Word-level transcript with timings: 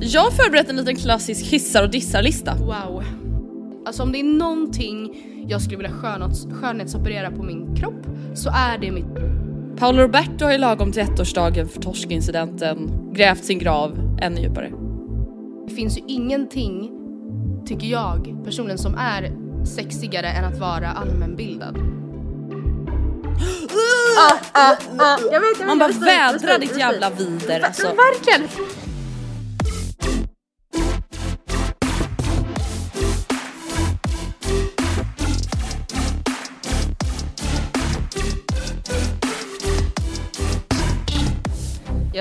Jag 0.00 0.20
har 0.20 0.30
förberett 0.30 0.68
en 0.68 0.76
liten 0.76 0.96
klassisk 0.96 1.44
hissar 1.46 1.82
och 1.82 1.90
dissar-lista. 1.90 2.54
Wow. 2.54 3.04
Alltså 3.86 4.02
om 4.02 4.12
det 4.12 4.20
är 4.20 4.24
någonting 4.24 5.14
jag 5.48 5.62
skulle 5.62 5.76
vilja 5.76 5.92
skönhets, 5.92 6.46
skönhetsoperera 6.60 7.30
på 7.30 7.42
min 7.42 7.76
kropp 7.76 8.06
så 8.34 8.50
är 8.50 8.78
det 8.78 8.90
mitt... 8.90 9.04
Paolo 9.78 10.02
Roberto 10.02 10.44
har 10.44 10.52
ju 10.52 10.58
lagom 10.58 10.92
till 10.92 11.02
ettårsdagen 11.02 11.68
för 11.68 11.80
torskincidenten 11.80 12.90
grävt 13.14 13.44
sin 13.44 13.58
grav 13.58 14.16
ännu 14.20 14.40
djupare. 14.40 14.72
Det 15.68 15.74
finns 15.74 15.98
ju 15.98 16.02
ingenting, 16.08 16.90
tycker 17.66 17.86
jag 17.86 18.44
personligen, 18.44 18.78
som 18.78 18.94
är 18.94 19.32
sexigare 19.66 20.28
än 20.28 20.44
att 20.44 20.58
vara 20.58 20.88
allmänbildad. 20.88 21.76
ah, 24.18 24.38
ah, 24.52 24.76
ah. 24.98 25.18
Jag 25.20 25.30
vet, 25.30 25.32
jag 25.32 25.40
vet, 25.40 25.66
Man 25.66 25.78
bara 25.78 25.92
vädrar 25.92 26.58
ditt 26.58 26.78
jävla 26.78 27.10
vider 27.10 27.60
alltså. 27.60 27.86
Verkligen! 27.86 28.48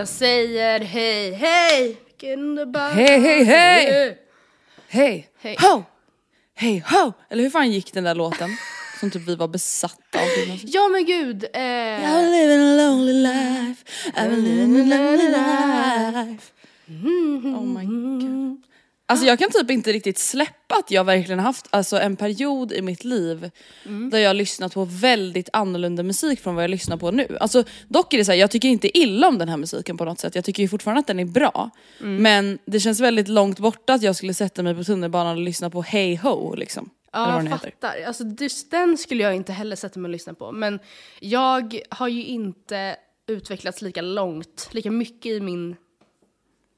Jag 0.01 0.07
säger 0.07 0.79
hej, 0.79 1.31
hej! 1.31 1.97
Vilken 2.05 2.39
underbar 2.39 2.89
Hej, 2.89 3.19
hej, 3.19 3.43
hej! 3.43 4.17
Hej, 4.87 5.29
Hej. 5.41 5.57
ho! 5.59 5.83
Hej, 6.55 6.83
ho! 6.87 7.13
Eller 7.29 7.43
hur 7.43 7.49
fan 7.49 7.71
gick 7.71 7.93
den 7.93 8.03
där 8.03 8.15
låten? 8.15 8.49
Som 8.99 9.11
typ 9.11 9.27
vi 9.27 9.35
var 9.35 9.47
besatta 9.47 10.19
av. 10.19 10.27
Ja 10.63 10.87
men 10.87 11.05
gud! 11.05 11.43
Eh, 11.43 11.59
I'm 11.59 12.31
living 12.31 12.61
a 12.61 12.75
lonely 12.75 13.13
life, 13.13 13.85
I'm 14.15 14.35
living 14.35 14.91
a 14.91 14.97
lonely 14.97 15.27
life. 15.27 16.51
Oh 17.57 17.63
my 17.63 17.85
god. 17.85 18.63
Alltså 19.11 19.25
jag 19.25 19.39
kan 19.39 19.51
typ 19.51 19.71
inte 19.71 19.91
riktigt 19.91 20.17
släppa 20.17 20.75
att 20.75 20.91
jag 20.91 21.03
verkligen 21.03 21.39
haft 21.39 21.67
alltså, 21.69 21.99
en 21.99 22.15
period 22.15 22.71
i 22.71 22.81
mitt 22.81 23.03
liv 23.03 23.51
där 24.11 24.19
jag 24.19 24.29
har 24.29 24.33
lyssnat 24.33 24.73
på 24.73 24.85
väldigt 24.85 25.49
annorlunda 25.53 26.03
musik 26.03 26.39
från 26.39 26.55
vad 26.55 26.63
jag 26.63 26.71
lyssnar 26.71 26.97
på 26.97 27.11
nu. 27.11 27.37
Alltså, 27.39 27.63
dock 27.87 28.13
är 28.13 28.17
det 28.17 28.25
så 28.25 28.31
här, 28.31 28.39
jag 28.39 28.51
tycker 28.51 28.69
inte 28.69 28.97
illa 28.97 29.27
om 29.27 29.37
den 29.37 29.49
här 29.49 29.57
musiken 29.57 29.97
på 29.97 30.05
något 30.05 30.19
sätt. 30.19 30.35
Jag 30.35 30.45
tycker 30.45 30.63
ju 30.63 30.69
fortfarande 30.69 30.99
att 30.99 31.07
den 31.07 31.19
är 31.19 31.25
bra. 31.25 31.69
Men 31.99 32.59
det 32.65 32.79
känns 32.79 32.99
väldigt 32.99 33.27
långt 33.27 33.59
borta 33.59 33.93
att 33.93 34.01
jag 34.01 34.15
skulle 34.15 34.33
sätta 34.33 34.63
mig 34.63 34.75
på 34.75 34.83
tunnelbanan 34.83 35.37
och 35.37 35.43
lyssna 35.43 35.69
på 35.69 35.81
Hey 35.81 36.17
Ho 36.17 36.55
liksom. 36.55 36.89
Ja, 37.13 37.35
jag 37.35 37.43
heter. 37.43 37.57
fattar. 37.57 38.03
Alltså, 38.07 38.23
just 38.39 38.71
den 38.71 38.97
skulle 38.97 39.23
jag 39.23 39.35
inte 39.35 39.53
heller 39.53 39.75
sätta 39.75 39.99
mig 39.99 40.09
och 40.09 40.11
lyssna 40.11 40.33
på. 40.33 40.51
Men 40.51 40.79
jag 41.19 41.79
har 41.89 42.07
ju 42.07 42.25
inte 42.25 42.95
utvecklats 43.27 43.81
lika 43.81 44.01
långt, 44.01 44.69
lika 44.71 44.91
mycket 44.91 45.31
i 45.31 45.39
min 45.39 45.75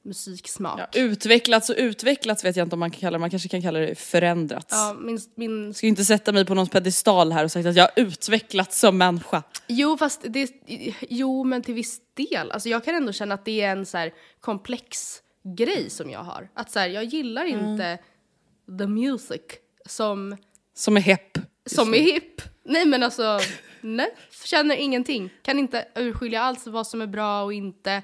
musiksmak. 0.06 0.80
Ja, 0.80 1.00
utvecklats 1.02 1.70
och 1.70 1.76
utvecklats 1.78 2.46
vet 2.46 2.56
jag 2.56 2.66
inte 2.66 2.76
om 2.76 2.80
man 2.80 2.92
kan 2.92 3.00
kalla 3.00 3.12
det, 3.18 3.20
man 3.20 3.30
kanske 3.30 3.50
kan 3.50 3.62
kalla 3.62 3.80
det 3.80 3.96
förändrats. 3.96 4.68
Ja, 4.72 4.96
min, 5.02 5.20
min... 5.36 5.74
Ska 5.74 5.86
ju 5.86 5.90
inte 5.90 6.06
sätta 6.06 6.32
mig 6.32 6.46
på 6.46 6.54
någon 6.54 6.68
pedestal 6.68 7.32
här 7.32 7.44
och 7.44 7.52
sagt 7.52 7.66
att 7.66 7.76
jag 7.76 7.84
har 7.84 7.92
utvecklats 7.96 8.80
som 8.80 8.98
människa. 8.98 9.44
Jo, 9.68 9.98
fast 9.98 10.22
det, 10.30 10.52
jo, 11.10 11.44
men 11.44 11.62
till 11.62 11.74
viss 11.74 12.02
del. 12.14 12.52
Alltså, 12.52 12.70
jag 12.70 12.86
kan 12.86 12.96
ändå 12.96 13.12
känna 13.12 13.36
att 13.36 13.46
det 13.46 13.62
är 13.62 13.72
en 13.72 13.86
så 13.86 13.98
här 13.98 14.14
komplex 14.40 15.20
grej 15.58 15.90
som 15.90 16.10
jag 16.10 16.24
har. 16.24 16.50
Att 16.54 16.72
så 16.72 16.80
här, 16.80 16.88
jag 16.90 17.04
gillar 17.04 17.46
Mm. 17.46 17.66
inte 17.72 17.98
the 18.80 18.88
music 18.88 19.42
som, 19.86 20.38
Som 20.76 20.98
är 20.98 21.02
hepp. 21.02 21.38
som 21.66 21.94
är 21.94 22.00
hipp. 22.00 22.42
Nej 22.66 22.86
men 22.86 23.04
alltså, 23.04 23.40
nej. 23.82 24.16
Känner 24.46 24.76
ingenting. 24.76 25.30
Kan 25.42 25.60
inte 25.60 25.86
urskilja 25.96 26.42
alls 26.42 26.68
vad 26.68 26.88
som 26.88 27.02
är 27.02 27.08
bra 27.08 27.44
och 27.44 27.54
inte. 27.54 28.04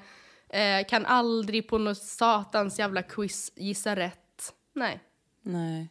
Eh, 0.52 0.86
kan 0.88 1.06
aldrig 1.06 1.68
på 1.68 1.78
något 1.78 1.98
satans 1.98 2.78
jävla 2.78 3.02
quiz 3.02 3.52
gissa 3.56 3.96
rätt. 3.96 4.52
Nej. 4.74 5.00
Nej. 5.42 5.88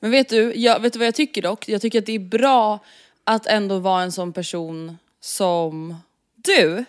Men 0.00 0.10
vet 0.10 0.28
du, 0.28 0.52
jag, 0.56 0.80
vet 0.80 0.92
du 0.92 0.98
vad 0.98 1.06
jag 1.06 1.14
tycker 1.14 1.42
dock? 1.42 1.68
Jag 1.68 1.80
tycker 1.80 1.98
att 1.98 2.06
det 2.06 2.12
är 2.14 2.18
bra 2.18 2.78
att 3.24 3.46
ändå 3.46 3.78
vara 3.78 4.02
en 4.02 4.12
sån 4.12 4.32
person 4.32 4.98
som 5.20 5.96
du. 6.34 6.68
Nej, 6.74 6.84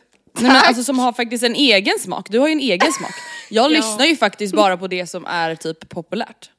men 0.52 0.52
alltså 0.56 0.84
som 0.84 1.00
har 1.00 1.14
faktiskt 1.14 1.44
en 1.44 1.56
egen 1.56 2.00
smak. 2.00 2.30
Du 2.30 2.40
har 2.40 2.48
ju 2.48 2.52
en 2.52 2.60
egen 2.60 2.92
smak. 2.94 3.12
Jag 3.50 3.72
lyssnar 3.78 4.06
ju 4.06 4.16
faktiskt 4.16 4.56
bara 4.56 4.78
på 4.78 4.88
det 4.88 5.08
som 5.08 5.26
är 5.26 5.56
typ 5.56 5.90
populärt. 5.90 6.52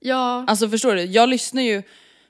Ja, 0.00 0.44
Alltså 0.48 0.68
förstår 0.68 0.94
du? 0.94 1.02
Jag 1.04 1.28
lyssnar 1.28 1.62
ju 1.62 1.82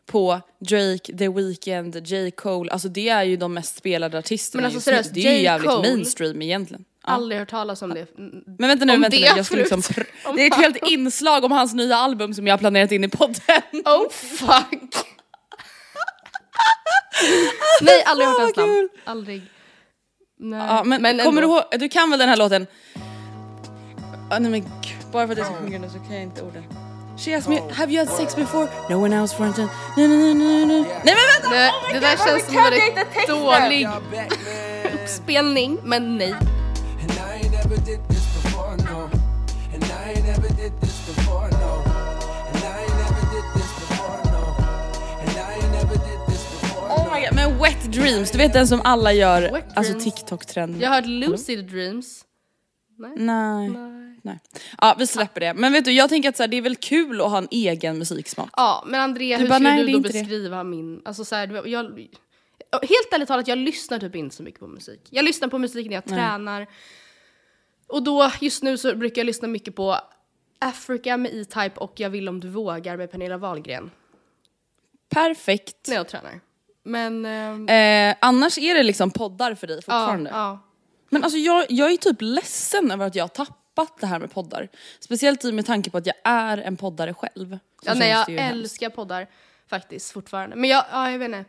på 0.07 0.41
Drake, 0.59 1.17
The 1.19 1.29
Weeknd, 1.29 2.07
J. 2.07 2.31
Cole, 2.31 2.73
alltså 2.73 2.89
det 2.89 3.09
är 3.09 3.23
ju 3.25 3.37
de 3.37 3.55
mest 3.55 3.77
spelade 3.77 4.19
artisterna 4.19 4.63
Men 4.63 4.75
alltså 4.75 4.91
just 4.93 5.15
nu. 5.15 5.23
Det 5.23 5.29
är 5.29 5.37
ju 5.37 5.43
jävligt 5.43 5.71
Cole- 5.71 5.89
mainstream 5.89 6.43
egentligen. 6.43 6.85
Aldrig 7.05 7.39
hört 7.39 7.51
talas 7.51 7.83
om 7.83 7.95
det. 7.95 8.19
Mm, 8.19 8.43
Men 8.59 8.69
vänta 8.69 8.85
nu, 8.85 8.95
Om 8.95 9.01
vänta 9.03 9.17
nu. 9.17 9.23
det, 9.23 9.27
Jag 9.37 9.47
ska 9.47 9.57
liksom 9.57 9.83
det 10.35 10.43
är 10.43 10.47
ett 10.47 10.55
helt 10.55 10.77
inslag 10.77 11.45
om 11.45 11.53
hans 11.53 11.75
nya 11.75 11.97
album 11.97 12.35
som 12.35 12.47
jag 12.47 12.53
har 12.53 12.59
planerat 12.59 12.93
in 12.93 13.05
i 13.05 13.09
podden. 13.09 13.63
Oh 13.85 14.11
fuck! 14.11 14.95
Nej, 17.83 18.03
aldrig 18.07 18.29
hört 18.29 18.39
hans 18.39 18.57
namn. 18.57 18.89
Aldrig. 19.05 19.43
Nej. 20.39 20.67
Ja, 20.69 20.85
men, 20.85 21.03
kommer 21.03 21.21
ändå. 21.23 21.41
du 21.41 21.47
ihåg, 21.47 21.63
du 21.81 21.89
kan 21.89 22.11
väl 22.11 22.19
den 22.19 22.29
här 22.29 22.37
låten? 22.37 22.67
Ah, 24.31 24.39
nej 24.39 24.51
men 24.51 24.61
gud, 24.61 25.13
bara 25.13 25.27
för 25.27 25.33
att 25.33 25.39
jag 25.39 25.47
ska 25.47 25.57
sjunga 25.57 25.79
den 25.79 25.91
så 25.91 25.99
kan 25.99 26.15
jag 26.15 26.23
inte 26.23 26.43
orden. 26.43 26.65
She 27.19 27.37
asked 27.37 27.49
me, 27.51 27.61
have 27.75 27.93
you 27.93 28.07
had 28.07 28.17
sex 28.17 28.37
before? 28.37 28.69
No 28.91 28.95
one 29.05 29.17
else 29.17 29.37
fronted. 29.37 29.69
No, 29.97 30.03
no, 30.07 30.17
no, 30.17 30.35
no, 30.35 30.65
no. 30.67 30.85
Nej 31.05 31.15
men 31.15 31.15
vänta! 31.43 31.51
Det, 31.51 31.69
Oh 31.71 31.87
my 31.87 31.89
det 31.89 31.95
God, 31.95 32.03
där 32.03 32.17
känns 32.27 32.47
som 32.47 32.57
en 33.29 33.41
dålig 33.41 33.89
uppspelning, 34.95 35.79
men 35.85 36.17
nej. 36.19 36.35
Did 37.85 38.01
this 38.09 38.27
before, 38.43 38.77
no. 38.77 38.99
And 39.75 39.85
I 39.85 40.11
ain't 40.13 40.27
never 40.27 40.49
did 40.49 40.73
this 40.81 41.07
before, 41.07 41.49
no. 41.51 41.73
And 42.53 42.63
I 42.65 42.83
ain't 42.83 42.97
never 43.05 43.23
did 43.35 43.47
this 43.57 43.71
before, 43.81 44.21
no. 44.35 44.43
And 45.23 45.31
I 45.31 45.55
ain't 45.55 45.73
never 45.73 45.97
did 46.09 46.21
this 46.29 46.43
before, 46.51 46.89
Oh 46.91 47.11
my 47.15 47.21
God, 47.25 47.35
men 47.35 47.59
Wet 47.59 47.93
Dreams, 47.93 48.31
du 48.31 48.39
vet 48.39 48.53
den 48.53 48.69
som 48.69 48.81
alla 48.85 49.13
gör, 49.13 49.53
Wet 49.53 49.65
alltså. 49.77 50.01
TikTok-trend. 50.01 50.83
Jag 50.83 50.89
har 50.89 50.97
hört 50.97 51.07
Lucid 51.07 51.65
Dreams. 51.71 52.25
Nej. 52.99 53.13
Nej. 53.17 53.71
Nej. 54.23 54.39
Ja 54.79 54.97
vi 54.99 55.07
släpper 55.07 55.41
det. 55.41 55.55
Men 55.55 55.73
vet 55.73 55.85
du, 55.85 55.93
jag 55.93 56.09
tänker 56.09 56.29
att 56.29 56.37
så 56.37 56.43
här, 56.43 56.49
det 56.49 56.57
är 56.57 56.63
väl 56.63 56.77
kul 56.77 57.21
att 57.21 57.31
ha 57.31 57.39
en 57.39 57.49
egen 57.51 57.99
musiksmak. 57.99 58.51
Ja, 58.57 58.85
men 58.87 59.01
Andrea, 59.01 59.37
Du 59.37 59.43
hur 59.43 59.49
bara, 59.49 59.55
skulle 59.55 59.71
nej, 59.71 59.85
du 59.85 59.93
då 59.93 59.97
inte 59.99 60.09
det. 60.09 60.19
beskriva 60.19 60.65
min... 60.65 61.01
Alltså 61.05 61.25
så 61.25 61.35
här, 61.37 61.67
jag, 61.69 61.83
helt 62.73 63.13
ärligt 63.13 63.29
talat, 63.29 63.49
jag 63.49 63.59
lyssnar 63.59 63.99
typ 63.99 64.17
inte 64.17 64.37
så 64.37 64.43
mycket 64.43 64.61
på 64.61 64.67
musik. 64.67 65.01
Jag 65.11 65.25
lyssnar 65.25 65.49
på 65.49 65.59
musik 65.59 65.87
när 65.87 65.95
jag 65.95 66.05
tränar. 66.05 66.67
Och 67.91 68.03
då, 68.03 68.31
just 68.41 68.63
nu 68.63 68.79
så 68.79 68.95
brukar 68.97 69.21
jag 69.21 69.27
lyssna 69.27 69.49
mycket 69.49 69.75
på 69.77 69.97
Africa 70.59 71.17
med 71.17 71.35
E-Type 71.35 71.81
och 71.81 71.93
Jag 71.97 72.11
vill 72.11 72.29
om 72.29 72.41
du 72.41 72.49
vågar 72.49 72.97
med 72.97 73.11
Pernilla 73.11 73.37
Wahlgren. 73.37 73.91
Perfekt. 75.09 75.89
När 75.89 75.95
jag 75.97 76.09
tränar. 76.09 76.41
Men... 76.83 77.25
ehm, 77.27 77.69
Eh, 77.69 78.17
annars 78.21 78.59
är 78.59 78.75
det 78.75 78.83
liksom 78.83 79.11
poddar 79.11 79.55
för 79.55 79.67
dig 79.67 79.77
ja, 79.77 79.81
fortfarande. 79.83 80.31
ja. 80.31 80.59
Men 81.09 81.25
alltså 81.25 81.39
jag, 81.39 81.67
jag 81.69 81.93
är 81.93 81.97
typ 81.97 82.17
ledsen 82.21 82.91
över 82.91 83.07
att 83.07 83.15
jag 83.15 83.25
har 83.25 83.29
tappat 83.29 83.99
det 84.01 84.07
här 84.07 84.19
med 84.19 84.33
poddar. 84.33 84.69
Speciellt 85.01 85.45
med 85.45 85.67
tanke 85.67 85.91
på 85.91 85.99
att 85.99 86.07
jag 86.07 86.15
är 86.25 86.59
en 86.59 86.77
poddare 86.77 87.15
själv. 87.15 87.59
Ja, 87.83 87.95
nej, 87.95 88.11
jag 88.11 88.31
ju 88.31 88.39
hemskt. 88.39 88.55
älskar 88.55 88.91
poddar 88.91 89.27
faktiskt 89.71 90.13
fortfarande. 90.13 90.57
Men 90.57 90.71
jag, 90.71 90.85
ja, 90.93 91.11
jag 91.11 91.19
vet 91.19 91.27
inte. 91.27 91.45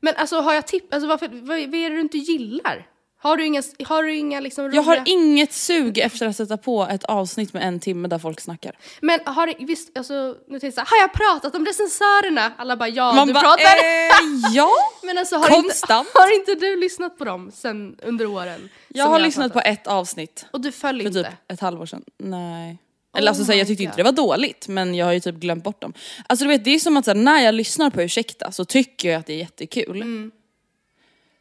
Men 0.00 0.14
alltså 0.16 0.40
har 0.40 0.54
jag 0.54 0.66
tipp, 0.66 0.94
alltså 0.94 1.08
varför, 1.08 1.28
vad, 1.28 1.46
vad 1.46 1.58
är 1.58 1.90
det 1.90 1.96
du 1.96 2.00
inte 2.00 2.18
gillar? 2.18 2.86
Har 3.20 3.36
du 3.36 3.44
inga, 3.46 3.62
har 3.84 4.02
du 4.02 4.14
inga 4.16 4.40
liksom 4.40 4.64
roliga... 4.64 4.76
Jag 4.76 4.82
har 4.82 5.02
inget 5.06 5.52
sug 5.52 5.98
efter 5.98 6.26
att 6.26 6.36
sätta 6.36 6.56
på 6.56 6.82
ett 6.90 7.04
avsnitt 7.04 7.52
med 7.52 7.62
en 7.62 7.80
timme 7.80 8.08
där 8.08 8.18
folk 8.18 8.40
snackar. 8.40 8.78
Men 9.00 9.20
har 9.26 9.46
det, 9.46 9.54
visst, 9.58 9.98
alltså 9.98 10.36
nu 10.48 10.60
tänkte 10.60 10.80
jag 10.80 10.86
har 10.86 10.98
jag 10.98 11.12
pratat 11.12 11.54
om 11.54 11.66
recensörerna? 11.66 12.52
Alla 12.56 12.76
bara 12.76 12.88
ja, 12.88 13.12
Man 13.12 13.26
du 13.26 13.32
bara, 13.34 13.42
pratar. 13.42 13.64
eh, 13.64 14.54
ja. 14.54 14.70
Men 15.02 15.18
alltså 15.18 15.36
har 15.36 15.44
inte, 15.48 15.52
konstant. 15.62 16.08
har 16.14 16.34
inte 16.34 16.54
du 16.54 16.76
lyssnat 16.80 17.18
på 17.18 17.24
dem 17.24 17.50
sen 17.54 17.96
under 18.02 18.26
åren? 18.26 18.68
Jag 18.88 19.04
har 19.06 19.18
lyssnat 19.18 19.52
på 19.52 19.58
pratat? 19.60 19.78
ett 19.78 19.86
avsnitt 19.86 20.46
Och 20.50 20.60
du 20.60 20.72
föll 20.72 21.00
för 21.00 21.06
inte? 21.06 21.22
typ 21.24 21.32
ett 21.52 21.60
halvår 21.60 21.86
sedan. 21.86 22.04
Nej. 22.18 22.78
Eller 23.16 23.28
alltså 23.28 23.42
Oh 23.42 23.46
så 23.46 23.52
här, 23.52 23.56
my 23.56 23.60
jag 23.60 23.66
tyckte 23.68 23.82
God. 23.84 23.88
inte 23.88 23.96
det 23.96 24.02
var 24.02 24.12
dåligt 24.12 24.68
men 24.68 24.94
jag 24.94 25.06
har 25.06 25.12
ju 25.12 25.20
typ 25.20 25.34
glömt 25.34 25.64
bort 25.64 25.82
dem. 25.82 25.92
Alltså 26.26 26.44
du 26.44 26.48
vet 26.48 26.64
det 26.64 26.70
är 26.74 26.78
som 26.78 26.96
att 26.96 27.04
så 27.04 27.10
här, 27.10 27.18
när 27.18 27.40
jag 27.40 27.54
lyssnar 27.54 27.90
på 27.90 28.02
Ursäkta 28.02 28.52
så 28.52 28.64
tycker 28.64 29.10
jag 29.10 29.18
att 29.20 29.26
det 29.26 29.32
är 29.32 29.38
jättekul. 29.38 29.96
Mm. 30.02 30.30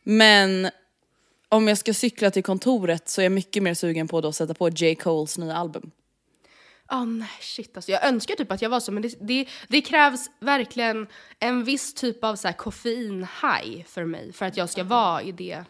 Men 0.03 0.69
om 1.49 1.67
jag 1.67 1.77
ska 1.77 1.93
cykla 1.93 2.31
till 2.31 2.43
kontoret 2.43 3.09
så 3.09 3.21
är 3.21 3.25
jag 3.25 3.31
mycket 3.31 3.63
mer 3.63 3.73
sugen 3.73 4.07
på 4.07 4.17
att 4.17 4.35
sätta 4.35 4.53
på 4.53 4.69
J. 4.69 4.95
Coles 4.95 5.37
nya 5.37 5.55
album. 5.55 5.91
Ah 6.89 7.05
nej 7.05 7.29
shit 7.41 7.77
alltså. 7.77 7.91
Jag 7.91 8.05
önskar 8.05 8.35
typ 8.35 8.51
att 8.51 8.61
jag 8.61 8.69
var 8.69 8.79
så 8.79 8.91
men 8.91 9.01
det, 9.03 9.15
det, 9.21 9.47
det 9.67 9.81
krävs 9.81 10.29
verkligen 10.39 11.07
en 11.39 11.63
viss 11.63 11.93
typ 11.93 12.23
av 12.23 12.35
så 12.35 12.47
här 12.47 12.55
koffein-high 12.55 13.83
för 13.85 14.05
mig 14.05 14.33
för 14.33 14.45
att 14.45 14.57
jag 14.57 14.69
ska 14.69 14.83
vara 14.83 15.21
i 15.21 15.31
det. 15.31 15.63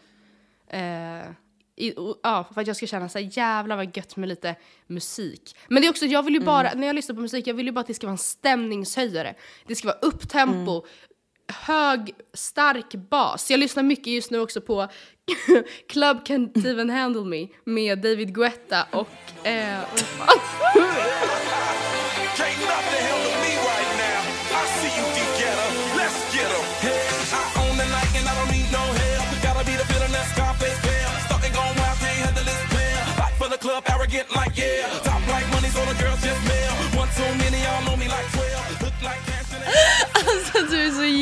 Eh, 0.68 1.30
i, 1.76 1.94
och- 1.96 2.20
ja, 2.22 2.44
för 2.54 2.60
att 2.60 2.66
jag 2.66 2.76
ska 2.76 2.86
känna 2.86 3.08
så 3.08 3.18
här 3.18 3.30
jävlar 3.38 3.76
vad 3.76 3.96
gött 3.96 4.16
med 4.16 4.28
lite 4.28 4.54
musik. 4.86 5.56
Men 5.68 5.82
det 5.82 5.88
är 5.88 5.90
också, 5.90 6.06
jag 6.06 6.22
vill 6.22 6.34
ju 6.34 6.40
bara, 6.40 6.72
när 6.74 6.86
jag 6.86 6.96
lyssnar 6.96 7.14
på 7.14 7.20
musik, 7.22 7.46
jag 7.46 7.54
vill 7.54 7.66
ju 7.66 7.72
bara 7.72 7.80
att 7.80 7.86
det 7.86 7.94
ska 7.94 8.06
vara 8.06 8.12
en 8.12 8.18
stämningshöjare. 8.18 9.34
Det 9.66 9.74
ska 9.74 9.88
vara 9.88 9.98
upptempo, 9.98 10.86
hög, 11.48 12.14
stark 12.34 12.94
bas. 12.94 13.50
Jag 13.50 13.60
lyssnar 13.60 13.82
mycket 13.82 14.06
just 14.06 14.30
nu 14.30 14.40
också 14.40 14.60
på 14.60 14.88
Club 15.88 16.16
Can't 16.26 16.66
Even 16.70 16.90
Handle 16.90 17.24
Me 17.24 17.48
med 17.64 17.98
David 17.98 18.34
Guetta 18.34 18.86
och... 18.90 19.46
Eh, 19.46 19.78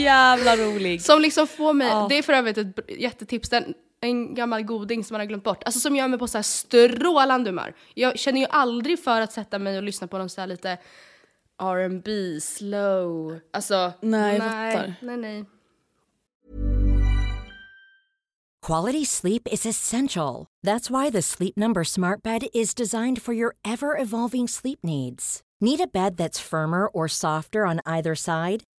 jävla 0.07 0.57
rolig. 0.57 1.03
Som 1.03 1.21
liksom 1.21 1.47
får 1.47 1.75
mig, 1.75 1.93
det 2.09 2.19
är 2.19 2.23
för 2.23 2.33
övrigt 2.33 2.59
ett 2.59 2.91
jättetips, 2.99 3.49
den, 3.49 3.75
en 4.01 4.35
gammal 4.35 4.63
goding 4.63 5.05
som 5.05 5.15
man 5.15 5.21
har 5.21 5.27
glömt 5.27 5.45
bort. 5.45 5.63
Alltså 5.65 5.81
som 5.81 5.97
gör 5.97 6.09
mig 6.09 6.19
på 6.19 6.29
så 6.29 6.39
här 6.39 6.43
strålande 6.43 7.51
humör. 7.51 7.75
Jag 7.95 8.19
känner 8.19 8.41
ju 8.41 8.47
aldrig 8.51 9.05
för 9.05 9.21
att 9.21 9.33
sätta 9.33 9.59
mig 9.59 9.77
och 9.77 9.83
lyssna 9.83 10.07
på 10.07 10.19
någon 10.19 10.29
så 10.29 10.41
här 10.41 10.49
lite 10.49 10.79
R&B, 11.63 12.41
slow, 12.41 13.39
alltså 13.53 13.93
Nej, 14.01 14.39
nej, 14.39 14.95
nej, 15.01 15.17
nej. 15.17 15.45
Quality 18.67 19.05
sleep 19.05 19.49
is 19.53 19.67
essential. 19.67 20.47
That's 20.67 20.91
why 20.91 21.11
the 21.11 21.23
Sleep 21.23 21.57
Number 21.57 21.85
Smart 21.85 22.23
Bed 22.23 22.47
is 22.53 22.75
designed 22.75 23.23
for 23.23 23.35
your 23.35 23.55
ever 23.65 23.97
evolving 24.03 24.49
sleep 24.49 24.79
needs. 24.83 25.41
Need 25.61 25.81
a 25.81 25.87
bed 25.87 26.17
that's 26.17 26.41
firmer 26.41 26.87
or 26.87 27.09
softer 27.09 27.65
on 27.65 27.81
either 27.87 28.15
side? 28.15 28.65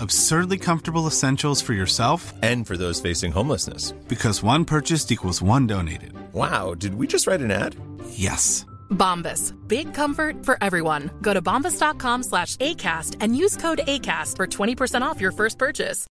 Absurdly 0.00 0.58
comfortable 0.58 1.06
essentials 1.06 1.62
for 1.62 1.72
yourself 1.74 2.32
And 2.42 2.66
for 2.66 2.76
those 2.76 3.00
facing 3.10 3.32
homelessness. 3.32 3.92
because 4.08 4.42
one 4.42 4.64
purchased 4.64 5.10
equals 5.12 5.42
one 5.42 5.66
donated. 5.66 6.12
Wow, 6.32 6.74
did 6.74 6.94
we 6.94 7.06
just 7.06 7.26
write 7.26 7.40
an 7.44 7.50
ad? 7.50 7.74
Yes. 8.10 8.64
Bombas. 8.90 9.52
Big 9.68 9.94
comfort 9.94 10.44
for 10.46 10.56
everyone. 10.60 11.10
Go 11.22 11.34
to 11.34 11.42
bombas.com 11.42 12.22
slash 12.22 12.56
ACAST 12.56 13.16
and 13.20 13.36
use 13.36 13.56
code 13.56 13.80
ACAST 13.86 14.36
for 14.36 14.46
20% 14.46 15.02
off 15.02 15.20
your 15.20 15.32
first 15.32 15.58
purchase. 15.58 16.06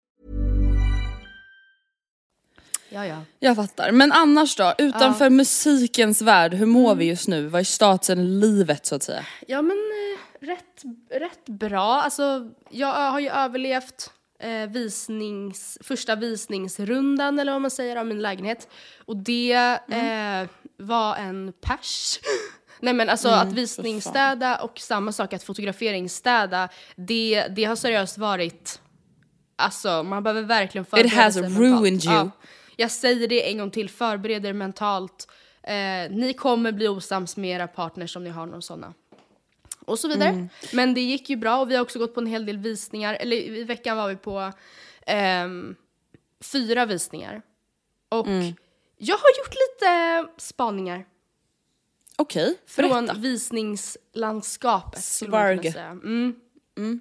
Ja, 2.89 3.07
ja. 3.07 3.17
Jag 3.41 3.57
fattar. 3.57 3.93
Men 3.93 4.13
annars 4.13 4.57
då? 4.57 4.75
Utanför 4.79 5.31
musikens 5.31 6.23
värld, 6.23 6.55
hur 6.55 6.67
mår 6.67 6.95
vi 6.95 7.05
just 7.05 7.29
nu? 7.29 7.47
Vad 7.47 7.61
är 7.61 7.65
statusen 7.65 8.19
i 8.21 8.23
livet 8.25 8.87
så 8.87 8.95
att 8.95 9.03
säga? 9.03 9.27
Ja 9.47 9.63
men 9.63 9.77
eh, 9.77 10.21
rätt, 10.45 10.83
rätt 11.11 11.49
bra. 11.49 12.01
Alltså 12.03 12.51
jag 12.71 13.11
har 13.11 13.21
ju 13.21 13.29
överlevt 13.29 14.11
eh, 14.39 14.67
visnings, 14.67 15.79
första 15.81 16.17
visningsrundan 16.17 17.39
eller 17.39 17.53
vad 17.53 17.61
man 17.61 17.71
säger 17.71 17.97
av 17.97 18.07
min 18.07 18.23
lägenhet. 18.23 18.69
Och 19.05 19.17
det 19.17 19.53
eh, 19.89 20.49
var 20.77 21.17
en 21.17 21.53
pers. 21.61 22.21
Nej 22.81 22.95
men 22.95 23.09
alltså 23.09 23.29
att 23.29 23.53
visningsstäda 23.53 24.57
och 24.57 24.79
samma 24.79 25.13
sak 25.13 25.33
att 25.33 25.43
fotograferingsstäda, 25.43 26.69
det, 26.97 27.47
det 27.49 27.65
har 27.65 27.77
seriöst 27.77 28.19
varit, 28.19 28.81
alltså 29.57 30.03
man 30.03 30.23
behöver 30.23 30.43
verkligen 30.43 30.85
förbereda 30.85 31.23
has 31.23 31.35
sig 31.35 31.43
ruined 31.43 31.83
mentalt. 31.83 32.05
you. 32.05 32.15
Ja, 32.15 32.31
jag 32.77 32.91
säger 32.91 33.29
det 33.29 33.51
en 33.51 33.59
gång 33.59 33.71
till, 33.71 33.91
förbered 33.91 34.47
er 34.47 34.53
mentalt. 34.53 35.29
Eh, 35.63 36.11
ni 36.11 36.35
kommer 36.39 36.73
bli 36.73 36.89
osams 36.89 37.37
med 37.37 37.51
era 37.51 37.67
partners 37.67 38.17
om 38.17 38.25
ni 38.25 38.31
har 38.31 38.47
någon 38.47 38.63
sådana 38.63 38.95
och 39.85 39.99
så 39.99 40.09
vidare. 40.09 40.29
Mm. 40.29 40.49
Men 40.73 40.95
det 40.95 41.01
gick 41.01 41.31
ju 41.31 41.37
bra 41.37 41.61
och 41.61 41.71
vi 41.71 41.75
har 41.75 41.83
också 41.83 41.99
gått 41.99 42.15
på 42.15 42.21
en 42.21 42.27
hel 42.27 42.47
del 42.47 42.59
visningar. 42.59 43.15
Eller 43.15 43.37
i 43.37 43.65
veckan 43.65 43.97
var 43.97 44.09
vi 44.09 44.17
på 44.17 44.53
ehm, 45.07 45.75
fyra 46.41 46.87
visningar. 46.87 47.43
Och 48.09 48.27
Mm. 48.27 48.55
jag 48.97 49.17
har 49.17 49.29
gjort 49.39 49.55
lite 49.55 50.27
spaningar 50.43 51.05
Okej, 52.17 52.57
från 52.67 52.91
berätta. 53.07 53.15
visningslandskapet. 53.21 55.01
man 55.29 55.59
kunna 55.59 55.73
Svarg. 55.73 56.01
Mm. 56.77 57.01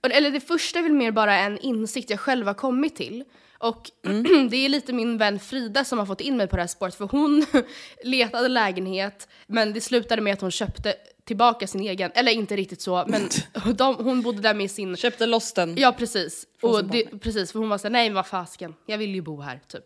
Och, 0.00 0.10
eller 0.10 0.30
det 0.30 0.40
första 0.40 0.78
är 0.78 0.82
väl 0.82 0.92
mer 0.92 1.10
bara 1.12 1.38
en 1.38 1.58
insikt 1.58 2.10
jag 2.10 2.20
själv 2.20 2.46
har 2.46 2.54
kommit 2.54 2.96
till. 2.96 3.24
Och 3.58 3.90
Mm. 4.06 4.48
det 4.50 4.56
är 4.56 4.68
lite 4.68 4.92
min 4.92 5.18
vän 5.18 5.38
Frida 5.38 5.84
som 5.84 5.98
har 5.98 6.06
fått 6.06 6.20
in 6.20 6.36
mig 6.36 6.46
på 6.48 6.56
det 6.56 6.62
här 6.62 6.66
spåret 6.66 6.94
för 6.94 7.04
hon 7.04 7.46
letade 8.04 8.48
lägenhet 8.48 9.28
men 9.46 9.72
det 9.72 9.80
slutade 9.80 10.22
med 10.22 10.32
att 10.32 10.40
hon 10.40 10.50
köpte 10.50 10.94
tillbaka 11.28 11.66
sin 11.66 11.80
egen, 11.80 12.10
eller 12.14 12.32
inte 12.32 12.56
riktigt 12.56 12.80
så 12.80 13.04
men 13.08 13.28
de, 13.76 13.94
hon 13.94 14.22
bodde 14.22 14.40
där 14.40 14.54
med 14.54 14.70
sin 14.70 14.96
Köpte 14.96 15.26
loss 15.26 15.52
den. 15.52 15.74
Ja 15.76 15.94
precis. 15.98 16.46
Och 16.62 16.84
det, 16.84 17.20
precis, 17.20 17.52
för 17.52 17.58
hon 17.58 17.68
var 17.68 17.78
såhär, 17.78 17.90
nej 17.90 18.08
men 18.08 18.14
vad 18.14 18.26
fasken, 18.26 18.74
jag 18.86 18.98
vill 18.98 19.14
ju 19.14 19.20
bo 19.20 19.40
här 19.40 19.60
typ. 19.68 19.84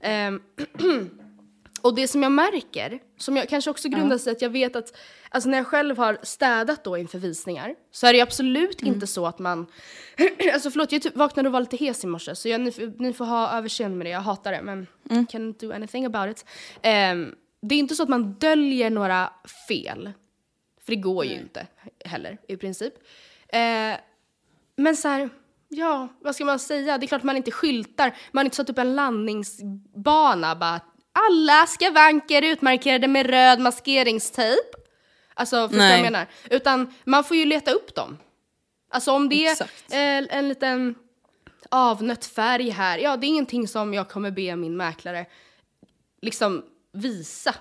Ehm, 0.00 0.42
Och 1.82 1.94
det 1.94 2.08
som 2.08 2.22
jag 2.22 2.32
märker, 2.32 2.98
som 3.18 3.36
jag 3.36 3.48
kanske 3.48 3.70
också 3.70 3.88
grundar 3.88 4.18
sig 4.18 4.32
att 4.32 4.42
jag 4.42 4.50
vet 4.50 4.76
att 4.76 4.96
alltså 5.30 5.48
när 5.48 5.58
jag 5.58 5.66
själv 5.66 5.98
har 5.98 6.18
städat 6.22 6.84
då 6.84 6.96
inför 6.96 7.18
visningar 7.18 7.74
så 7.90 8.06
är 8.06 8.12
det 8.12 8.20
absolut 8.20 8.82
inte 8.82 9.06
så 9.06 9.26
att 9.26 9.38
man, 9.38 9.66
alltså 10.54 10.70
förlåt 10.70 10.92
jag 10.92 11.02
typ 11.02 11.16
vaknade 11.16 11.48
och 11.48 11.52
var 11.52 11.60
lite 11.60 11.76
hes 11.76 12.04
i 12.04 12.06
morse 12.06 12.34
så 12.34 12.48
jag, 12.48 12.60
ni, 12.60 12.72
ni 12.98 13.12
får 13.12 13.24
ha 13.24 13.58
överseende 13.58 13.96
med 13.96 14.06
det, 14.06 14.10
jag 14.10 14.20
hatar 14.20 14.52
det 14.52 14.62
men 14.62 14.86
can't 15.08 15.60
do 15.60 15.72
anything 15.72 16.04
about 16.04 16.30
it. 16.30 16.44
Ehm, 16.82 17.34
det 17.62 17.74
är 17.74 17.78
inte 17.78 17.94
så 17.94 18.02
att 18.02 18.08
man 18.08 18.32
döljer 18.32 18.90
några 18.90 19.32
fel, 19.68 20.12
för 20.90 20.96
det 20.96 21.02
går 21.02 21.24
ju 21.24 21.34
inte 21.34 21.66
heller 22.04 22.38
i 22.48 22.56
princip. 22.56 22.94
Eh, 23.48 23.98
men 24.76 24.96
så 24.96 25.08
här, 25.08 25.30
ja, 25.68 26.08
vad 26.20 26.34
ska 26.34 26.44
man 26.44 26.58
säga? 26.58 26.98
Det 26.98 27.06
är 27.06 27.08
klart 27.08 27.22
man 27.22 27.36
inte 27.36 27.50
skyltar, 27.50 28.16
man 28.32 28.40
har 28.40 28.44
inte 28.44 28.56
satt 28.56 28.70
upp 28.70 28.78
en 28.78 28.94
landningsbana 28.96 30.56
bara 30.56 30.80
alla 31.12 31.66
skavanker 31.66 32.42
utmarkerade 32.42 33.08
med 33.08 33.26
röd 33.26 33.60
maskeringstejp. 33.60 34.68
Alltså, 35.34 35.68
förstår 35.68 35.82
du 35.82 35.88
vad 35.88 35.98
jag 35.98 36.02
menar? 36.02 36.26
Utan 36.50 36.94
man 37.04 37.24
får 37.24 37.36
ju 37.36 37.44
leta 37.44 37.70
upp 37.70 37.94
dem. 37.94 38.18
Alltså 38.90 39.12
om 39.12 39.28
det 39.28 39.46
Exakt. 39.46 39.92
är 39.92 40.26
en 40.30 40.48
liten 40.48 40.94
avnött 41.68 42.24
färg 42.24 42.70
här, 42.70 42.98
ja 42.98 43.16
det 43.16 43.26
är 43.26 43.28
ingenting 43.28 43.68
som 43.68 43.94
jag 43.94 44.08
kommer 44.08 44.30
be 44.30 44.56
min 44.56 44.76
mäklare 44.76 45.26
liksom 46.22 46.64
visa. 46.92 47.54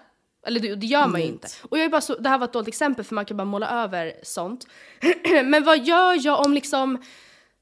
Eller 0.48 0.60
det, 0.60 0.76
det 0.76 0.86
gör 0.86 1.08
man 1.08 1.22
ju 1.22 1.28
inte. 1.28 1.48
Och 1.70 1.78
jag 1.78 1.86
är 1.86 1.90
bara 1.90 2.02
så, 2.02 2.16
det 2.16 2.30
här 2.30 2.38
var 2.38 2.46
ett 2.48 2.54
dåligt 2.54 2.68
exempel 2.68 3.06
för 3.06 3.16
man 3.16 3.26
kan 3.26 3.38
bara 3.38 3.46
måla 3.46 3.84
över 3.84 4.14
sånt. 4.24 4.68
Men 5.46 5.64
vad 5.64 5.86
gör 5.86 6.26
jag 6.26 6.46
om 6.46 6.54
liksom 6.54 7.02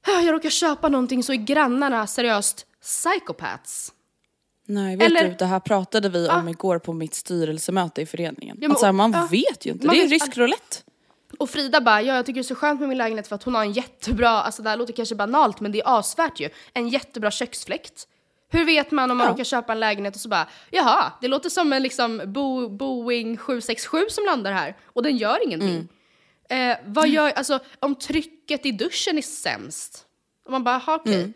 jag 0.08 0.34
råkar 0.34 0.50
köpa 0.50 0.90
någonting 0.90 1.24
så 1.24 1.34
är 1.34 1.38
grannarna 1.38 2.08
seriöst 2.08 2.66
psychopaths? 2.82 3.94
Nej, 4.68 4.96
vet 4.98 5.06
Eller- 5.06 5.24
du, 5.30 5.36
det 5.36 5.46
här 5.46 5.60
pratade 5.60 6.10
vi 6.10 6.30
om 6.30 6.48
Ah. 6.48 6.50
igår 6.50 6.80
på 6.80 6.94
mitt 6.94 7.14
styrelsemöte 7.16 8.02
i 8.02 8.06
föreningen. 8.06 8.58
Ja, 8.60 8.68
men- 8.68 8.72
alltså, 8.72 8.92
man 8.94 9.12
ja. 9.12 9.28
vet 9.32 9.66
ju 9.66 9.72
inte, 9.72 9.88
det 9.88 10.04
är 10.04 10.08
riskroulette. 10.08 10.78
Och 11.40 11.50
Frida 11.50 11.82
bara, 11.82 12.02
ja 12.02 12.16
jag 12.16 12.26
tycker 12.26 12.40
det 12.40 12.42
är 12.42 12.44
så 12.44 12.56
skönt 12.56 12.80
med 12.80 12.90
min 12.90 12.98
lägenhet 12.98 13.28
för 13.28 13.36
att 13.36 13.44
hon 13.44 13.56
har 13.56 13.62
en 13.62 13.72
jättebra, 13.72 14.30
alltså 14.30 14.62
det 14.62 14.70
här 14.70 14.78
låter 14.78 14.94
kanske 14.94 15.16
banalt 15.16 15.60
men 15.60 15.72
det 15.72 15.80
är 15.82 16.00
asvärt 16.00 16.40
ju, 16.40 16.50
en 16.74 16.88
jättebra 16.90 17.32
köksfläkt. 17.32 18.08
Hur 18.50 18.66
vet 18.66 18.92
man 18.92 19.12
om 19.12 19.18
man 19.18 19.28
Ja. 19.28 19.34
råkar 19.34 19.44
köpa 19.44 19.74
en 19.74 19.80
lägenhet 19.80 20.16
och 20.16 20.22
så 20.22 20.30
bara, 20.30 20.48
jaha, 20.72 21.12
det 21.22 21.28
låter 21.28 21.50
som 21.50 21.74
en 21.74 21.84
liksom 21.84 22.22
Bo 22.26 22.70
Boeing 22.70 23.38
767 23.38 24.06
som 24.10 24.26
landar 24.26 24.52
här 24.52 24.76
och 24.86 25.04
den 25.04 25.18
gör 25.18 25.44
ingenting. 25.46 25.88
Mm. 26.50 26.72
Eh, 26.72 26.78
vad 26.86 27.10
gör, 27.10 27.32
alltså 27.32 27.60
om 27.80 27.96
trycket 27.96 28.66
i 28.66 28.72
duschen 28.72 29.18
är 29.18 29.22
sämst? 29.22 30.06
Och 30.46 30.52
man 30.52 30.64
bara, 30.64 30.82
jaha 30.86 30.96
okej, 30.96 31.34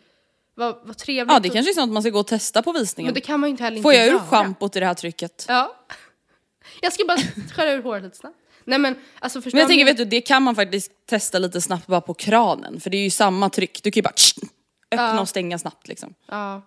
vad, 0.56 0.75
vad 0.84 0.98
trevligt. 0.98 1.22
Mm. 1.22 1.34
Ja, 1.34 1.39
det 1.39 1.50
kanske 1.50 1.72
är 1.72 1.74
sånt 1.74 1.94
man 1.94 2.03
ska 2.03 2.10
gå 2.10 2.20
och 2.20 2.27
testa 2.27 2.62
på 2.62 2.72
visningen. 2.72 3.08
Men 3.08 3.13
det 3.13 3.22
kan 3.22 3.39
man 3.39 3.50
ju 3.50 3.51
inte 3.51 3.63
heller 3.63 3.82
Får 3.82 3.94
jag 3.94 4.08
ur 4.08 4.20
schampot 4.20 4.75
i 4.75 4.80
det 4.80 4.86
här 4.86 4.94
trycket? 4.94 5.46
Ja. 5.48 5.75
Jag 6.82 6.94
ska 6.94 7.06
bara 7.06 7.18
skära 7.56 7.72
ur 7.72 7.84
håret 7.84 8.03
lite 8.03 8.18
snabbt. 8.18 8.38
Nej 8.65 8.80
men 8.80 8.96
alltså 9.20 9.41
förstår 9.41 9.58
Men 9.58 9.60
jag 9.62 9.70
tänker, 9.70 9.86
vet 9.86 9.98
du, 9.98 10.06
det 10.06 10.22
kan 10.22 10.44
man 10.44 10.56
faktiskt 10.56 10.91
testa 11.06 11.39
lite 11.39 11.62
snabbt 11.62 11.88
bara 11.88 12.01
på 12.01 12.13
kranen. 12.13 12.80
För 12.80 12.89
det 12.89 12.98
är 12.98 13.03
ju 13.03 13.10
samma 13.10 13.50
tryck, 13.50 13.84
du 13.84 13.91
kan 13.91 14.00
ju 14.00 14.03
bara 14.03 14.13
öppna 14.91 15.15
Ja. 15.15 15.22
och 15.22 15.30
stänga 15.30 15.60
snabbt 15.60 15.88
liksom. 15.88 16.13
Ja. 16.27 16.62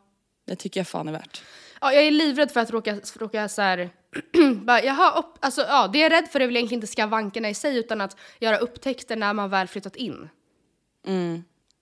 Det 0.46 0.56
tycker 0.56 0.80
jag 0.80 0.86
fan 0.86 1.08
är 1.08 1.12
värt. 1.12 1.42
Ja, 1.80 1.92
jag 1.92 2.02
är 2.04 2.10
livrädd 2.10 2.50
för 2.50 2.60
att 2.60 2.70
råka, 2.70 2.98
råka 3.18 3.48
så 3.48 3.62
här, 3.62 3.90
bara, 4.64 4.82
jaha, 4.82 5.18
upp, 5.18 5.36
alltså, 5.40 5.60
ja, 5.60 5.88
det 5.92 5.98
jag 5.98 6.06
är 6.06 6.10
rädd 6.22 6.28
för 6.32 6.40
är 6.40 6.46
väl 6.46 6.56
egentligen 6.56 6.78
inte 6.78 6.92
skavankerna 6.92 7.48
i 7.50 7.54
sig 7.54 7.76
utan 7.78 8.00
att 8.00 8.16
göra 8.40 8.56
upptäckter 8.58 9.16
när 9.16 9.32
man 9.32 9.50
väl 9.50 9.66
flyttat 9.68 9.96
in. 9.96 10.28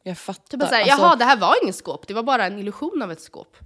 Jag 0.02 0.18
fattar. 0.18 0.58
Typ 0.58 0.68
såhär, 0.68 0.82
Alltså, 0.82 0.98
jaha 0.98 1.16
det 1.16 1.24
här 1.24 1.36
var 1.36 1.54
ingen 1.62 1.74
skåp, 1.74 2.06
det 2.08 2.14
var 2.14 2.22
bara 2.22 2.46
en 2.46 2.58
illusion 2.58 3.02
av 3.02 3.12
ett 3.12 3.20
skåp 3.20 3.56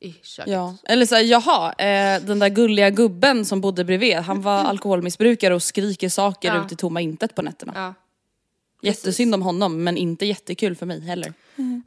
i 0.00 0.12
köket. 0.22 0.52
Ja, 0.52 0.76
eller 0.84 1.06
såhär, 1.06 1.22
jaha, 1.22 1.72
eh, 1.72 2.22
den 2.22 2.38
där 2.38 2.48
gulliga 2.48 2.90
gubben 2.90 3.44
som 3.44 3.60
bodde 3.60 3.84
bredvid, 3.84 4.16
han 4.16 4.42
var 4.42 4.58
alkoholmissbrukare 4.64 5.54
och 5.54 5.62
skriker 5.62 6.08
saker 6.08 6.48
Ja. 6.54 6.64
ut 6.66 6.72
i 6.72 6.76
tomma 6.76 7.00
intet 7.00 7.34
på 7.34 7.42
nätterna. 7.42 7.72
Ja. 7.76 7.94
Jättesynd 8.84 9.34
om 9.34 9.42
honom, 9.42 9.84
men 9.84 9.96
inte 9.96 10.26
jättekul 10.26 10.76
för 10.76 10.86
mig 10.86 11.00
heller. 11.00 11.32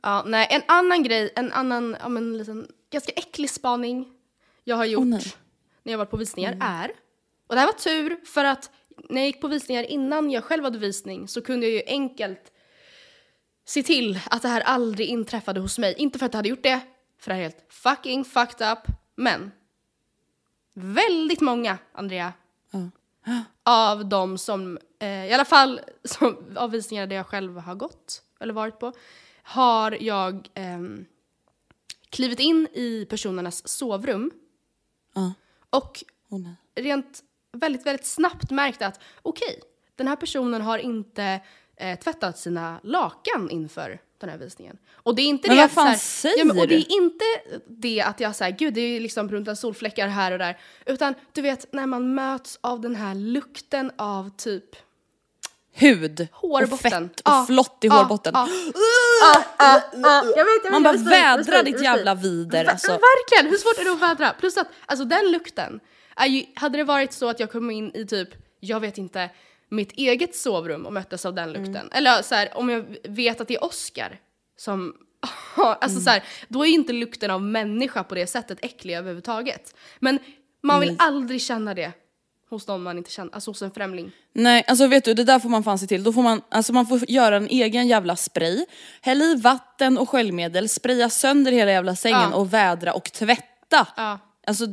Ja, 0.02 0.24
nej, 0.28 0.48
en 0.50 0.62
annan 0.68 1.04
grej, 1.04 1.34
en 1.36 1.52
annan, 1.52 1.98
ja 2.02 2.10
men 2.10 2.38
liten, 2.38 2.68
ganska 2.92 3.12
äcklig 3.12 3.50
spaning 3.50 4.06
jag 4.64 4.76
har 4.76 4.86
gjort 4.86 5.08
nej. 5.08 5.34
när 5.84 5.94
jag 5.94 5.98
varit 5.98 6.10
på 6.10 6.18
visningar 6.18 6.58
är, 6.62 6.92
och 7.48 7.56
det 7.56 7.60
här 7.60 7.68
var 7.68 7.74
tur 7.74 8.26
för 8.26 8.44
att 8.44 8.72
när 9.10 9.22
jag 9.22 9.28
gick 9.28 9.42
på 9.42 9.48
visningar 9.48 9.84
innan 9.84 10.32
jag 10.32 10.44
själv 10.44 10.64
hade 10.64 10.78
visning 10.78 11.28
så 11.28 11.42
kunde 11.42 11.66
jag 11.66 11.74
ju 11.74 11.82
enkelt 11.88 12.52
se 13.66 13.84
till 13.84 14.20
att 14.30 14.42
det 14.42 14.48
här 14.48 14.62
aldrig 14.62 15.08
inträffade 15.08 15.60
hos 15.60 15.78
mig. 15.78 15.96
Inte 15.98 16.20
för 16.20 16.26
att 16.26 16.34
jag 16.34 16.38
hade 16.38 16.50
gjort 16.50 16.64
det, 16.64 16.80
för 17.20 17.30
det 17.30 17.36
här 17.36 17.42
är 17.42 17.44
helt 17.44 17.66
fucking 17.70 18.26
fucked 18.26 18.72
up, 18.72 18.80
men 19.16 19.52
väldigt 20.74 21.42
många, 21.42 21.78
Andrea, 21.94 22.34
av 23.64 24.10
de 24.10 24.38
som, 24.38 24.78
eh, 25.00 25.26
i 25.26 25.34
alla 25.34 25.46
fall 25.46 25.82
som, 26.04 26.38
av 26.56 26.72
visningar 26.72 27.08
där 27.08 27.16
jag 27.16 27.28
själv 27.28 27.58
har 27.58 27.76
gått 27.76 28.22
eller 28.40 28.54
varit 28.54 28.80
på, 28.80 28.94
har 29.44 29.98
jag 30.04 30.50
ehm, 30.54 31.06
klivit 32.10 32.40
in 32.40 32.68
i 32.74 33.06
personernas 33.10 33.68
sovrum 33.68 34.32
Ja. 35.14 35.34
och 35.70 36.04
nej. 36.28 36.56
rent 36.76 37.24
väldigt, 37.52 37.86
väldigt 37.86 38.06
snabbt 38.06 38.52
märkt 38.52 38.82
att 38.82 39.00
okej, 39.22 39.62
den 39.96 40.08
här 40.08 40.16
personen 40.16 40.62
har 40.62 40.78
inte 40.78 41.42
eh, 41.80 42.00
tvättat 42.00 42.38
sina 42.38 42.80
lakan 42.84 43.50
inför 43.50 44.00
den 44.20 44.30
här 44.30 44.38
visningen. 44.38 44.78
Och 44.94 45.16
det 45.16 45.22
är 45.22 45.26
inte 45.26 45.48
Men 45.48 45.58
det 45.58 45.62
vad 45.62 45.66
att 45.70 45.74
så 45.74 45.82
här- 45.82 45.90
fan 45.90 46.00
säger 46.00 46.38
ja, 46.38 46.46
men, 46.46 46.60
Och 46.60 46.68
det 46.68 46.76
är 46.76 46.92
inte 46.92 47.26
det 47.68 48.02
att 48.02 48.20
jag 48.20 48.36
säger 48.36 48.58
gud 48.58 48.74
det 48.74 48.82
är 48.82 49.00
liksom 49.00 49.28
brunta 49.28 49.56
solfläckar 49.56 50.08
här 50.08 50.32
och 50.32 50.38
där. 50.40 50.58
Utan 50.86 51.14
du 51.34 51.42
vet 51.42 51.74
när 51.74 51.86
man 51.86 52.16
möts 52.16 52.60
av 52.62 52.82
den 52.82 52.96
här 52.96 53.16
lukten 53.16 53.92
av 53.98 54.30
typ 54.38 54.64
Hud 55.74 56.28
Hårbotten. 56.32 56.74
och 56.74 56.80
fett 56.80 57.20
och 57.20 57.22
Ja, 57.26 57.46
flott 57.48 57.78
i 57.84 57.88
ja, 57.88 57.94
hårbotten. 57.94 58.34
Jag 60.36 60.46
vet, 60.46 60.62
jag 60.64 60.72
Man 60.72 60.84
bara 60.84 60.98
vädrar 60.98 61.64
ditt 61.64 61.82
jävla 61.84 62.16
vider. 62.16 62.66
Alltså. 62.66 62.92
Verkligen, 62.92 63.52
hur 63.52 63.58
svårt 63.58 63.78
är 63.78 63.84
det 63.86 63.92
att 63.92 64.02
vädra? 64.20 64.34
Plus 64.40 64.58
att 64.58 64.68
alltså 64.86 65.06
den 65.06 65.32
lukten, 65.32 65.80
är 66.16 66.26
ju, 66.26 66.46
hade 66.56 66.78
det 66.78 66.84
varit 66.84 67.14
så 67.14 67.30
att 67.30 67.40
jag 67.40 67.52
kom 67.52 67.72
in 67.72 67.92
i 67.96 68.06
typ, 68.06 68.30
jag 68.60 68.80
vet 68.80 68.98
inte, 68.98 69.30
mitt 69.70 69.92
eget 69.92 70.36
sovrum 70.36 70.86
och 70.86 70.94
möttes 70.94 71.26
av 71.26 71.34
den 71.34 71.50
lukten. 71.54 71.76
Mm. 71.76 71.90
Eller 71.92 72.22
så 72.22 72.36
här, 72.36 72.50
om 72.58 72.70
jag 72.70 72.86
vet 73.04 73.42
att 73.42 73.48
det 73.48 73.56
är 73.56 73.64
Oscar 73.64 74.20
som 74.58 74.94
alltså 75.56 75.90
Mm. 75.90 76.02
så 76.04 76.10
här, 76.10 76.24
då 76.48 76.64
är 76.64 76.68
ju 76.68 76.74
inte 76.74 76.94
lukten 76.94 77.32
av 77.32 77.42
människa 77.42 78.04
på 78.04 78.16
det 78.16 78.28
sättet 78.28 78.58
äcklig 78.62 78.96
överhuvudtaget. 78.96 79.76
Men 80.00 80.20
man 80.64 80.80
vill 80.80 80.96
aldrig 81.00 81.42
känna 81.42 81.74
det 81.74 81.92
hos 82.50 82.68
någon 82.68 82.84
man 82.84 82.98
inte 82.98 83.12
känner, 83.12 83.34
alltså 83.36 83.52
hos 83.52 83.62
en 83.62 83.72
främling. 83.72 84.12
Nej, 84.34 84.64
alltså 84.68 84.88
vet 84.88 85.04
du, 85.06 85.14
det 85.14 85.24
där 85.24 85.40
får 85.40 85.50
man 85.50 85.64
fan 85.64 85.80
se 85.80 85.88
till. 85.88 86.04
Då 86.04 86.14
får 86.14 86.22
man, 86.24 86.42
alltså 86.50 86.74
man 86.74 86.86
får 86.88 87.10
göra 87.10 87.36
en 87.38 87.48
egen 87.48 87.88
jävla 87.88 88.16
spray, 88.16 88.66
hälla 89.02 89.26
i 89.26 89.36
vatten 89.36 89.98
och 89.98 90.10
sköljmedel, 90.10 90.70
spraya 90.70 91.10
sönder 91.10 91.52
hela 91.52 91.72
jävla 91.72 91.96
sängen 91.96 92.20
Ja. 92.32 92.36
och 92.36 92.54
vädra 92.54 92.94
och 92.94 93.12
tvätta. 93.12 93.88
Ja. 93.98 94.20
Alltså, 94.48 94.66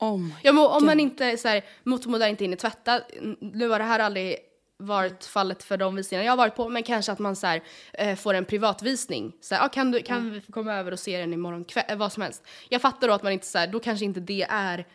oh 0.00 0.28
Ja, 0.42 0.52
men 0.52 0.64
om 0.64 0.86
man 0.86 1.00
inte 1.00 1.36
så 1.36 1.48
här, 1.48 1.64
motormodell 1.82 2.30
inte 2.30 2.44
hinner 2.44 2.56
tvätta, 2.56 3.00
nu 3.40 3.68
har 3.68 3.78
det 3.78 3.84
här 3.84 3.98
aldrig 3.98 4.36
varit 4.80 5.24
fallet 5.24 5.62
för 5.62 5.76
de 5.76 5.96
visningar 5.96 6.24
jag 6.24 6.32
har 6.32 6.36
varit 6.36 6.56
på, 6.56 6.68
men 6.68 6.82
kanske 6.82 7.12
att 7.12 7.18
man 7.18 7.36
så 7.36 7.46
här, 7.46 7.62
eh, 7.92 8.16
får 8.16 8.34
en 8.34 8.44
privatvisning. 8.44 9.32
Så 9.40 9.54
här, 9.54 9.64
ah, 9.64 9.68
kan 9.68 9.90
du, 9.90 10.02
kan 10.02 10.30
vi 10.30 10.40
få 10.40 10.52
komma 10.52 10.74
över 10.74 10.92
och 10.92 10.98
se 10.98 11.18
den 11.18 11.32
imorgon 11.32 11.64
kväll, 11.64 11.84
eh, 11.88 11.96
vad 11.96 12.12
som 12.12 12.22
helst. 12.22 12.46
Jag 12.68 12.82
fattar 12.82 13.08
då 13.08 13.14
att 13.14 13.22
man 13.22 13.32
inte 13.32 13.46
så 13.46 13.58
här, 13.58 13.66
då 13.66 13.80
kanske 13.80 14.04
inte 14.04 14.20
det 14.20 14.46
är 14.50 14.86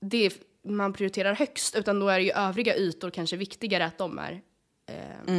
det 0.00 0.30
man 0.64 0.92
prioriterar 0.92 1.34
högst, 1.34 1.76
utan 1.76 2.00
då 2.00 2.08
är 2.08 2.18
det 2.18 2.24
ju 2.24 2.32
övriga 2.32 2.76
ytor 2.76 3.10
kanske 3.10 3.36
viktigare 3.36 3.84
att 3.84 3.98
de 3.98 4.18
är 4.18 4.40
eh, 4.86 5.34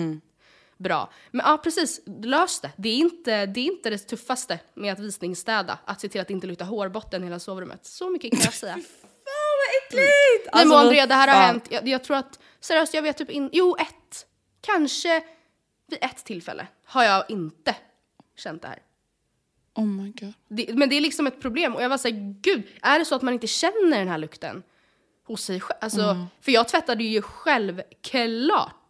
bra. 0.78 1.10
Men 1.32 1.46
ja, 1.46 1.58
precis, 1.58 2.02
lös 2.06 2.60
det. 2.60 2.72
Det 2.76 2.90
är, 2.90 2.98
inte, 2.98 3.46
det 3.46 3.60
är 3.60 3.66
inte 3.66 3.90
det 3.90 3.98
tuffaste 3.98 4.60
med 4.74 4.94
att 4.94 5.00
visningsstäda, 5.00 5.80
att 5.86 6.02
se 6.02 6.10
till 6.10 6.22
att 6.22 6.28
det 6.28 6.34
inte 6.34 6.48
luktar 6.48 6.66
hårbotten 6.66 7.22
i 7.24 7.26
hela 7.26 7.40
sovrummet. 7.40 7.86
Så 7.86 8.10
mycket 8.10 8.32
kan 8.32 8.40
jag 8.44 8.54
säga. 8.64 8.76
Nej 8.76 10.04
Alltså, 10.52 10.68
men 10.68 10.78
Andrea, 10.78 11.06
det 11.08 11.14
här 11.16 11.28
har 11.28 11.34
fan. 11.36 11.44
hänt. 11.46 11.68
Jag, 11.72 11.88
jag 11.88 12.04
tror 12.04 12.18
att, 12.18 12.40
seriöst, 12.60 12.94
jag 12.94 13.02
vet 13.02 13.18
typ 13.18 13.30
in, 13.30 13.50
jo 13.54 13.76
ett, 13.80 14.26
kanske 14.62 15.24
vid 15.88 16.00
ett 16.02 16.26
tillfälle 16.26 16.68
har 16.86 17.04
jag 17.04 17.30
inte 17.30 17.76
känt 18.38 18.62
det 18.62 18.68
här. 18.68 18.80
Oh 19.76 19.86
my 19.86 20.12
god. 20.12 20.34
Det, 20.48 20.74
men 20.74 20.90
det 20.90 20.96
är 20.96 21.02
liksom 21.02 21.28
ett 21.28 21.42
problem 21.42 21.76
och 21.76 21.84
jag 21.84 21.90
var 21.90 21.98
såhär, 21.98 22.40
gud, 22.42 22.64
är 22.82 23.00
det 23.00 23.06
så 23.06 23.16
att 23.16 23.22
man 23.22 23.34
inte 23.34 23.48
känner 23.48 24.00
den 24.00 24.08
här 24.08 24.18
lukten 24.18 24.64
hos 25.28 25.42
sig 25.44 25.60
själv? 25.60 25.78
Alltså, 25.82 26.02
Mm. 26.02 26.26
för 26.42 26.52
jag 26.52 26.68
tvättade 26.68 27.04
ju 27.04 27.22
självklart 27.22 28.85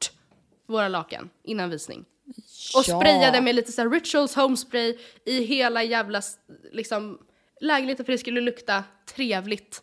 våra 0.67 0.87
lakan 0.87 1.29
innan 1.43 1.69
visning. 1.69 2.05
Och 2.75 2.83
Ja. 2.87 2.99
sprayade 2.99 3.41
med 3.41 3.55
lite 3.55 3.71
så 3.71 3.81
här 3.81 3.89
rituals 3.89 4.35
homespray 4.35 4.97
i 5.25 5.43
hela 5.43 5.83
jävla 5.83 6.21
liksom, 6.71 7.17
lägenheten 7.61 8.05
för 8.05 8.11
det 8.11 8.17
skulle 8.17 8.41
lukta 8.41 8.83
trevligt. 9.15 9.81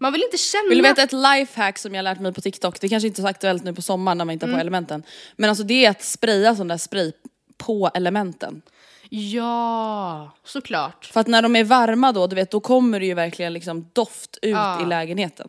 Man 0.00 0.12
vill 0.12 0.22
inte 0.22 0.38
känna... 0.38 0.68
Vill 0.68 0.78
du 0.78 0.84
veta 0.84 1.02
ett 1.02 1.12
lifehack 1.12 1.78
som 1.78 1.94
jag 1.94 2.02
lärt 2.02 2.20
mig 2.20 2.32
på 2.32 2.40
TikTok? 2.40 2.80
Det 2.80 2.88
kanske 2.88 3.06
inte 3.06 3.20
är 3.20 3.22
så 3.22 3.28
aktuellt 3.28 3.64
nu 3.64 3.74
på 3.74 3.82
sommaren 3.82 4.18
när 4.18 4.24
man 4.24 4.32
inte 4.32 4.46
har 4.46 4.48
Mm. 4.48 4.58
på 4.58 4.60
elementen. 4.60 5.02
Men 5.36 5.50
alltså 5.50 5.64
det 5.64 5.84
är 5.86 5.90
att 5.90 6.02
spraya 6.02 6.54
sån 6.56 6.68
där 6.68 6.76
spray 6.76 7.12
på 7.56 7.90
elementen. 7.94 8.62
Ja, 9.10 10.30
såklart. 10.44 11.04
För 11.12 11.20
att 11.20 11.26
när 11.26 11.42
de 11.42 11.56
är 11.56 11.64
varma 11.64 12.12
då, 12.12 12.26
du 12.26 12.36
vet, 12.36 12.50
då 12.50 12.60
kommer 12.60 13.00
det 13.00 13.06
ju 13.06 13.14
verkligen 13.14 13.52
liksom 13.52 13.90
doft 13.92 14.38
ut 14.42 14.50
Ja. 14.50 14.82
i 14.82 14.86
lägenheten. 14.86 15.48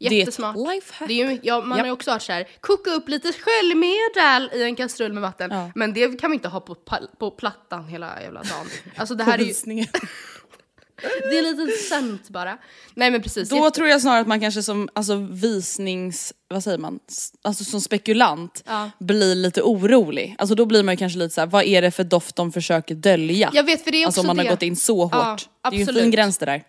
Det 0.00 0.06
är 0.06 0.10
ett 0.12 0.18
Jättesmart. 0.18 0.56
lifehack. 0.56 1.08
Det 1.08 1.20
är 1.22 1.30
ju, 1.30 1.38
ja, 1.42 1.60
man 1.60 1.68
Japp. 1.70 1.78
har 1.78 1.86
ju 1.86 1.92
också 1.92 2.10
hört 2.10 2.22
så 2.22 2.32
här, 2.32 2.48
koka 2.60 2.90
upp 2.90 3.08
lite 3.08 3.32
sköljmedel 3.32 4.50
i 4.54 4.62
en 4.62 4.76
kastrull 4.76 5.12
med 5.12 5.22
vatten. 5.22 5.50
Ja. 5.52 5.70
Men 5.74 5.92
det 5.94 6.20
kan 6.20 6.30
vi 6.30 6.34
inte 6.34 6.48
ha 6.48 6.60
på, 6.60 6.74
på 7.18 7.30
plattan 7.30 7.88
hela 7.88 8.22
jävla 8.22 8.42
dagen. 8.42 8.66
Alltså 8.96 9.14
det 9.14 9.24
här 9.24 9.38
är 9.38 9.42
ju, 9.44 9.52
det 11.30 11.38
är 11.38 11.42
lite 11.42 11.72
scent 11.72 12.28
bara. 12.28 12.58
Nej 12.94 13.10
men 13.10 13.22
precis. 13.22 13.48
Då 13.48 13.56
jätte- 13.56 13.70
tror 13.70 13.88
jag 13.88 14.00
snarare 14.00 14.20
att 14.20 14.26
man 14.26 14.40
kanske 14.40 14.62
som 14.62 14.88
alltså, 14.92 15.16
visnings... 15.30 16.32
Vad 16.48 16.64
säger 16.64 16.78
man? 16.78 16.98
Alltså 17.42 17.64
som 17.64 17.80
spekulant 17.80 18.62
Ja. 18.66 18.90
blir 18.98 19.34
lite 19.34 19.62
orolig. 19.62 20.36
Alltså 20.38 20.54
då 20.54 20.66
blir 20.66 20.82
man 20.82 20.92
ju 20.94 20.96
kanske 20.98 21.18
lite 21.18 21.34
såhär, 21.34 21.48
vad 21.48 21.64
är 21.64 21.82
det 21.82 21.90
för 21.90 22.04
doft 22.04 22.36
de 22.36 22.52
försöker 22.52 22.94
dölja? 22.94 23.50
Jag 23.52 23.64
vet 23.64 23.84
för 23.84 23.90
det 23.90 23.96
är 23.96 24.00
också 24.06 24.06
alltså 24.08 24.20
om 24.20 24.26
man 24.26 24.36
det. 24.36 24.42
har 24.42 24.50
gått 24.50 24.62
in 24.62 24.76
så 24.76 25.02
hårt. 25.04 25.12
Ja, 25.12 25.70
det 25.70 25.76
är 25.76 25.78
ju 25.78 25.86
en 25.88 25.94
fin 25.94 26.10
gräns 26.10 26.38
det 26.38 26.46
där. 26.46 26.62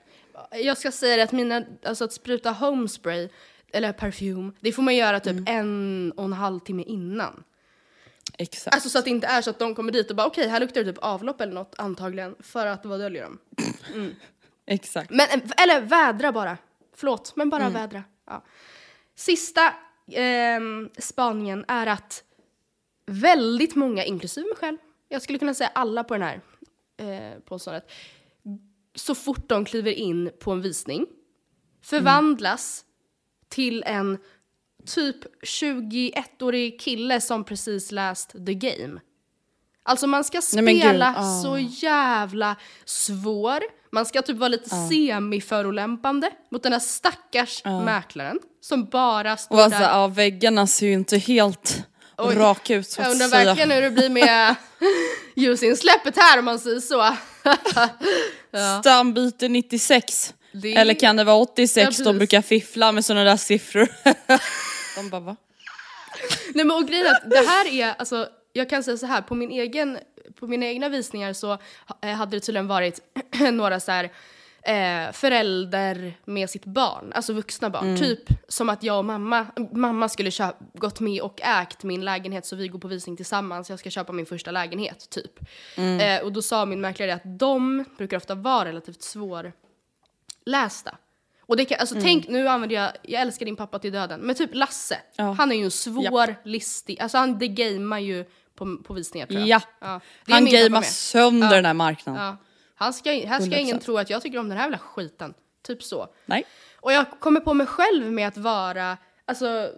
Jag 0.51 0.77
ska 0.77 0.91
säga 0.91 1.15
det 1.17 1.23
att 1.23 1.31
mina, 1.31 1.63
alltså 1.83 2.03
att 2.03 2.13
spruta 2.13 2.51
homespray 2.51 3.29
eller 3.73 3.93
parfym, 3.93 4.53
det 4.59 4.71
får 4.71 4.81
man 4.83 4.95
göra 4.95 5.19
typ 5.19 5.31
Mm. 5.31 5.45
en 5.47 6.11
och 6.11 6.25
en 6.25 6.33
halv 6.33 6.59
timme 6.59 6.83
innan. 6.83 7.43
Exakt. 8.37 8.75
Alltså 8.75 8.89
så 8.89 8.99
att 8.99 9.05
det 9.05 9.11
inte 9.11 9.27
är 9.27 9.41
så 9.41 9.49
att 9.49 9.59
de 9.59 9.75
kommer 9.75 9.91
dit 9.91 10.09
och 10.09 10.15
bara 10.15 10.27
okej 10.27 10.47
här 10.47 10.59
luktar 10.59 10.83
det 10.83 10.91
typ 10.93 11.03
avlopp 11.03 11.41
eller 11.41 11.53
något 11.53 11.75
antagligen 11.77 12.35
för 12.39 12.65
att 12.67 12.85
vad 12.85 12.99
döljer 12.99 13.23
de? 13.23 13.39
Exakt. 14.65 15.09
Men, 15.09 15.27
eller 15.57 15.81
vädra 15.81 16.31
bara. 16.31 16.57
Förlåt, 16.95 17.35
men 17.35 17.49
bara 17.49 17.61
Mm. 17.61 17.73
vädra. 17.73 18.03
Ja. 18.27 18.43
Sista 19.15 19.73
ehm, 20.11 20.89
spaningen 20.97 21.65
är 21.67 21.87
att 21.87 22.23
väldigt 23.05 23.75
många, 23.75 24.03
inklusive 24.05 24.47
mig 24.47 24.55
själv, 24.57 24.77
jag 25.09 25.21
skulle 25.21 25.39
kunna 25.39 25.53
säga 25.53 25.71
alla 25.73 26.03
på 26.03 26.13
den 26.13 26.23
här 26.23 26.41
eh, 26.97 27.39
påståendet, 27.45 27.91
så 28.95 29.15
fort 29.15 29.49
de 29.49 29.65
kliver 29.65 29.91
in 29.91 30.31
på 30.39 30.51
en 30.51 30.61
visning 30.61 31.05
förvandlas 31.83 32.85
till 33.49 33.83
en 33.87 34.17
typ 34.87 35.17
21-årig 35.45 36.79
kille 36.79 37.21
som 37.21 37.43
precis 37.43 37.91
läst 37.91 38.31
The 38.45 38.53
Game. 38.53 38.99
Alltså 39.83 40.07
man 40.07 40.23
ska 40.23 40.41
Nej, 40.53 40.63
men 40.63 40.73
gud, 40.73 40.81
spela 40.83 41.15
ah. 41.17 41.41
så 41.41 41.57
jävla 41.57 42.55
svår. 42.85 43.59
Man 43.91 44.05
ska 44.05 44.21
typ 44.21 44.37
vara 44.37 44.47
lite 44.47 44.69
semiförolämpande 44.69 46.31
mot 46.51 46.63
den 46.63 46.71
här 46.71 46.79
stackars 46.79 47.65
mäklaren 47.65 48.39
som 48.61 48.85
bara 48.85 49.37
står 49.37 49.55
Och 49.55 49.63
alltså, 49.63 49.79
där. 49.79 49.89
ja, 49.89 50.07
väggarna 50.07 50.67
ser 50.67 50.87
ju 50.87 50.93
inte 50.93 51.17
helt 51.17 51.83
Oj. 52.17 52.35
raka 52.35 52.75
ut 52.75 52.87
så 52.89 53.01
Jag 53.01 53.07
att 53.07 53.11
undrar 53.13 53.27
säga. 53.27 53.45
verkligen 53.45 53.71
hur 53.71 53.81
det 53.81 53.91
blir 53.91 54.09
med 54.09 54.55
ljusinsläppet 55.35 56.17
här 56.17 56.39
om 56.39 56.45
man 56.45 56.59
säger 56.59 56.79
så. 56.79 57.15
Stambyte 58.81 59.47
96. 59.47 60.33
Det- 60.51 60.75
Eller 60.75 60.93
kan 60.93 61.15
det 61.15 61.23
vara 61.23 61.35
86? 61.37 61.99
Ja, 61.99 62.05
de 62.05 62.17
brukar 62.17 62.41
fiffla 62.41 62.91
med 62.91 63.05
sådana 63.05 63.23
där 63.23 63.37
siffror. 63.37 63.87
de 64.95 65.09
bara 65.09 65.21
va? 65.21 65.35
Nej 66.53 66.65
men 66.65 66.71
och 66.77 66.87
grejen 66.87 67.05
är 67.05 67.11
att 67.11 67.29
det 67.29 67.47
här 67.47 67.67
är, 67.67 67.93
alltså 67.97 68.27
jag 68.53 68.69
kan 68.69 68.83
säga 68.83 68.97
så 68.97 69.05
här, 69.05 69.21
på 69.21 69.35
min 69.35 69.51
egen, 69.51 69.97
på 70.39 70.47
mina 70.47 70.65
egna 70.65 70.89
visningar 70.89 71.33
så 71.33 71.57
eh, 72.01 72.09
hade 72.09 72.37
det 72.37 72.39
tydligen 72.39 72.67
varit 72.67 72.99
några 73.51 73.79
så 73.79 73.91
här 73.91 74.11
eh, 74.63 75.11
förälder 75.11 76.13
med 76.25 76.49
sitt 76.49 76.65
barn, 76.65 77.11
alltså 77.15 77.33
vuxna 77.33 77.69
barn. 77.69 77.97
Typ 77.97 78.23
som 78.47 78.69
att 78.69 78.83
jag 78.83 78.97
och 78.97 79.05
mamma, 79.05 79.45
mamma 79.71 80.09
skulle 80.09 80.31
köp, 80.31 80.55
gått 80.73 80.99
med 80.99 81.21
och 81.21 81.41
ägt 81.41 81.83
min 81.83 82.05
lägenhet 82.05 82.45
så 82.45 82.55
vi 82.55 82.67
går 82.67 82.79
på 82.79 82.87
visning 82.87 83.17
tillsammans, 83.17 83.69
jag 83.69 83.79
ska 83.79 83.89
köpa 83.89 84.13
min 84.13 84.25
första 84.25 84.51
lägenhet 84.51 85.09
typ. 85.09 85.39
Eh, 86.01 86.23
och 86.23 86.31
då 86.33 86.41
sa 86.41 86.65
min 86.65 86.81
mäklare 86.81 87.13
att 87.13 87.21
de 87.39 87.85
brukar 87.97 88.17
ofta 88.17 88.35
vara 88.35 88.65
relativt 88.69 89.01
svårlästa. 89.01 90.95
Och 91.41 91.57
det 91.57 91.65
kan, 91.65 91.77
alltså 91.79 91.95
tänk, 92.01 92.27
nu 92.27 92.47
använder 92.47 92.75
jag, 92.75 92.91
jag 93.01 93.21
älskar 93.21 93.45
din 93.45 93.55
pappa 93.55 93.79
till 93.79 93.91
döden, 93.91 94.19
men 94.19 94.35
typ 94.35 94.49
Lasse, 94.53 94.97
Ja. 95.15 95.31
han 95.31 95.51
är 95.51 95.55
ju 95.55 95.63
en 95.63 95.71
svår, 95.71 96.35
listig, 96.43 96.99
alltså 97.01 97.17
han 97.17 97.39
det 97.39 97.47
gamear 97.47 97.99
ju 97.99 98.25
på, 98.55 98.77
på 98.83 98.93
visningar 98.93 99.27
tror 99.27 99.39
jag. 99.39 99.61
Ja. 99.79 99.87
är 99.87 100.33
Han 100.33 100.45
gamear 100.45 100.81
sönder 100.81 101.47
Ja. 101.47 101.55
den 101.55 101.65
här 101.65 101.73
marknaden. 101.73 102.37
Han 102.83 102.93
ska, 102.93 103.09
här 103.11 103.39
ska 103.39 103.49
100%. 103.55 103.57
ingen 103.57 103.79
tro 103.79 103.97
att 103.97 104.09
jag 104.09 104.21
tycker 104.21 104.37
om 104.37 104.49
den 104.49 104.57
här 104.57 104.65
jävla 104.65 104.77
skiten. 104.77 105.33
Typ 105.63 105.83
så. 105.83 106.07
Nej. 106.25 106.43
Och 106.75 106.93
jag 106.93 107.05
kommer 107.19 107.39
på 107.39 107.53
mig 107.53 107.67
själv 107.67 108.11
med 108.11 108.27
att 108.27 108.37
vara, 108.37 108.97
alltså 109.25 109.69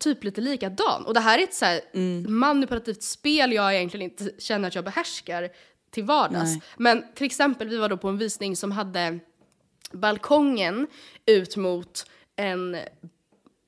typ 0.00 0.24
lite 0.24 0.40
likadan. 0.40 1.06
Och 1.06 1.14
det 1.14 1.20
här 1.20 1.38
är 1.38 1.42
ett 1.42 1.54
så 1.54 1.64
här 1.64 1.80
Mm. 1.94 2.38
manipulativt 2.38 3.02
spel 3.02 3.52
jag 3.52 3.74
egentligen 3.74 4.10
inte 4.10 4.30
känner 4.38 4.68
att 4.68 4.74
jag 4.74 4.84
behärskar 4.84 5.48
till 5.90 6.04
vardags. 6.04 6.50
Nej. 6.52 6.62
Men 6.76 7.04
till 7.14 7.26
exempel, 7.26 7.68
vi 7.68 7.76
var 7.76 7.88
då 7.88 7.96
på 7.96 8.08
en 8.08 8.18
visning 8.18 8.56
som 8.56 8.72
hade 8.72 9.18
balkongen 9.92 10.86
ut 11.26 11.56
mot 11.56 12.06
en 12.36 12.76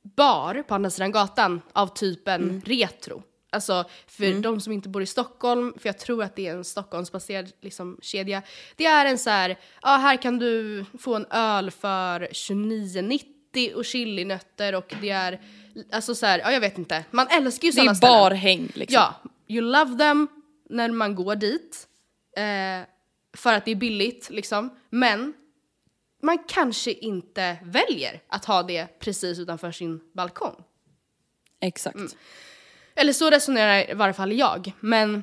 bar 0.02 0.62
på 0.68 0.74
andra 0.74 0.90
sidan 0.90 1.12
gatan 1.12 1.61
av 1.72 1.87
typen 1.94 2.42
Mm. 2.42 2.61
retro. 2.64 3.22
Alltså 3.50 3.85
för 4.06 4.42
de 4.42 4.61
som 4.61 4.72
inte 4.72 4.88
bor 4.88 5.02
i 5.02 5.06
Stockholm, 5.06 5.74
för 5.78 5.88
jag 5.88 5.98
tror 5.98 6.22
att 6.22 6.37
det 6.37 6.46
är 6.46 6.54
en 6.56 6.64
Stockholmsbaserad 6.64 7.52
liksom, 7.61 7.98
kedja. 8.02 8.42
Det 8.76 8.87
är 8.87 9.06
en 9.06 9.18
så 9.18 9.30
här, 9.30 9.56
ja 9.82 9.88
här 9.96 10.16
kan 10.22 10.38
du 10.38 10.85
få 10.98 11.14
en 11.14 11.26
öl 11.30 11.70
för 11.70 12.20
29,90 12.20 13.72
och 13.74 13.85
chilinötter 13.85 14.74
och 14.74 14.94
det 15.00 15.11
är, 15.11 15.40
alltså 15.92 16.14
så 16.14 16.26
här, 16.26 16.38
ja 16.38 16.52
jag 16.52 16.61
vet 16.61 16.78
inte. 16.78 17.04
Man 17.11 17.26
älskar 17.30 17.66
ju 17.66 17.70
Det 17.70 17.74
sådana 17.76 17.90
är 17.90 17.94
ställen. 17.94 18.12
barhäng 18.14 18.68
liksom. 18.74 18.94
Ja, 18.94 19.14
you 19.48 19.61
love 19.61 19.98
them 19.98 20.28
när 20.70 20.88
man 20.88 21.14
går 21.14 21.37
dit. 21.37 21.88
Eh, 22.37 22.87
för 23.37 23.52
att 23.52 23.64
det 23.64 23.70
är 23.70 23.74
billigt 23.76 24.30
liksom. 24.30 24.70
Men 24.90 25.35
man 26.22 26.38
kanske 26.48 26.92
inte 26.92 27.56
väljer 27.62 28.20
att 28.28 28.44
ha 28.44 28.62
det 28.62 28.98
precis 29.00 29.38
utanför 29.38 29.72
sin 29.72 30.00
balkong. 30.14 30.54
Exakt. 31.61 31.96
Mm. 31.96 32.09
Eller 32.96 33.12
så 33.12 33.30
resonerar 33.30 33.90
i 33.90 33.94
varje 33.94 34.14
fall 34.14 34.32
jag. 34.32 34.72
Men 34.80 35.22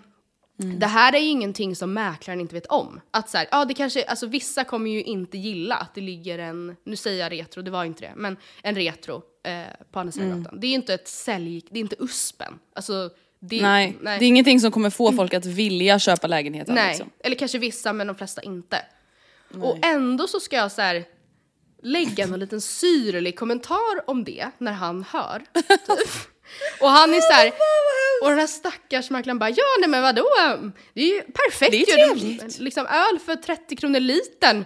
det 0.58 0.86
här 0.86 1.16
är 1.16 1.20
ju 1.20 1.28
ingenting 1.28 1.76
som 1.76 1.94
mäklaren 1.94 2.42
inte 2.42 2.56
vet 2.56 2.66
om. 2.66 3.02
Att 3.12 3.30
så 3.30 3.38
här, 3.38 3.48
ja 3.52 3.66
det 3.66 3.74
kanske, 3.74 4.04
alltså 4.04 4.28
vissa 4.28 4.64
kommer 4.64 4.92
ju 4.92 5.04
inte 5.04 5.38
gilla 5.38 5.76
att 5.76 5.96
det 5.96 6.02
ligger 6.02 6.40
en, 6.40 6.76
nu 6.84 6.96
säger 6.96 7.24
jag 7.24 7.32
retro, 7.32 7.62
det 7.62 7.72
var 7.72 7.86
inte 7.86 8.02
det, 8.02 8.12
men 8.16 8.38
en 8.62 8.76
retro 8.76 9.24
eh, 9.44 9.62
på 9.92 10.00
andra 10.00 10.12
sidan 10.12 10.44
gatan. 10.44 10.60
Det 10.60 10.68
är 10.68 10.70
ju 10.70 10.76
inte 10.76 10.94
ett 10.94 11.08
sälj, 11.08 11.62
det 11.70 11.80
är 11.80 11.82
inte 11.82 11.96
USPen. 12.00 12.60
Alltså, 12.76 13.10
det, 13.40 13.62
Nej. 13.62 13.98
det 14.02 14.12
är 14.12 14.24
ingenting 14.24 14.60
som 14.60 14.72
kommer 14.72 14.90
få 14.90 15.12
folk 15.12 15.34
att 15.34 15.46
vilja 15.46 16.00
köpa 16.00 16.28
lägenheten. 16.28 16.76
Nej, 16.76 16.88
Liksom. 16.90 17.10
eller 17.20 17.36
kanske 17.36 17.58
vissa 17.58 17.94
men 17.94 18.08
de 18.08 18.16
flesta 18.16 18.42
inte. 18.42 18.86
Och 19.62 19.86
ändå 19.86 20.28
så 20.28 20.40
ska 20.40 20.56
jag 20.56 20.72
så 20.72 20.82
här 20.82 21.06
lägga 21.84 22.28
någon 22.28 22.40
liten 22.40 22.62
syrlig 22.62 23.40
kommentar 23.40 24.10
om 24.10 24.24
det 24.24 24.50
när 24.58 24.72
han 24.72 25.04
hör. 25.04 25.40
Typ. 25.54 26.33
Och 26.80 26.90
han 26.90 27.14
är 27.14 27.22
så 27.22 27.34
här, 27.34 27.52
och 28.22 28.30
den 28.30 28.40
här 28.40 28.48
stackars 28.48 29.10
mäklaren 29.10 29.40
bara 29.40 29.50
ja 29.50 29.64
nej 29.80 29.90
men 29.90 30.02
vadå, 30.02 30.30
det 30.94 31.02
är 31.02 31.06
ju 31.06 31.22
perfekt 31.22 31.72
Det 31.72 31.92
är 31.92 32.16
ju. 32.16 32.40
Liksom 32.60 32.86
öl 32.88 33.20
för 33.26 33.36
30 33.36 33.76
kronor 33.76 34.00
litern. 34.00 34.66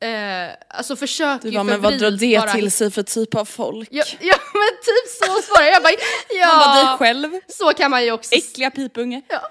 Eh, 0.00 0.50
alltså 0.68 0.96
försöker 0.96 1.42
Du 1.42 1.48
ju 1.48 1.54
bara, 1.54 1.64
men 1.64 1.80
vad 1.80 1.98
drar 1.98 2.10
det 2.10 2.38
bara- 2.38 2.52
till 2.52 2.70
sig 2.72 2.90
för 2.90 3.02
typ 3.02 3.34
av 3.34 3.44
folk? 3.44 3.88
Ja, 3.92 4.04
ja 4.20 4.36
men 4.52 4.68
typ 4.68 5.10
så 5.24 5.42
svarar 5.42 5.64
jag. 5.66 5.74
Jag 5.74 5.82
bara 5.82 5.92
ja. 6.40 6.46
Man 6.56 6.58
bara, 6.58 6.88
dig 6.90 6.98
själv? 6.98 7.40
Så 7.48 7.72
kan 7.74 7.90
man 7.90 8.04
ju 8.04 8.12
också 8.12 8.34
Äckliga 8.34 8.70
pipunge. 8.70 9.22
Ja, 9.28 9.48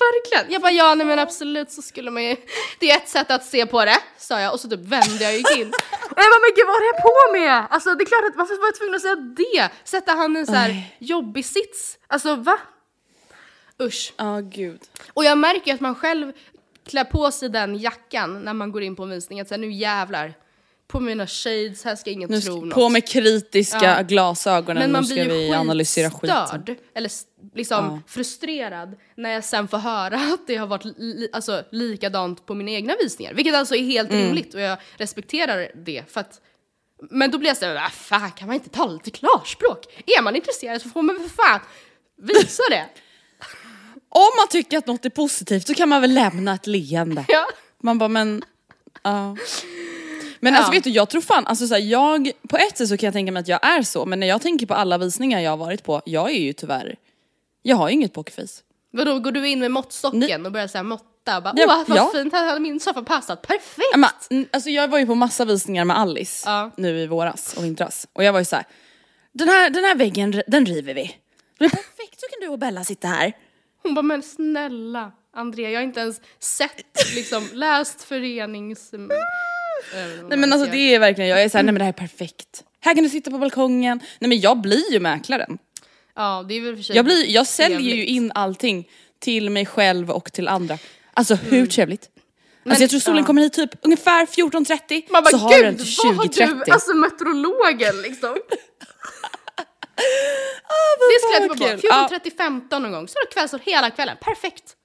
verkligen. 0.00 0.52
Jag 0.52 0.62
bara 0.62 0.72
ja, 0.72 0.94
nej 0.94 1.06
men 1.06 1.18
absolut 1.18 1.70
så 1.70 1.82
skulle 1.82 2.10
man 2.10 2.24
ju, 2.24 2.36
det 2.78 2.90
är 2.90 2.96
ett 2.96 3.08
sätt 3.08 3.30
att 3.30 3.44
se 3.44 3.66
på 3.66 3.84
det, 3.84 3.98
sa 4.18 4.40
jag 4.40 4.52
och 4.52 4.60
så 4.60 4.68
typ 4.68 4.80
vände 4.80 5.24
jag 5.24 5.36
gick 5.36 5.50
in. 5.56 5.68
Och 6.10 6.18
jag 6.18 6.30
bara 6.32 6.40
men 6.40 6.52
gud 6.56 6.66
vad 6.66 6.74
håller 6.74 6.92
jag 6.94 7.02
på 7.02 7.32
med? 7.32 7.66
Alltså 7.70 7.94
det 7.94 8.04
är 8.04 8.06
klart 8.06 8.24
att 8.30 8.36
varför 8.36 8.58
var 8.60 8.66
jag 8.66 8.74
tvungen 8.74 8.94
att 8.94 9.02
säga 9.02 9.16
det? 9.16 9.70
Sätta 9.84 10.12
han 10.12 10.36
i 10.36 10.38
en 10.38 10.46
så 10.46 10.52
här 10.52 10.68
Nej. 10.68 10.96
jobbig 10.98 11.44
sits. 11.44 11.98
Alltså 12.06 12.36
va? 12.36 12.58
Usch. 13.82 14.12
Ja, 14.16 14.40
gud. 14.40 14.80
Och 15.14 15.24
jag 15.24 15.38
märker 15.38 15.74
att 15.74 15.80
man 15.80 15.94
själv 15.94 16.32
klär 16.86 17.04
på 17.04 17.30
sig 17.30 17.48
den 17.48 17.76
jackan 17.76 18.42
när 18.42 18.54
man 18.54 18.72
går 18.72 18.82
in 18.82 18.96
på 18.96 19.02
en 19.02 19.10
visning, 19.10 19.40
att 19.40 19.48
säga 19.48 19.58
nu 19.58 19.72
jävlar. 19.72 20.34
På 20.90 21.00
mina 21.00 21.26
shades, 21.26 21.84
här 21.84 21.96
ska 21.96 22.10
ingen 22.10 22.30
Nu 22.30 22.40
tro 22.40 22.64
något. 22.64 22.74
på 22.74 22.88
med 22.88 23.08
kritiska 23.08 23.78
Ja. 23.96 24.02
glasögonen, 24.02 24.82
Men 24.82 24.92
man 24.92 25.00
nu 25.02 25.06
ska 25.06 25.14
blir 25.14 25.24
ju 25.24 25.30
vi 25.48 25.54
analysera 25.54 26.10
skiten. 26.10 26.76
eller 26.94 27.10
liksom 27.54 27.84
Ja. 27.84 28.00
frustrerad 28.06 28.96
när 29.16 29.30
jag 29.30 29.44
sen 29.44 29.68
får 29.68 29.78
höra 29.78 30.16
att 30.34 30.46
det 30.46 30.56
har 30.56 30.66
varit 30.66 30.84
li- 30.84 31.28
alltså, 31.32 31.64
likadant 31.72 32.46
på 32.46 32.54
mina 32.54 32.70
egna 32.70 32.94
visningar. 33.02 33.34
Vilket 33.34 33.54
alltså 33.54 33.74
är 33.74 33.82
helt 33.84 34.10
Mm. 34.10 34.24
rimligt 34.26 34.54
och 34.54 34.60
jag 34.60 34.78
respekterar 34.96 35.70
det. 35.84 36.04
För 36.12 36.20
att, 36.20 36.40
men 37.10 37.30
då 37.30 37.38
blir 37.38 37.50
jag 37.50 37.56
såhär, 37.56 37.74
vad 37.74 37.92
fan 37.92 38.30
kan 38.32 38.46
man 38.46 38.54
inte 38.54 38.70
tala 38.70 38.92
lite 38.92 39.10
klarspråk? 39.10 40.02
Är 40.06 40.22
man 40.22 40.36
intresserad 40.36 40.82
så 40.82 40.88
får 40.88 41.02
man 41.02 41.16
för 41.20 41.28
fan 41.42 41.60
visa 42.22 42.62
det. 42.70 42.86
Om 44.08 44.30
man 44.38 44.48
tycker 44.50 44.78
att 44.78 44.86
något 44.86 45.04
är 45.04 45.10
positivt 45.10 45.66
så 45.66 45.74
kan 45.74 45.88
man 45.88 46.00
väl 46.00 46.14
lämna 46.14 46.54
ett 46.54 46.66
leende. 46.66 47.24
Ja. 47.28 47.46
Man 47.82 47.98
bara 47.98 48.08
men, 48.08 48.42
ja. 49.02 49.36
Men 50.40 50.54
alltså 50.56 50.72
Ja. 50.72 50.74
vet 50.74 50.84
du, 50.84 50.90
jag 50.90 51.08
tror 51.08 51.20
fan, 51.20 51.46
alltså 51.46 51.66
så 51.66 51.74
här, 51.74 51.80
jag, 51.82 52.30
på 52.48 52.56
ett 52.56 52.78
sätt 52.78 52.88
så 52.88 52.96
kan 52.96 53.06
jag 53.06 53.14
tänka 53.14 53.32
mig 53.32 53.40
att 53.40 53.48
jag 53.48 53.66
är 53.66 53.82
så, 53.82 54.06
men 54.06 54.20
när 54.20 54.26
jag 54.26 54.42
tänker 54.42 54.66
på 54.66 54.74
alla 54.74 54.98
visningar 54.98 55.40
jag 55.40 55.50
har 55.50 55.56
varit 55.56 55.84
på, 55.84 56.02
jag 56.04 56.30
är 56.30 56.38
ju 56.40 56.52
tyvärr, 56.52 56.96
jag 57.62 57.76
har 57.76 57.88
ju 57.88 57.94
inget 57.94 58.12
pokerface. 58.12 58.62
Vadå, 58.92 59.18
går 59.18 59.32
du 59.32 59.48
in 59.48 59.58
med 59.60 59.70
måttstocken 59.70 60.46
och 60.46 60.52
börjar 60.52 60.70
här 60.74 60.82
måtta 60.82 61.36
och 61.36 61.42
bara 61.42 61.54
Ja, 61.56 61.64
åh 61.68 61.84
vad 61.88 61.98
ja. 61.98 62.10
fint, 62.14 62.32
här 62.32 62.46
hade 62.48 62.60
min 62.60 62.80
soffa 62.80 63.02
passat, 63.02 63.42
perfekt! 63.42 63.96
Men, 64.30 64.46
alltså 64.52 64.70
jag 64.70 64.88
var 64.88 64.98
ju 64.98 65.06
på 65.06 65.14
massa 65.14 65.44
visningar 65.44 65.84
med 65.84 65.98
Alice 65.98 66.48
Ja. 66.48 66.70
nu 66.76 66.98
i 66.98 67.06
våras 67.06 67.54
och 67.56 67.64
vintras. 67.64 68.06
Och 68.12 68.24
jag 68.24 68.32
var 68.32 68.38
ju 68.38 68.44
så 68.44 68.56
här: 68.56 68.64
den 69.32 69.48
här, 69.48 69.70
den 69.70 69.84
här 69.84 69.94
väggen 69.94 70.42
den 70.46 70.66
river 70.66 70.94
vi. 70.94 71.16
Det 71.58 71.64
är 71.64 71.68
perfekt, 71.68 72.20
så 72.20 72.26
kan 72.30 72.40
du 72.40 72.48
och 72.48 72.58
Bella 72.58 72.84
sitta 72.84 73.08
här. 73.08 73.32
Hon 73.82 73.94
bara 73.94 74.02
men 74.02 74.22
snälla 74.22 75.12
Andrea, 75.36 75.70
jag 75.70 75.78
har 75.80 75.84
inte 75.84 76.00
ens 76.00 76.20
sett, 76.38 77.14
liksom 77.14 77.48
läst 77.52 78.02
förenings... 78.02 78.90
Nej 80.28 80.38
men 80.38 80.52
alltså 80.52 80.70
det 80.70 80.94
är 80.94 80.98
verkligen, 80.98 81.30
jag 81.30 81.42
är 81.42 81.48
såhär, 81.48 81.62
nej 81.64 81.72
men 81.72 81.78
det 81.78 81.84
här 81.84 81.92
är 81.92 82.08
perfekt. 82.08 82.64
Här 82.80 82.94
kan 82.94 83.04
du 83.04 83.10
sitta 83.10 83.30
på 83.30 83.38
balkongen. 83.38 84.00
Nej 84.18 84.28
men 84.28 84.40
jag 84.40 84.60
blir 84.60 84.92
ju 84.92 85.00
mäklaren. 85.00 85.58
Ja 86.16 86.44
det 86.48 86.54
är 86.54 86.60
väl 86.60 86.76
för 86.76 86.82
sig 86.82 86.96
Jag, 86.96 87.04
blir, 87.04 87.26
jag 87.26 87.46
säljer 87.46 87.96
ju 87.96 88.06
in 88.06 88.32
allting 88.34 88.88
till 89.18 89.50
mig 89.50 89.66
själv 89.66 90.10
och 90.10 90.32
till 90.32 90.48
andra. 90.48 90.78
Alltså 91.14 91.34
hur 91.34 91.66
trevligt? 91.66 92.08
Men- 92.62 92.70
alltså 92.70 92.82
jag 92.82 92.90
tror 92.90 93.00
solen 93.00 93.18
ja. 93.18 93.26
kommer 93.26 93.42
hit 93.42 93.52
typ 93.52 93.70
ungefär 93.82 94.26
14.30 94.26 95.02
Man 95.10 95.22
bara 95.22 95.30
så 95.30 95.36
har 95.36 95.62
den 95.62 95.76
till 95.76 95.94
vad 96.04 96.16
har 96.16 96.24
20.30. 96.24 96.64
du, 96.66 96.72
alltså 96.72 96.94
meteorologen 96.94 98.02
liksom. 98.02 98.34
det 101.10 101.20
skulle 101.20 101.66
jag 101.66 101.80
kul. 101.80 101.90
på, 101.90 101.96
14.30, 102.14 102.36
15 102.36 102.82
någon 102.82 102.92
gång, 102.92 103.08
så 103.08 103.18
är 103.18 103.26
det 103.26 103.32
kvällsår 103.32 103.60
hela 103.64 103.90
kvällen, 103.90 104.16
perfekt. 104.20 104.76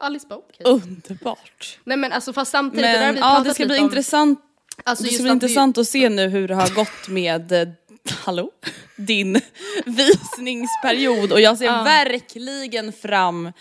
Alice 0.00 0.26
bara 0.28 0.38
okej. 0.38 0.66
Underbart. 0.66 1.78
Nej 1.84 1.96
men 1.96 2.12
alltså 2.12 2.32
fast 2.32 2.50
samtidigt, 2.50 2.84
det 2.84 2.92
där 2.92 2.98
har 2.98 3.06
Men 3.06 3.14
vi 3.14 3.20
ja 3.20 3.42
det 3.44 3.54
ska 3.54 3.66
bli 3.66 3.78
om. 3.78 3.84
intressant 3.84 4.40
Alltså 4.84 5.04
det 5.04 5.10
ska 5.10 5.22
bli 5.22 5.30
att 5.30 5.34
vi- 5.34 5.36
intressant 5.36 5.78
att 5.78 5.88
se 5.88 6.08
nu 6.08 6.28
hur 6.28 6.48
det 6.48 6.54
har 6.54 6.74
gått 6.74 7.08
med, 7.08 7.52
eh, 7.52 7.68
hallå, 8.24 8.50
din 8.96 9.40
visningsperiod 9.86 11.32
och 11.32 11.40
jag 11.40 11.58
ser 11.58 11.66
verkligen 11.84 12.92
fram 12.92 13.52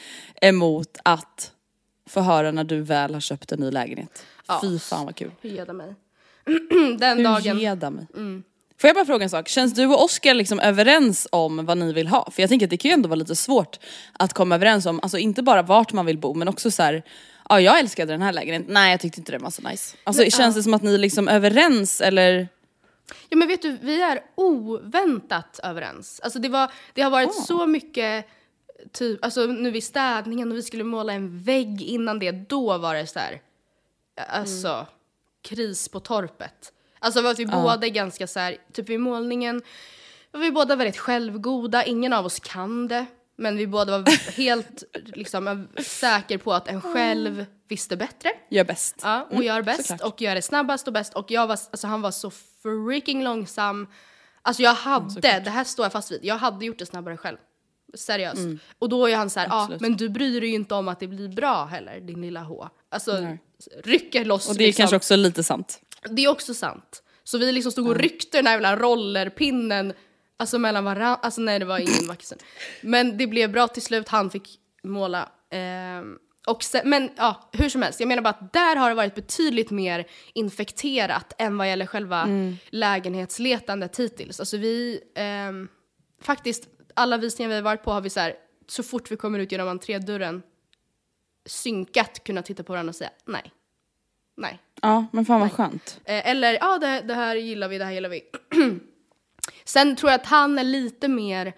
emot 0.41 0.97
att 1.03 1.51
få 2.09 2.21
höra 2.21 2.51
när 2.51 2.63
du 2.63 2.81
väl 2.81 3.13
har 3.13 3.21
köpt 3.21 3.51
en 3.51 3.59
ny 3.59 3.71
lägenhet. 3.71 4.25
Ja. 4.47 4.59
Fy 4.63 4.79
fan 4.79 5.05
vad 5.05 5.15
kul. 5.15 5.31
Geda 5.41 5.73
mig. 5.73 5.95
Den 6.99 7.17
Hur 7.17 7.23
dagen. 7.23 7.93
mig. 7.95 8.07
Får 8.81 8.87
jag 8.87 8.95
bara 8.95 9.05
fråga 9.05 9.23
en 9.23 9.29
sak, 9.29 9.47
känns 9.47 9.73
du 9.73 9.85
och 9.85 10.03
Oskar 10.03 10.33
liksom 10.33 10.59
överens 10.59 11.27
om 11.31 11.65
vad 11.65 11.77
ni 11.77 11.93
vill 11.93 12.07
ha? 12.07 12.31
För 12.31 12.43
jag 12.43 12.49
tänker 12.49 12.65
att 12.65 12.69
det 12.69 12.77
kan 12.77 12.89
ju 12.89 12.93
ändå 12.93 13.09
vara 13.09 13.15
lite 13.15 13.35
svårt 13.35 13.79
att 14.13 14.33
komma 14.33 14.55
överens 14.55 14.85
om, 14.85 14.99
alltså 15.03 15.17
inte 15.17 15.43
bara 15.43 15.61
vart 15.61 15.93
man 15.93 16.05
vill 16.05 16.17
bo 16.17 16.33
men 16.33 16.47
också 16.47 16.71
så 16.71 16.83
här. 16.83 17.03
ja 17.49 17.61
jag 17.61 17.79
älskade 17.79 18.13
den 18.13 18.21
här 18.21 18.33
lägenheten, 18.33 18.73
nej 18.73 18.91
jag 18.91 18.99
tyckte 18.99 19.19
inte 19.19 19.31
den 19.31 19.43
var 19.43 19.49
så 19.49 19.61
nice. 19.61 19.97
Alltså 20.03 20.23
känns 20.29 20.55
det 20.55 20.63
som 20.63 20.73
att 20.73 20.81
ni 20.81 20.93
är 20.93 20.97
liksom 20.97 21.27
överens 21.27 22.01
eller? 22.01 22.47
Ja 23.29 23.37
men 23.37 23.47
vet 23.47 23.61
du, 23.61 23.77
vi 23.81 24.01
är 24.01 24.21
oväntat 24.35 25.59
överens. 25.63 26.19
Alltså 26.23 26.39
det, 26.39 26.49
var, 26.49 26.71
det 26.93 27.01
har 27.01 27.11
varit 27.11 27.45
så 27.45 27.67
mycket, 27.67 28.25
typ, 28.91 29.25
alltså 29.25 29.45
nu 29.45 29.71
vid 29.71 29.83
städningen 29.83 30.51
och 30.51 30.57
vi 30.57 30.63
skulle 30.63 30.83
måla 30.83 31.13
en 31.13 31.43
vägg 31.43 31.81
innan 31.81 32.19
det, 32.19 32.31
då 32.31 32.77
var 32.77 32.95
det 32.95 33.07
så 33.07 33.19
här, 33.19 33.41
alltså 34.29 34.87
kris 35.41 35.89
på 35.89 35.99
torpet. 35.99 36.73
Alltså 36.99 37.27
att 37.27 37.39
vi 37.39 37.45
båda 37.45 37.87
är 37.87 37.91
ganska 37.91 38.27
så 38.27 38.39
här, 38.39 38.57
typ 38.73 38.89
vid 38.89 38.99
målningen, 38.99 39.61
var 40.31 40.39
vi 40.39 40.51
båda 40.51 40.75
väldigt 40.75 40.97
självgoda, 40.97 41.83
ingen 41.83 42.13
av 42.13 42.25
oss 42.25 42.39
kan 42.39 42.87
det. 42.87 43.05
Men 43.35 43.57
vi 43.57 43.67
båda 43.67 43.97
var 43.97 44.31
helt 44.37 44.83
liksom, 44.93 45.67
säker 45.83 46.37
på 46.37 46.53
att 46.53 46.67
en 46.67 46.81
själv 46.81 47.45
visste 47.67 47.97
bättre. 47.97 48.29
Gör 48.49 48.63
bäst. 48.63 48.95
Ja, 49.03 49.27
och 49.31 49.43
gör 49.43 49.61
bäst 49.61 49.85
såklart. 49.85 50.13
och 50.13 50.21
gör 50.21 50.35
det 50.35 50.41
snabbast 50.41 50.87
och 50.87 50.93
bäst 50.93 51.13
och 51.13 51.31
jag 51.31 51.47
var, 51.47 51.59
alltså 51.71 51.87
han 51.87 52.01
var 52.01 52.11
så 52.11 52.31
freaking 52.63 53.23
långsam. 53.23 53.87
Alltså 54.41 54.63
jag 54.63 54.73
hade, 54.73 55.39
det 55.39 55.49
här 55.49 55.63
står 55.63 55.85
jag 55.85 55.91
fast 55.91 56.11
vid, 56.11 56.19
jag 56.23 56.35
hade 56.35 56.65
gjort 56.65 56.79
det 56.79 56.85
snabbare 56.85 57.17
själv. 57.17 57.37
Seriöst. 57.93 58.41
Och 58.79 58.89
då 58.89 59.07
är 59.07 59.15
han 59.15 59.29
så 59.29 59.39
här, 59.39 59.47
ja 59.47 59.61
Absolut. 59.61 59.81
men 59.81 59.97
du 59.97 60.09
bryr 60.09 60.41
dig 60.41 60.49
ju 60.49 60.55
inte 60.55 60.75
om 60.75 60.87
att 60.87 60.99
det 60.99 61.07
blir 61.07 61.27
bra 61.27 61.65
heller 61.65 61.99
din 61.99 62.21
lilla 62.21 62.39
H. 62.39 62.69
Alltså 62.89 63.37
rycker 63.83 64.25
loss 64.25 64.49
Och 64.49 64.55
det 64.55 64.63
är 64.63 64.67
liksom. 64.67 64.81
kanske 64.81 64.95
också 64.95 65.15
lite 65.15 65.43
sant. 65.43 65.81
Det 66.03 66.25
är 66.25 66.29
också 66.29 66.53
sant. 66.53 67.03
Så 67.23 67.37
vi 67.37 67.51
liksom 67.51 67.71
stod 67.71 67.87
och 67.87 67.95
ryckte 67.95 68.37
den 68.37 68.47
här 68.47 68.53
jävla 68.53 68.75
rollerpinnen 68.75 69.93
Alltså 70.41 70.59
mellan 70.59 70.83
varandra, 70.83 71.15
alltså 71.15 71.41
nej 71.41 71.59
det 71.59 71.65
var 71.65 71.79
ingen 71.79 72.17
stund. 72.19 72.41
Men 72.81 73.17
det 73.17 73.27
blev 73.27 73.51
bra 73.51 73.67
till 73.67 73.81
slut, 73.81 74.07
han 74.07 74.29
fick 74.29 74.59
måla. 74.83 75.31
Ehm, 75.49 76.17
och 76.47 76.63
sen, 76.63 76.89
men 76.89 77.09
ja, 77.17 77.49
hur 77.53 77.69
som 77.69 77.81
helst, 77.81 77.99
jag 77.99 78.07
menar 78.07 78.21
bara 78.21 78.29
att 78.29 78.53
där 78.53 78.75
har 78.75 78.89
det 78.89 78.95
varit 78.95 79.15
betydligt 79.15 79.71
mer 79.71 80.07
infekterat 80.33 81.33
än 81.37 81.57
vad 81.57 81.69
gäller 81.69 81.85
själva 81.85 82.27
lägenhetsletandet 82.69 83.99
hittills. 83.99 84.39
Alltså 84.39 84.57
vi, 84.57 85.01
ehm, 85.15 85.67
faktiskt 86.21 86.67
alla 86.93 87.17
visningar 87.17 87.49
vi 87.49 87.55
har 87.55 87.61
varit 87.61 87.83
på 87.83 87.91
har 87.91 88.01
vi 88.01 88.09
så 88.09 88.19
här, 88.19 88.33
så 88.67 88.83
fort 88.83 89.11
vi 89.11 89.15
kommer 89.15 89.39
ut 89.39 89.51
genom 89.51 89.67
entrédörren 89.67 90.41
synkat 91.45 92.23
kunnat 92.23 92.45
titta 92.45 92.63
på 92.63 92.73
varandra 92.73 92.89
och 92.89 92.95
säga 92.95 93.11
nej. 93.25 93.51
Nej. 94.39 94.59
Ja 94.81 95.05
men 95.11 95.25
fan 95.25 95.39
vad 95.39 95.51
skönt. 95.51 95.99
Eh, 96.05 96.29
eller 96.29 96.53
ja, 96.53 96.77
det, 96.77 97.01
det 97.01 97.13
här 97.13 97.35
gillar 97.35 97.67
vi, 97.67 97.77
det 97.77 97.85
här 97.85 97.91
gillar 97.91 98.09
vi. 98.09 98.21
Sen 99.63 99.95
tror 99.95 100.11
jag 100.11 100.19
att 100.19 100.27
han 100.27 100.59
är 100.59 100.63
lite 100.63 101.07
mer 101.07 101.53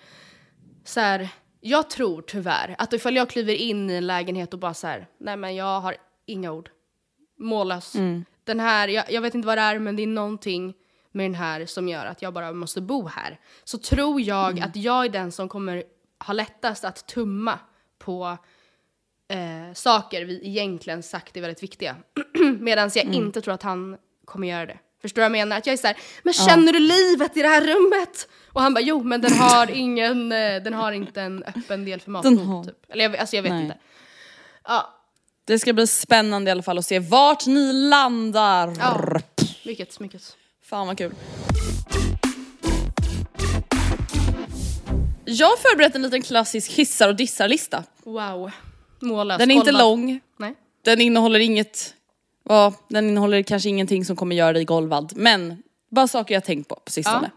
så 0.85 0.99
här. 0.99 1.29
jag 1.61 1.89
tror 1.89 2.21
tyvärr 2.21 2.75
att 2.77 2.93
ifall 2.93 3.15
jag 3.15 3.29
kliver 3.29 3.53
in 3.53 3.89
i 3.89 3.93
en 3.93 4.07
lägenhet 4.07 4.53
och 4.53 4.59
bara 4.59 4.73
så 4.73 4.87
här, 4.87 5.07
nej 5.17 5.37
men 5.37 5.55
jag 5.55 5.81
har 5.81 5.95
inga 6.25 6.51
ord. 6.51 6.69
Mållös. 7.39 7.93
Den 8.43 8.59
här, 8.59 8.87
jag, 8.87 9.11
jag 9.11 9.21
vet 9.21 9.35
inte 9.35 9.47
vad 9.47 9.57
det 9.57 9.61
är 9.61 9.79
men 9.79 9.95
det 9.95 10.03
är 10.03 10.07
någonting 10.07 10.73
med 11.11 11.25
den 11.25 11.35
här 11.35 11.65
som 11.65 11.87
gör 11.87 12.05
att 12.05 12.21
jag 12.21 12.33
bara 12.33 12.53
måste 12.53 12.81
bo 12.81 13.07
här. 13.07 13.39
Så 13.63 13.77
tror 13.77 14.21
jag 14.21 14.59
att 14.59 14.75
jag 14.75 15.05
är 15.05 15.09
den 15.09 15.31
som 15.31 15.49
kommer 15.49 15.83
ha 16.25 16.33
lättast 16.33 16.83
att 16.85 17.07
tumma 17.07 17.59
på 17.99 18.37
eh, 19.31 19.73
saker 19.73 20.25
vi 20.25 20.47
egentligen 20.47 21.03
sagt 21.03 21.37
är 21.37 21.41
väldigt 21.41 21.63
viktiga. 21.63 21.95
Medan 22.59 22.91
jag 22.95 23.05
inte 23.05 23.41
tror 23.41 23.53
att 23.53 23.63
han 23.63 23.97
kommer 24.25 24.47
göra 24.47 24.65
det. 24.65 24.77
Förstår 25.01 25.15
du 25.15 25.21
vad 25.21 25.25
jag 25.25 25.31
menar? 25.31 25.57
Att 25.57 25.65
jag 25.65 25.73
är 25.73 25.77
såhär, 25.77 25.97
men 26.23 26.33
känner 26.33 26.73
du 26.73 26.79
livet 26.79 27.37
i 27.37 27.41
det 27.41 27.47
här 27.47 27.61
rummet? 27.61 28.27
Och 28.53 28.61
han 28.61 28.73
bara, 28.73 28.81
jo 28.81 29.03
men 29.03 29.21
den 29.21 29.33
har 29.33 29.71
ingen, 29.75 30.31
eh, 30.31 30.63
den 30.63 30.73
har 30.73 30.91
inte 30.91 31.21
en 31.21 31.43
öppen 31.43 31.85
del 31.85 31.99
för 32.01 32.11
matbord 32.11 32.39
har- 32.39 32.63
typ. 32.63 32.77
Eller 32.89 33.03
jag, 33.03 33.17
alltså 33.17 33.35
jag 33.35 33.43
vet 33.43 33.51
Nej. 33.51 33.61
inte. 33.63 33.77
Ja, 34.67 34.93
Det 35.45 35.59
ska 35.59 35.73
bli 35.73 35.87
spännande 35.87 36.49
i 36.49 36.51
alla 36.51 36.61
fall 36.63 36.77
att 36.77 36.85
se 36.85 36.99
vart 36.99 37.45
ni 37.47 37.73
landar. 37.73 38.75
ja. 38.79 39.19
Mycket, 39.65 39.99
mycket. 39.99 40.37
Fan 40.63 40.87
vad 40.87 40.97
kul. 40.97 41.13
Jag 45.25 45.47
har 45.47 45.57
förberett 45.57 45.95
en 45.95 46.01
liten 46.01 46.21
klassisk 46.21 46.71
hissar 46.71 47.07
och 47.09 47.15
dissar-lista. 47.15 47.83
Wow. 48.03 48.51
Mållös. 49.01 49.37
Den 49.39 49.51
är 49.51 49.55
inte 49.55 49.71
kolla. 49.71 49.83
lång, 49.83 50.19
Nej. 50.37 50.55
den 50.81 51.01
innehåller 51.01 51.39
inget, 51.39 51.95
ja, 52.49 52.73
den 52.87 53.07
innehåller 53.09 53.43
kanske 53.43 53.69
ingenting 53.69 54.05
som 54.05 54.15
kommer 54.15 54.35
göra 54.35 54.53
dig 54.53 54.65
golvad. 54.65 55.13
Men 55.15 55.63
bara 55.89 56.07
saker 56.07 56.33
jag 56.33 56.43
tänkt 56.43 56.67
på 56.67 56.75
på 56.75 56.91
sistone. 56.91 57.31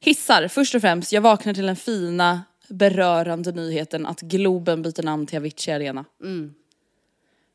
Hissar, 0.00 0.48
först 0.48 0.74
och 0.74 0.80
främst, 0.80 1.12
jag 1.12 1.20
vaknar 1.20 1.54
till 1.54 1.66
den 1.66 1.76
fina 1.76 2.42
berörande 2.68 3.52
nyheten 3.52 4.06
att 4.06 4.20
Globen 4.20 4.82
byter 4.82 5.02
namn 5.02 5.26
till 5.26 5.38
Avicii 5.38 5.72
Arena. 5.74 6.04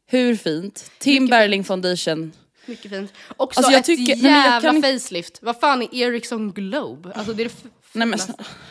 Hur 0.05 0.35
fint? 0.35 0.91
Tim 0.99 1.27
Berling 1.27 1.63
Foundation. 1.63 2.31
Mycket 2.65 2.91
fint. 2.91 3.13
Också 3.37 3.59
Alltså, 3.59 3.71
jag 3.71 3.79
ett 3.79 3.85
tycker- 3.85 4.15
nej, 4.15 4.21
men 4.23 4.31
jag 4.31 4.45
jävla 4.53 4.71
kan 4.71 4.81
facelift. 4.81 5.39
Vad 5.41 5.59
fan 5.59 5.81
är 5.81 5.95
Ericsson 5.95 6.51
Globe? 6.51 7.11
Alltså 7.15 7.33
det 7.33 7.43
är 7.43 7.45
det 7.45 7.69
Nej, 7.93 8.07
men. 8.07 8.19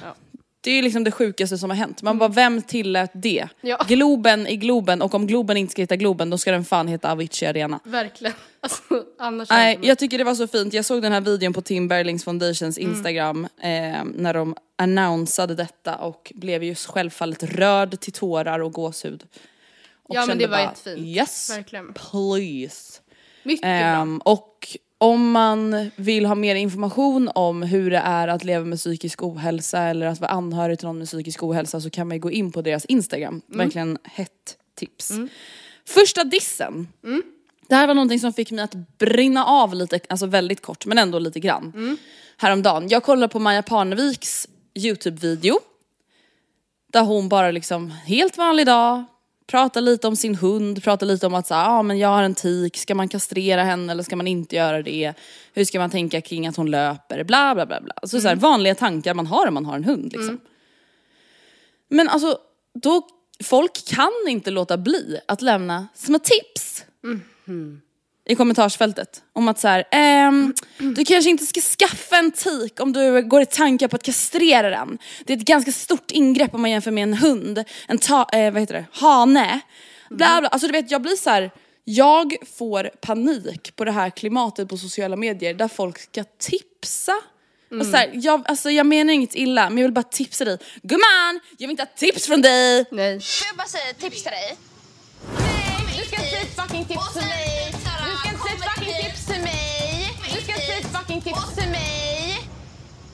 Ja. 0.02 0.14
Det 0.70 0.78
är 0.78 0.82
liksom 0.82 1.04
det 1.04 1.10
sjukaste 1.10 1.58
som 1.58 1.70
har 1.70 1.76
hänt. 1.76 2.02
Man 2.02 2.18
bara, 2.18 2.28
vem 2.28 2.62
tillät 2.62 3.10
det? 3.14 3.48
Ja. 3.60 3.84
Globen 3.88 4.46
är 4.46 4.54
Globen 4.54 5.02
och 5.02 5.14
om 5.14 5.26
Globen 5.26 5.56
inte 5.56 5.70
ska 5.72 5.82
heta 5.82 5.96
Globen 5.96 6.30
då 6.30 6.38
ska 6.38 6.50
den 6.52 6.64
fan 6.64 6.88
heta 6.88 7.12
Avicii 7.12 7.46
Arena. 7.48 7.80
Verkligen. 7.84 8.34
Alltså, 8.60 8.82
annars 9.18 9.50
Nej, 9.50 9.78
jag 9.82 9.98
tycker 9.98 10.18
det 10.18 10.24
var 10.24 10.34
så 10.34 10.46
fint. 10.48 10.72
Jag 10.74 10.84
såg 10.84 11.02
den 11.02 11.12
här 11.12 11.20
videon 11.20 11.52
på 11.52 11.62
Tim 11.62 11.88
Berlings 11.88 12.24
Foundations 12.24 12.78
Mm. 12.78 12.90
Instagram 12.92 13.44
eh, 13.44 14.04
när 14.14 14.34
de 14.34 14.56
annonsade 14.78 15.54
detta 15.54 15.96
och 15.96 16.32
blev 16.34 16.62
ju 16.64 16.74
självfallet 16.74 17.42
rörd 17.42 18.00
till 18.00 18.12
tårar 18.12 18.58
och 18.60 18.72
gåshud. 18.72 19.22
Och 20.02 20.14
Ja, 20.16 20.26
men 20.26 20.38
det 20.38 20.46
var 20.46 20.56
bara, 20.58 20.62
jättefint. 20.62 20.98
Yes, 21.06 21.50
Verkligen. 21.56 21.92
please. 21.94 23.00
mycket 23.42 23.62
bra. 23.62 23.70
Ehm, 23.70 24.18
och 24.24 24.68
om 24.98 25.30
man 25.30 25.90
vill 25.96 26.26
ha 26.26 26.34
mer 26.34 26.54
information 26.54 27.30
om 27.34 27.62
hur 27.62 27.90
det 27.90 27.98
är 27.98 28.28
att 28.28 28.44
leva 28.44 28.64
med 28.64 28.78
psykisk 28.78 29.22
ohälsa 29.22 29.82
eller 29.82 30.06
att 30.06 30.20
vara 30.20 30.30
anhörig 30.30 30.78
till 30.78 30.86
någon 30.86 30.98
med 30.98 31.06
psykisk 31.06 31.42
ohälsa 31.42 31.80
så 31.80 31.90
kan 31.90 32.08
man 32.08 32.16
ju 32.16 32.20
gå 32.20 32.30
in 32.30 32.52
på 32.52 32.62
deras 32.62 32.84
Instagram. 32.84 33.42
Verkligen 33.46 33.98
hett 34.04 34.56
tips. 34.74 35.12
Första 35.88 36.24
dissen. 36.24 36.88
Det 37.68 37.74
här 37.74 37.86
var 37.86 37.94
någonting 37.94 38.20
som 38.20 38.32
fick 38.32 38.50
mig 38.50 38.64
att 38.64 38.98
brinna 38.98 39.44
av 39.44 39.74
lite, 39.74 40.00
alltså 40.08 40.26
väldigt 40.26 40.62
kort 40.62 40.86
men 40.86 40.98
ändå 40.98 41.18
lite 41.18 41.40
grann. 41.40 41.98
Häromdagen. 42.36 42.88
Jag 42.88 43.02
kollade 43.02 43.32
på 43.32 43.38
Maja 43.38 43.62
Parneviks 43.62 44.48
YouTube-video. 44.74 45.58
Där 46.92 47.02
hon 47.02 47.28
bara 47.28 47.50
liksom, 47.50 47.90
helt 47.90 48.38
vanlig 48.38 48.66
dag, 48.66 49.04
pratar 49.46 49.80
lite 49.80 50.08
om 50.08 50.16
sin 50.16 50.34
hund, 50.34 50.82
pratar 50.84 51.06
lite 51.06 51.26
om 51.26 51.34
att 51.34 51.46
så 51.46 51.54
ah, 51.54 51.82
men 51.82 51.98
jag 51.98 52.08
har 52.08 52.22
en 52.22 52.34
tik, 52.34 52.76
ska 52.76 52.94
man 52.94 53.08
kastrera 53.08 53.62
henne 53.62 53.92
eller 53.92 54.02
ska 54.02 54.16
man 54.16 54.26
inte 54.26 54.56
göra 54.56 54.82
det? 54.82 55.14
Hur 55.54 55.64
ska 55.64 55.78
man 55.78 55.90
tänka 55.90 56.20
kring 56.20 56.46
att 56.46 56.56
hon 56.56 56.70
löper? 56.70 57.24
Bla 57.24 57.54
bla 57.54 57.66
bla. 57.66 57.80
bla. 57.80 57.92
Alltså, 57.96 58.20
så 58.20 58.28
Mm. 58.28 58.38
här, 58.38 58.42
vanliga 58.50 58.74
tankar 58.74 59.14
man 59.14 59.26
har 59.26 59.46
om 59.48 59.54
man 59.54 59.66
har 59.66 59.76
en 59.76 59.84
hund 59.84 60.12
liksom. 60.12 60.40
Men 61.88 62.08
alltså, 62.08 62.38
då 62.82 63.08
folk 63.44 63.86
kan 63.86 64.12
inte 64.28 64.50
låta 64.50 64.76
bli 64.76 65.20
att 65.28 65.42
lämna 65.42 65.88
små 65.94 66.18
tips. 66.18 66.84
I 68.28 68.34
kommentarsfältet. 68.34 69.22
Om 69.32 69.48
att 69.48 69.60
så 69.60 69.68
här, 69.68 69.84
ehm, 69.90 70.54
du 70.78 71.04
kanske 71.04 71.30
inte 71.30 71.46
ska 71.46 71.60
skaffa 71.60 72.16
en 72.16 72.32
tik 72.32 72.80
om 72.80 72.92
du 72.92 73.22
går 73.22 73.42
i 73.42 73.46
tankar 73.46 73.88
på 73.88 73.96
att 73.96 74.02
kastrera 74.02 74.70
den. 74.70 74.98
Det 75.24 75.32
är 75.32 75.36
ett 75.36 75.44
ganska 75.44 75.72
stort 75.72 76.10
ingrepp 76.10 76.54
om 76.54 76.60
man 76.60 76.70
jämför 76.70 76.90
med 76.90 77.02
en 77.02 77.14
hund, 77.14 77.64
en 77.88 77.98
ta, 77.98 78.28
eh, 78.32 78.52
vad 78.52 78.62
heter 78.62 78.74
det, 78.74 78.84
hane. 78.92 79.60
Bla 80.10 80.40
bla, 80.40 80.48
alltså 80.48 80.66
du 80.66 80.72
vet 80.72 80.90
jag 80.90 81.02
blir 81.02 81.16
så 81.16 81.30
här. 81.30 81.50
jag 81.84 82.36
får 82.58 82.90
panik 83.00 83.76
på 83.76 83.84
det 83.84 83.92
här 83.92 84.10
klimatet 84.10 84.68
på 84.68 84.76
sociala 84.76 85.16
medier 85.16 85.54
där 85.54 85.68
folk 85.68 85.98
ska 85.98 86.24
tipsa. 86.38 87.12
Och 87.80 87.86
så 87.86 87.96
här, 87.96 88.10
jag, 88.14 88.42
alltså 88.48 88.70
jag 88.70 88.86
menar 88.86 89.12
inget 89.12 89.34
illa 89.34 89.70
men 89.70 89.78
jag 89.78 89.84
vill 89.84 89.92
bara 89.94 90.02
tipsa 90.02 90.44
dig. 90.44 90.58
Gumman, 90.82 91.40
jag 91.58 91.68
vill 91.68 91.70
inte 91.70 91.82
ha 91.82 91.90
tips 91.96 92.26
från 92.26 92.42
dig! 92.42 92.84
Nej. 92.90 93.20
Får 93.20 93.46
jag 93.46 93.56
bara 93.56 93.66
säga 93.68 93.94
tips 93.98 94.22
till 94.22 94.32
dig? 94.32 94.56
Nej, 95.38 95.96
du 95.98 96.04
ska 96.04 96.16
inte 96.16 96.62
fucking 96.62 96.84
tips 96.84 97.12
till 97.12 97.22
mig. 97.22 97.85
Säga 98.46 98.56
ett 98.58 98.64
fucking 98.74 98.94
tips 99.02 99.26
till 99.26 99.42
mig. 99.42 100.12
Du 100.34 100.40
ska 100.40 100.52
säga 100.54 100.78
ett 100.78 100.86
fucking 100.96 101.20
tips 101.20 101.54
till 101.54 101.68
mig. 101.70 102.48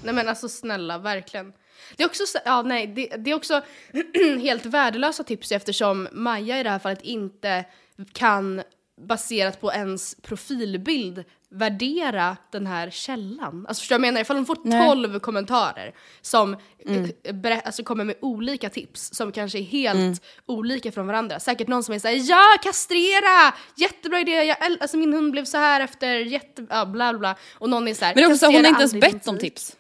Nej 0.05 0.15
men 0.15 0.29
alltså 0.29 0.49
snälla, 0.49 0.99
verkligen. 0.99 1.53
Det 1.97 2.03
är 2.03 2.07
också, 2.07 2.27
så- 2.27 2.39
ja, 2.45 2.63
nej, 2.63 2.87
det, 2.87 3.07
det 3.19 3.31
är 3.31 3.35
också 3.35 3.63
helt 4.43 4.67
värdelösa 4.67 5.25
tips 5.25 5.53
eftersom 5.53 6.09
Maja 6.13 6.61
i 6.61 6.63
det 6.63 6.71
här 6.71 6.79
fallet 6.79 7.03
inte 7.03 7.65
kan 8.13 8.63
baserat 9.09 9.61
på 9.61 9.73
ens 9.73 10.15
profilbild 10.23 11.25
värdera 11.53 12.37
den 12.53 12.67
här 12.67 12.91
källan. 12.91 13.67
Alltså 13.69 13.81
förstår 13.81 13.97
du 13.97 14.01
vad 14.01 14.07
jag 14.07 14.13
menar? 14.13 14.21
Ifall 14.21 14.37
hon 14.37 14.47
får 14.47 14.57
Nej. 14.65 14.89
12 14.89 15.19
kommentarer 15.21 15.95
som 16.21 16.55
eh, 16.87 17.03
berä- 17.33 17.61
alltså 17.65 17.83
kommer 17.83 18.05
med 18.05 18.15
olika 18.21 18.71
tips 18.71 19.15
som 19.15 19.33
kanske 19.33 19.59
är 19.59 19.63
helt 19.63 20.23
olika 20.47 20.93
från 20.93 21.07
varandra. 21.07 21.41
Säkert 21.41 21.69
någon 21.69 21.83
som 21.85 21.95
är 21.95 21.99
såhär 21.99 22.31
ja 22.31 22.45
kastrera! 22.63 23.55
Jättebra 23.77 24.21
idé, 24.21 24.33
jag, 24.33 24.57
alltså 24.81 24.97
min 24.97 25.13
hund 25.13 25.33
blev 25.33 25.45
så 25.45 25.57
här 25.59 25.81
efter 25.81 26.15
jätte, 26.17 26.67
ja, 26.71 26.87
bla 26.87 27.15
bla. 27.19 27.37
Och 27.59 27.71
någon 27.71 27.89
är 27.89 27.95
såhär 27.95 28.15
Men 28.15 28.25
det 28.25 28.31
är 28.31 28.35
också, 28.35 28.47
hon 28.47 28.55
har 28.55 28.63
"Kastrera 28.63 28.87
inte 28.89 28.97
ens 28.99 29.13
bett 29.15 29.29
om 29.29 29.39
tik." 29.39 29.55
tips. 29.55 29.77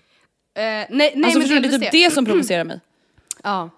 Eh, 0.54 0.62
nej, 0.62 0.88
nej 0.90 1.12
Alltså 1.24 1.38
men 1.38 1.48
förstår 1.48 1.54
du, 1.60 1.68
det 1.68 1.74
är 1.74 1.78
typ 1.78 1.92
det 1.92 2.10
som 2.12 2.24
provocerar 2.24 2.64
mig. 2.64 2.80
Ja. 3.42 3.70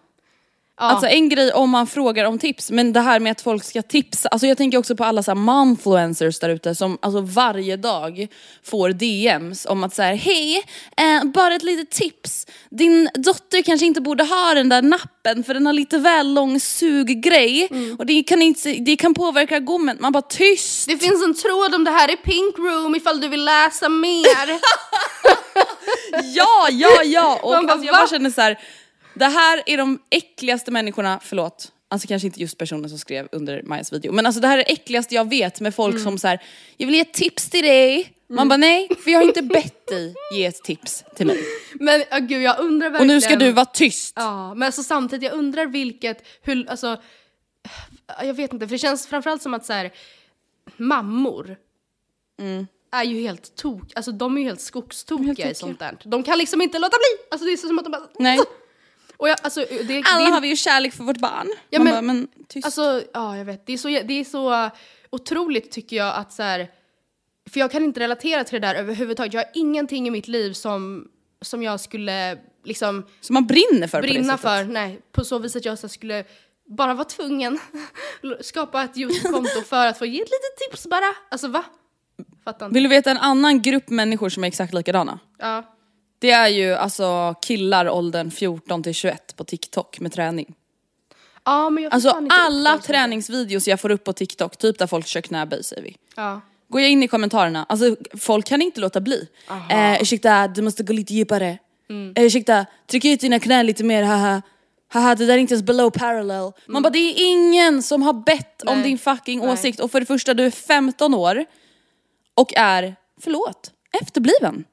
Ja. 0.76 0.84
Alltså 0.84 1.06
en 1.06 1.28
grej 1.28 1.52
om 1.52 1.70
man 1.70 1.86
frågar 1.86 2.24
om 2.24 2.38
tips, 2.38 2.70
men 2.70 2.92
det 2.92 3.00
här 3.00 3.20
med 3.20 3.32
att 3.32 3.40
folk 3.40 3.64
ska 3.64 3.82
tipsa, 3.82 4.28
alltså 4.28 4.46
jag 4.46 4.58
tänker 4.58 4.78
också 4.78 4.96
på 4.96 5.04
alla 5.04 5.22
så 5.22 5.30
här 5.30 5.36
momfluencers 5.36 6.38
där 6.38 6.48
ute 6.48 6.74
som 6.74 6.98
alltså 7.02 7.20
varje 7.20 7.76
dag 7.76 8.26
får 8.64 8.88
DMs 8.88 9.66
om 9.66 9.84
att 9.84 9.94
så 9.94 10.02
här, 10.02 10.14
hej, 10.14 10.64
eh, 10.96 11.24
bara 11.24 11.54
ett 11.54 11.62
litet 11.62 11.90
tips. 11.90 12.46
Din 12.70 13.08
dotter 13.14 13.62
kanske 13.62 13.86
inte 13.86 14.00
borde 14.00 14.24
ha 14.24 14.54
den 14.54 14.68
där 14.68 14.82
nappen 14.82 15.44
för 15.44 15.54
den 15.54 15.66
har 15.66 15.72
lite 15.72 15.98
väl 15.98 16.34
lång 16.34 16.60
suggrej 16.60 17.68
och 17.98 18.06
det 18.06 18.22
kan, 18.22 18.42
inte, 18.42 18.72
det 18.72 18.96
kan 18.96 19.14
påverka 19.14 19.58
gommen. 19.58 19.96
Man 20.00 20.12
bara 20.12 20.22
tyst! 20.22 20.86
Det 20.88 20.98
finns 20.98 21.24
en 21.24 21.34
tråd 21.34 21.74
om 21.74 21.84
det 21.84 21.90
här 21.90 22.12
i 22.12 22.16
Pink 22.16 22.58
Room 22.58 22.94
ifall 22.94 23.20
du 23.20 23.28
vill 23.28 23.44
läsa 23.44 23.88
mer. 23.88 24.60
Ja, 26.22 26.68
ja, 26.70 27.02
ja! 27.04 27.38
Och 27.42 27.52
Man 27.52 27.66
bara, 27.66 27.72
alltså, 27.72 27.86
jag 27.86 27.94
bara 27.96 28.08
känner 28.08 28.30
så 28.30 28.40
här. 28.40 28.58
Det 29.14 29.24
här 29.24 29.62
är 29.66 29.76
de 29.76 29.98
äckligaste 30.10 30.70
människorna, 30.70 31.20
förlåt, 31.22 31.72
alltså 31.88 32.08
kanske 32.08 32.26
inte 32.26 32.40
just 32.40 32.58
personen 32.58 32.88
som 32.90 32.98
skrev 32.98 33.28
under 33.32 33.62
Majas 33.62 33.92
video, 33.92 34.12
men 34.12 34.26
alltså 34.26 34.40
det 34.40 34.48
här 34.48 34.58
är 34.58 34.64
det 34.64 34.72
äckligaste 34.72 35.14
jag 35.14 35.28
vet 35.28 35.60
med 35.60 35.74
folk 35.74 35.94
Mm. 35.94 36.04
som 36.04 36.18
så 36.18 36.28
här, 36.28 36.42
jag 36.76 36.86
vill 36.86 36.94
ge 36.94 37.04
tips 37.04 37.50
till 37.50 37.62
dig. 37.64 38.10
Man 38.28 38.48
bara 38.48 38.56
nej, 38.56 38.88
för 39.04 39.10
jag 39.10 39.18
har 39.18 39.26
inte 39.26 39.42
bett 39.42 39.86
dig 39.86 40.14
ge 40.34 40.44
ett 40.46 40.62
tips 40.64 41.04
till 41.16 41.26
mig. 41.26 41.38
men 41.74 42.00
oh, 42.00 42.18
gud 42.18 42.42
jag 42.42 42.58
undrar 42.60 42.86
Och 42.88 42.94
verkligen. 42.94 43.14
nu 43.14 43.20
ska 43.20 43.36
du 43.36 43.52
vara 43.52 43.64
tyst. 43.66 44.12
Ja, 44.16 44.54
men 44.54 44.66
alltså 44.66 44.82
samtidigt 44.82 45.22
jag 45.30 45.38
undrar 45.38 45.66
vilket, 45.66 46.26
hur, 46.42 46.70
alltså. 46.70 46.96
Jag 48.22 48.34
vet 48.34 48.52
inte, 48.52 48.66
för 48.68 48.74
det 48.74 48.78
känns 48.78 49.06
framförallt 49.06 49.42
som 49.42 49.54
att 49.54 49.66
så 49.66 49.72
här, 49.72 49.92
mammor 50.76 51.56
är 52.92 53.04
ju 53.04 53.20
helt 53.20 53.56
tok, 53.56 53.92
alltså 53.94 54.12
de 54.12 54.36
är 54.36 54.40
ju 54.40 54.46
helt 54.46 54.60
skogstokiga 54.60 55.50
i 55.50 55.54
sånt 55.54 55.78
där. 55.78 55.96
De 56.04 56.22
kan 56.22 56.38
liksom 56.38 56.62
inte 56.62 56.78
låta 56.78 56.96
bli! 56.96 57.26
Alltså 57.30 57.46
det 57.46 57.52
är 57.52 57.56
så 57.56 57.66
som 57.68 57.78
att 57.78 57.84
de 57.84 57.90
bara... 57.90 58.08
Nej. 58.18 58.38
Och 59.16 59.28
jag, 59.28 59.36
alltså, 59.42 59.60
det, 59.60 60.02
Alla 60.06 60.24
det, 60.24 60.30
har 60.30 60.40
vi 60.40 60.48
ju 60.48 60.56
kärlek 60.56 60.92
för 60.92 61.04
vårt 61.04 61.18
barn. 61.18 61.48
Ja, 61.70 61.78
Man 61.78 61.84
men- 61.84 61.94
bara, 61.94 62.02
men 62.02 62.28
tyst. 62.48 62.64
Alltså, 62.64 63.02
ja 63.14 63.36
jag 63.36 63.44
vet. 63.44 63.66
Det 63.66 63.72
är 63.72 63.76
så, 63.78 63.88
det 63.88 64.20
är 64.20 64.24
så 64.24 64.70
otroligt 65.10 65.70
tycker 65.70 65.96
jag 65.96 66.14
att 66.14 66.32
så 66.32 66.42
här, 66.42 66.70
för 67.50 67.60
jag 67.60 67.70
kan 67.70 67.84
inte 67.84 68.00
relatera 68.00 68.44
till 68.44 68.60
det 68.60 68.66
där 68.68 68.74
överhuvudtaget. 68.74 69.34
Jag 69.34 69.40
har 69.40 69.50
ingenting 69.54 70.06
i 70.06 70.10
mitt 70.10 70.28
liv 70.28 70.52
som, 70.52 71.08
som 71.42 71.62
jag 71.62 71.80
skulle 71.80 72.38
liksom 72.64 73.06
som 73.20 73.34
man 73.34 73.46
brinner 73.46 73.86
för 73.86 74.02
brinna 74.02 74.38
för. 74.38 74.64
Nej, 74.64 75.00
på 75.12 75.24
så 75.24 75.38
vis 75.38 75.56
att 75.56 75.64
jag 75.64 75.78
så 75.78 75.88
skulle 75.88 76.24
bara 76.68 76.94
vara 76.94 77.04
tvungen 77.04 77.58
skapa 78.40 78.82
ett 78.84 78.96
Youtube-konto 78.96 79.60
för 79.66 79.86
att 79.86 79.98
få 79.98 80.06
ge 80.06 80.20
ett 80.20 80.28
litet 80.28 80.70
tips 80.70 80.86
bara. 80.86 81.14
Alltså 81.30 81.48
va? 81.48 81.64
Fattar 82.44 82.66
inte. 82.66 82.74
Vill 82.74 82.82
du 82.82 82.88
veta 82.88 83.10
en 83.10 83.18
annan 83.18 83.62
grupp 83.62 83.88
människor 83.88 84.28
som 84.28 84.44
är 84.44 84.48
exakt 84.48 84.74
likadana? 84.74 85.18
Ja. 85.38 85.73
Det 86.18 86.30
är 86.30 86.48
ju 86.48 86.74
alltså 86.74 87.34
killar 87.42 87.88
åldern 87.88 88.30
14 88.30 88.82
till 88.82 88.94
21 88.94 89.36
på 89.36 89.44
TikTok 89.44 90.00
med 90.00 90.12
träning. 90.12 90.54
Ja, 91.44 91.70
men 91.70 91.82
jag 91.84 91.92
får 91.92 91.94
Alltså 91.94 92.10
fan 92.10 92.22
inte 92.24 92.36
alla 92.36 92.74
upp 92.74 92.82
det. 92.82 92.86
träningsvideos 92.86 93.68
jag 93.68 93.80
får 93.80 93.90
upp 93.90 94.04
på 94.04 94.12
TikTok, 94.12 94.56
typ 94.56 94.78
där 94.78 94.86
folk 94.86 95.06
kör 95.06 95.20
knäböj 95.20 95.64
säger 95.64 95.82
vi. 95.82 95.96
Ja. 96.16 96.40
Går 96.68 96.80
jag 96.80 96.90
in 96.90 97.02
i 97.02 97.08
kommentarerna, 97.08 97.66
alltså 97.68 97.96
folk 98.18 98.46
kan 98.46 98.62
inte 98.62 98.80
låta 98.80 99.00
bli. 99.00 99.28
Eh, 99.70 100.02
ursäkta, 100.02 100.48
du 100.48 100.62
måste 100.62 100.82
gå 100.82 100.92
lite 100.92 101.14
djupare. 101.14 101.58
Mm. 101.90 102.12
Eh, 102.16 102.24
ursäkta, 102.24 102.66
tryck 102.86 103.04
ut 103.04 103.20
dina 103.20 103.38
knän 103.40 103.66
lite 103.66 103.84
mer, 103.84 104.02
haha. 104.02 104.42
Haha, 104.92 105.14
det 105.14 105.26
där 105.26 105.34
är 105.34 105.38
inte 105.38 105.54
ens 105.54 105.66
below 105.66 105.90
parallel. 105.90 106.52
Man 106.66 106.82
bara, 106.82 106.90
det 106.90 106.98
är 106.98 107.14
ingen 107.30 107.82
som 107.82 108.02
har 108.02 108.12
bett 108.12 108.62
om 108.62 108.68
Mm. 108.68 108.80
Nej. 108.80 108.88
din 108.90 108.98
fucking 108.98 109.38
Nej. 109.40 109.48
åsikt. 109.48 109.80
Och 109.80 109.90
för 109.90 110.00
det 110.00 110.06
första, 110.06 110.34
du 110.34 110.46
är 110.46 110.50
15 110.50 111.14
år 111.14 111.44
och 112.34 112.54
är, 112.56 112.96
förlåt, 113.20 113.70
efterbliven. 114.02 114.64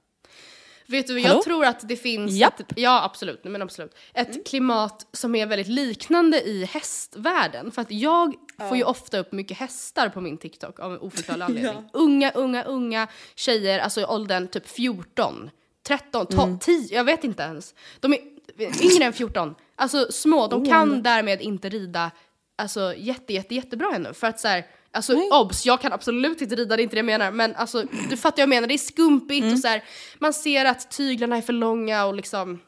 Vet 0.92 1.08
du, 1.08 1.22
Hallå? 1.22 1.36
jag 1.36 1.44
tror 1.44 1.66
att 1.66 1.88
det 1.88 1.96
finns, 1.96 2.32
Japp. 2.32 2.60
ett, 2.60 2.74
ja 2.76 3.04
absolut, 3.04 3.44
men 3.44 3.62
absolut, 3.62 3.96
ett 4.14 4.48
klimat 4.48 5.08
som 5.12 5.36
är 5.36 5.46
väldigt 5.46 5.68
liknande 5.68 6.42
i 6.42 6.66
hästvärlden. 6.66 7.72
För 7.72 7.82
att 7.82 7.92
jag 7.92 8.36
får 8.70 8.78
ju 8.78 8.84
ofta 8.84 9.20
upp 9.20 9.32
mycket 9.32 9.58
hästar 9.58 10.10
på 10.10 10.22
min 10.22 10.38
TikTok 10.38 10.80
av 10.80 10.94
en 10.94 11.00
oförklarlig 11.00 11.44
anledning. 11.46 11.90
Unga, 11.94 12.32
unga, 12.32 12.64
unga 12.64 13.08
tjejer, 13.36 13.80
alltså 13.80 14.02
i 14.02 14.06
åldern 14.06 14.48
typ 14.48 14.68
14, 14.68 15.50
13, 15.88 16.26
12, 16.26 16.58
10, 16.60 16.96
jag 16.96 17.04
vet 17.04 17.24
inte 17.24 17.44
ens. 17.44 17.76
De 18.00 18.14
är 18.14 18.20
yngre 18.60 19.06
än 19.06 19.14
14, 19.14 19.56
alltså 19.76 20.12
små, 20.12 20.48
de 20.48 20.66
kan 20.66 21.04
därmed 21.04 21.42
inte 21.42 21.70
rida 21.70 22.12
alltså 22.62 22.94
jätte, 22.98 23.34
jätte, 23.34 23.56
jättebra 23.56 23.92
ännu. 23.96 24.14
För 24.14 24.28
att 24.28 24.40
så 24.40 24.48
här, 24.48 24.66
alltså 24.94 25.14
obs, 25.32 25.66
jag 25.66 25.82
kan 25.82 25.94
absolut 25.94 26.42
inte 26.42 26.56
rida, 26.56 26.76
det 26.76 26.82
är 26.82 26.84
inte 26.84 26.96
det 26.96 27.00
jag 27.00 27.06
menar. 27.06 27.32
Men 27.32 27.56
alltså, 27.56 27.84
du 28.10 28.18
fattar 28.18 28.38
vad 28.38 28.42
jag 28.42 28.50
menar, 28.50 28.68
det 28.68 28.74
är 28.74 28.78
skumpigt 28.78 29.54
och 29.54 29.60
så 29.60 29.68
här, 29.68 29.84
man 30.20 30.34
ser 30.34 30.66
att 30.66 30.92
tyglarna 30.92 31.38
är 31.38 31.42
för 31.42 31.54
långa 31.54 32.06
och 32.06 32.16
liksom, 32.16 32.60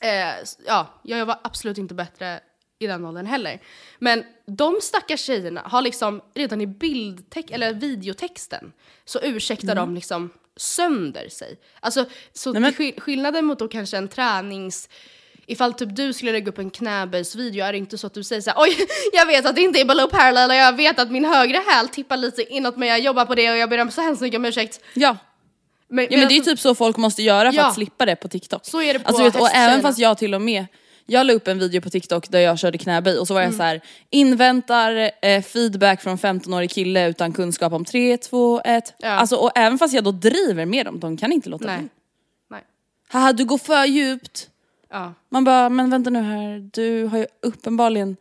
eh, 0.00 0.44
ja, 0.66 1.00
jag 1.02 1.26
var 1.26 1.38
absolut 1.44 1.78
inte 1.78 1.94
bättre 1.94 2.40
i 2.78 2.86
den 2.86 3.04
åldern 3.04 3.26
heller. 3.26 3.60
Men 3.98 4.24
de 4.46 4.78
stackars 4.82 5.20
tjejerna 5.20 5.60
har 5.64 5.82
liksom 5.82 6.20
redan 6.34 6.60
i 6.60 6.66
bildtext, 6.66 7.50
eller 7.50 7.74
videotexten, 7.74 8.72
så 9.04 9.20
ursäktar 9.22 9.74
de 9.74 9.94
liksom 9.94 10.30
sönder 10.56 11.28
sig. 11.28 11.60
Alltså, 11.80 12.04
så 12.32 12.52
Nej, 12.52 12.62
men- 12.62 12.72
skill- 12.72 13.00
skillnaden 13.00 13.44
mot 13.44 13.58
då 13.58 13.68
kanske 13.68 13.96
en 13.96 14.08
tränings... 14.08 14.88
Ifall 15.46 15.72
typ 15.74 15.96
du 15.96 16.12
skulle 16.12 16.32
lägga 16.32 16.48
upp 16.48 16.58
en 16.58 16.70
knäböjsvideo 16.70 17.64
är 17.64 17.72
det 17.72 17.78
inte 17.78 17.98
så 17.98 18.06
att 18.06 18.14
du 18.14 18.24
säger 18.24 18.42
såhär 18.42 18.62
oj 18.62 18.76
jag 19.12 19.26
vet 19.26 19.46
att 19.46 19.54
det 19.54 19.62
inte 19.62 19.80
är 19.80 19.84
below 19.84 20.06
parallel 20.06 20.50
och 20.50 20.56
jag 20.56 20.76
vet 20.76 20.98
att 20.98 21.10
min 21.10 21.24
högra 21.24 21.58
häl 21.68 21.88
tippar 21.88 22.16
lite 22.16 22.54
inåt 22.54 22.76
men 22.76 22.88
jag 22.88 23.00
jobbar 23.00 23.24
på 23.26 23.34
det 23.34 23.50
och 23.50 23.56
jag 23.56 23.70
ber 23.70 23.78
om 23.78 23.90
så 23.90 24.00
hemskt 24.00 24.22
mycket 24.22 24.38
om 24.38 24.44
ursäkt. 24.44 24.80
Ja. 24.94 25.16
Men, 25.88 26.06
Ja 26.10 26.18
men 26.18 26.28
det 26.28 26.34
är 26.34 26.36
alltså- 26.38 26.50
typ 26.50 26.60
så 26.60 26.74
folk 26.74 26.96
måste 26.96 27.22
göra 27.22 27.52
för 27.52 27.58
Ja. 27.58 27.66
att 27.68 27.74
slippa 27.74 28.06
det 28.06 28.16
på 28.16 28.28
TikTok. 28.28 28.60
Så 28.66 28.82
är 28.82 28.92
det 28.92 28.98
på 28.98 29.08
alltså, 29.08 29.22
vet, 29.24 29.36
Och 29.40 29.50
även 29.54 29.82
fast 29.82 29.98
jag 29.98 30.18
till 30.18 30.34
och 30.34 30.42
med, 30.42 30.66
jag 31.06 31.26
la 31.26 31.32
upp 31.32 31.48
en 31.48 31.58
video 31.58 31.80
på 31.80 31.90
TikTok 31.90 32.28
där 32.30 32.40
jag 32.40 32.58
körde 32.58 32.78
knäböj 32.78 33.18
och 33.18 33.26
så 33.28 33.34
var 33.34 33.40
jag 33.42 33.54
så 33.54 33.62
här: 33.62 33.80
inväntar 34.10 35.10
eh, 35.22 35.42
feedback 35.42 36.02
från 36.02 36.18
15-årig 36.18 36.70
kille 36.70 37.08
utan 37.08 37.32
kunskap 37.32 37.72
om 37.72 37.84
3, 37.84 38.16
2, 38.16 38.60
1. 38.64 38.94
Ja. 38.98 39.08
Alltså 39.08 39.36
och 39.36 39.50
även 39.54 39.78
fast 39.78 39.94
jag 39.94 40.04
då 40.04 40.12
driver 40.12 40.66
med 40.66 40.86
dem, 40.86 41.00
de 41.00 41.16
kan 41.16 41.32
inte 41.32 41.48
låta 41.48 41.66
Nej. 41.66 41.78
bli. 41.78 41.88
Nej. 42.50 42.60
Haha 43.08 43.32
du 43.32 43.44
går 43.44 43.58
för 43.58 43.84
djupt. 43.84 44.48
Ja. 44.94 45.14
Man 45.28 45.44
bara, 45.44 45.68
men 45.68 45.90
vänta 45.90 46.10
nu 46.10 46.18
här, 46.20 46.70
du 46.72 47.04
har 47.04 47.18
ju 47.18 47.26
uppenbarligen 47.42 48.16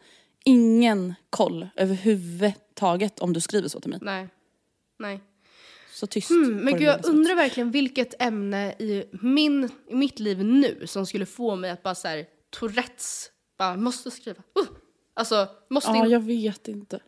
ingen 0.46 1.14
koll 1.30 1.68
överhuvudtaget 1.76 3.20
om 3.20 3.34
du 3.34 3.42
skriver 3.42 3.68
så 3.68 3.80
till 3.80 3.90
mig. 3.90 4.00
Nej. 4.02 4.28
Nej. 5.00 5.22
Så 5.94 6.08
tyst. 6.08 6.30
Mm, 6.30 6.56
men 6.58 6.74
gud, 6.74 6.82
jag 6.84 7.06
undrar 7.06 7.36
verkligen 7.36 7.72
vilket 7.72 8.22
ämne 8.22 8.72
i, 8.72 9.04
min, 9.22 9.70
i 9.88 9.96
mitt 9.96 10.20
liv 10.20 10.44
nu 10.44 10.88
som 10.88 11.06
skulle 11.06 11.26
få 11.26 11.56
mig 11.56 11.70
att 11.72 11.84
bara 11.84 11.96
såhär, 11.96 12.26
Tourettes, 12.50 13.32
bara 13.58 13.76
måste 13.76 14.12
skriva. 14.12 14.38
Uh! 14.60 14.68
Alltså, 15.14 15.48
måste 15.70 15.92
Ja 15.92 16.06
in. 16.06 16.12
jag 16.12 16.20
vet 16.20 16.68
inte. 16.68 17.00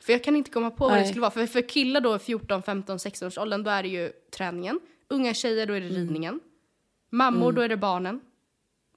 För 0.00 0.12
jag 0.12 0.24
kan 0.24 0.36
inte 0.36 0.50
komma 0.50 0.70
på 0.70 0.84
vad 0.84 0.92
det 0.92 1.00
Nej. 1.00 1.08
skulle 1.08 1.20
vara. 1.20 1.30
För, 1.30 1.46
för 1.46 1.68
killar 1.68 2.00
då 2.00 2.18
14, 2.18 2.62
15, 2.62 2.98
16 2.98 3.26
års 3.28 3.38
åldern 3.38 3.62
då 3.62 3.70
är 3.70 3.82
det 3.82 3.88
ju 3.88 4.12
träningen. 4.36 4.80
Unga 5.08 5.34
tjejer 5.34 5.66
då 5.66 5.72
är 5.74 5.80
det 5.80 5.86
Mm. 5.86 5.98
ridningen. 5.98 6.40
Mammor 7.10 7.52
då 7.52 7.62
är 7.62 7.68
det 7.68 7.76
barnen. 7.76 8.20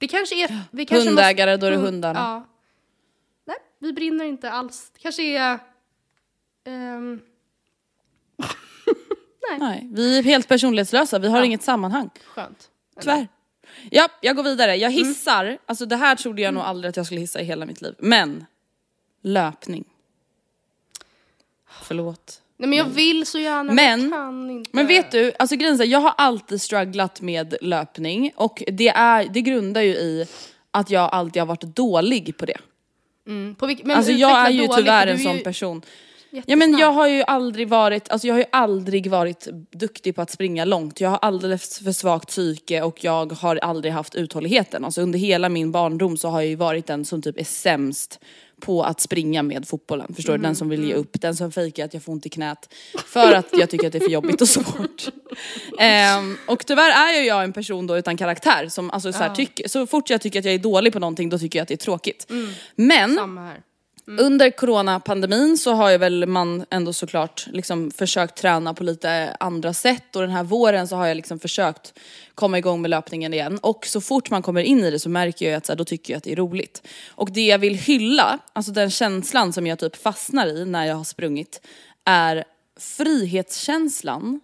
Det 0.00 0.08
kanske 0.08 0.34
är... 0.44 0.58
Vi 0.70 0.86
kanske 0.86 1.08
Hundägare, 1.08 1.56
då 1.56 1.66
är 1.66 1.70
det 1.70 1.76
hund- 1.76 1.86
hundarna. 1.86 2.18
Ja. 2.20 2.46
nej, 3.46 3.56
vi 3.78 3.92
brinner 3.92 4.24
inte 4.24 4.50
alls. 4.50 4.90
Det 4.94 5.00
kanske 5.00 5.22
är... 5.22 5.58
ehm, 6.64 7.20
Nej, 9.58 9.88
vi 9.92 10.18
är 10.18 10.22
helt 10.22 10.48
personlighetslösa, 10.48 11.18
vi 11.18 11.28
har 11.28 11.38
Ja. 11.38 11.44
inget 11.44 11.62
sammanhang. 11.62 12.10
skönt. 12.26 12.70
Tyvärr. 13.00 13.28
Ja, 13.90 14.08
jag 14.20 14.36
går 14.36 14.42
vidare. 14.42 14.76
Jag 14.76 14.92
Mm. 14.92 15.04
hissar, 15.08 15.58
alltså 15.66 15.86
det 15.86 15.96
här 15.96 16.16
trodde 16.16 16.42
jag 16.42 16.54
nog 16.54 16.62
aldrig 16.62 16.88
att 16.90 16.96
jag 16.96 17.06
skulle 17.06 17.20
hissa 17.20 17.40
i 17.40 17.44
hela 17.44 17.66
mitt 17.66 17.80
liv. 17.82 17.94
Men, 17.98 18.46
löpning. 19.22 19.84
Förlåt. 21.82 22.42
Nej 22.60 22.68
men 22.68 22.78
jag 22.78 22.84
vill 22.84 23.26
så 23.26 23.38
gärna 23.38 23.72
Men- 23.72 24.00
men 24.00 24.10
kan 24.10 24.50
inte. 24.50 24.70
Men 24.72 24.86
vet 24.86 25.10
du, 25.10 25.32
alltså 25.38 25.56
grejen 25.56 25.72
är 25.74 25.76
så 25.76 25.82
här, 25.82 25.90
jag 25.90 26.00
har 26.00 26.14
alltid 26.16 26.62
strugglat 26.62 27.20
med 27.20 27.54
löpning 27.60 28.32
och 28.36 28.62
det, 28.66 28.88
är, 28.88 29.28
det 29.30 29.40
grundar 29.40 29.80
ju 29.80 29.92
i 29.92 30.26
att 30.70 30.90
jag 30.90 31.10
alltid 31.12 31.42
har 31.42 31.46
varit 31.46 31.76
dålig 31.76 32.36
på 32.36 32.46
det. 32.46 32.58
Mm, 33.26 33.54
på 33.54 33.66
vilk, 33.66 33.84
men 33.84 33.96
alltså 33.96 34.12
jag 34.12 34.46
är 34.46 34.50
ju 34.50 34.66
dåligt, 34.66 34.76
tyvärr 34.76 35.06
en 35.06 35.18
sån 35.18 35.38
person. 35.38 35.82
Ja 36.46 36.56
men 36.56 36.78
jag 36.78 36.92
har 36.92 37.08
ju 37.08 37.22
aldrig 37.22 37.68
varit, 37.68 38.10
alltså 38.10 38.26
jag 38.26 38.34
har 38.34 38.38
ju 38.38 38.46
aldrig 38.52 39.10
varit 39.10 39.48
duktig 39.70 40.16
på 40.16 40.22
att 40.22 40.30
springa 40.30 40.64
långt. 40.64 41.00
Jag 41.00 41.10
har 41.10 41.18
alldeles 41.22 41.78
för 41.78 41.92
svagt 41.92 42.28
psyke 42.28 42.82
och 42.82 43.04
jag 43.04 43.32
har 43.32 43.56
aldrig 43.56 43.92
haft 43.92 44.14
uthålligheten. 44.14 44.84
Alltså 44.84 45.00
under 45.00 45.18
hela 45.18 45.48
min 45.48 45.72
barndom 45.72 46.16
så 46.16 46.28
har 46.28 46.40
jag 46.40 46.48
ju 46.48 46.56
varit 46.56 46.86
den 46.86 47.04
som 47.04 47.22
typ 47.22 47.40
är 47.40 47.44
sämst 47.44 48.20
på 48.60 48.82
att 48.82 49.00
springa 49.00 49.42
med 49.42 49.68
fotbollen. 49.68 50.14
Förstår 50.14 50.32
du? 50.32 50.42
Den 50.42 50.56
som 50.56 50.68
vill 50.68 50.84
ge 50.84 50.94
upp, 50.94 51.20
den 51.20 51.36
som 51.36 51.52
fejkar 51.52 51.84
att 51.84 51.94
jag 51.94 52.02
får 52.02 52.12
ont 52.12 52.26
i 52.26 52.28
knät. 52.28 52.74
För 53.06 53.32
att 53.32 53.46
jag 53.52 53.70
tycker 53.70 53.86
att 53.86 53.92
det 53.92 53.98
är 53.98 54.04
för 54.04 54.10
jobbigt 54.10 54.40
och 54.40 54.48
svårt. 54.48 55.08
Ehm, 55.78 56.36
och 56.46 56.66
tyvärr 56.66 56.90
är 56.90 57.20
ju 57.20 57.26
jag 57.26 57.44
en 57.44 57.52
person 57.52 57.86
då 57.86 57.98
utan 57.98 58.16
karaktär 58.16 58.68
som 58.68 58.90
alltså 58.90 59.12
så, 59.12 59.18
här, 59.18 59.34
tycker, 59.34 59.68
så 59.68 59.86
fort 59.86 60.10
jag 60.10 60.20
tycker 60.20 60.38
att 60.38 60.44
jag 60.44 60.54
är 60.54 60.58
dålig 60.58 60.92
på 60.92 60.98
någonting 60.98 61.28
då 61.28 61.38
tycker 61.38 61.58
jag 61.58 61.62
att 61.62 61.68
det 61.68 61.74
är 61.74 61.76
tråkigt. 61.76 62.26
Men 62.74 63.18
Här. 64.18 64.24
under 64.24 64.50
coronapandemin 64.50 65.58
så 65.58 65.72
har 65.72 65.90
ju 65.90 65.98
väl 65.98 66.26
man 66.26 66.64
ändå 66.70 66.92
såklart 66.92 67.46
liksom 67.52 67.90
försökt 67.90 68.36
träna 68.36 68.74
på 68.74 68.84
lite 68.84 69.36
andra 69.40 69.74
sätt 69.74 70.16
och 70.16 70.22
den 70.22 70.30
här 70.30 70.44
våren 70.44 70.88
så 70.88 70.96
har 70.96 71.06
jag 71.06 71.16
liksom 71.16 71.38
försökt 71.38 71.98
komma 72.34 72.58
igång 72.58 72.82
med 72.82 72.90
löpningen 72.90 73.34
igen 73.34 73.58
och 73.62 73.86
så 73.86 74.00
fort 74.00 74.30
man 74.30 74.42
kommer 74.42 74.62
in 74.62 74.84
i 74.84 74.90
det 74.90 74.98
så 74.98 75.08
märker 75.08 75.50
jag 75.50 75.56
att 75.56 75.66
så 75.66 75.72
här, 75.72 75.78
då 75.78 75.84
tycker 75.84 76.12
jag 76.12 76.18
att 76.18 76.24
det 76.24 76.32
är 76.32 76.36
roligt. 76.36 76.86
Och 77.08 77.32
det 77.32 77.46
jag 77.46 77.58
vill 77.58 77.74
hylla, 77.74 78.38
alltså 78.52 78.72
den 78.72 78.90
känslan 78.90 79.52
som 79.52 79.66
jag 79.66 79.78
typ 79.78 79.96
fastnar 79.96 80.46
i 80.46 80.64
när 80.64 80.84
jag 80.84 80.96
har 80.96 81.04
sprungit 81.04 81.66
är 82.04 82.44
frihetskänslan 82.80 84.40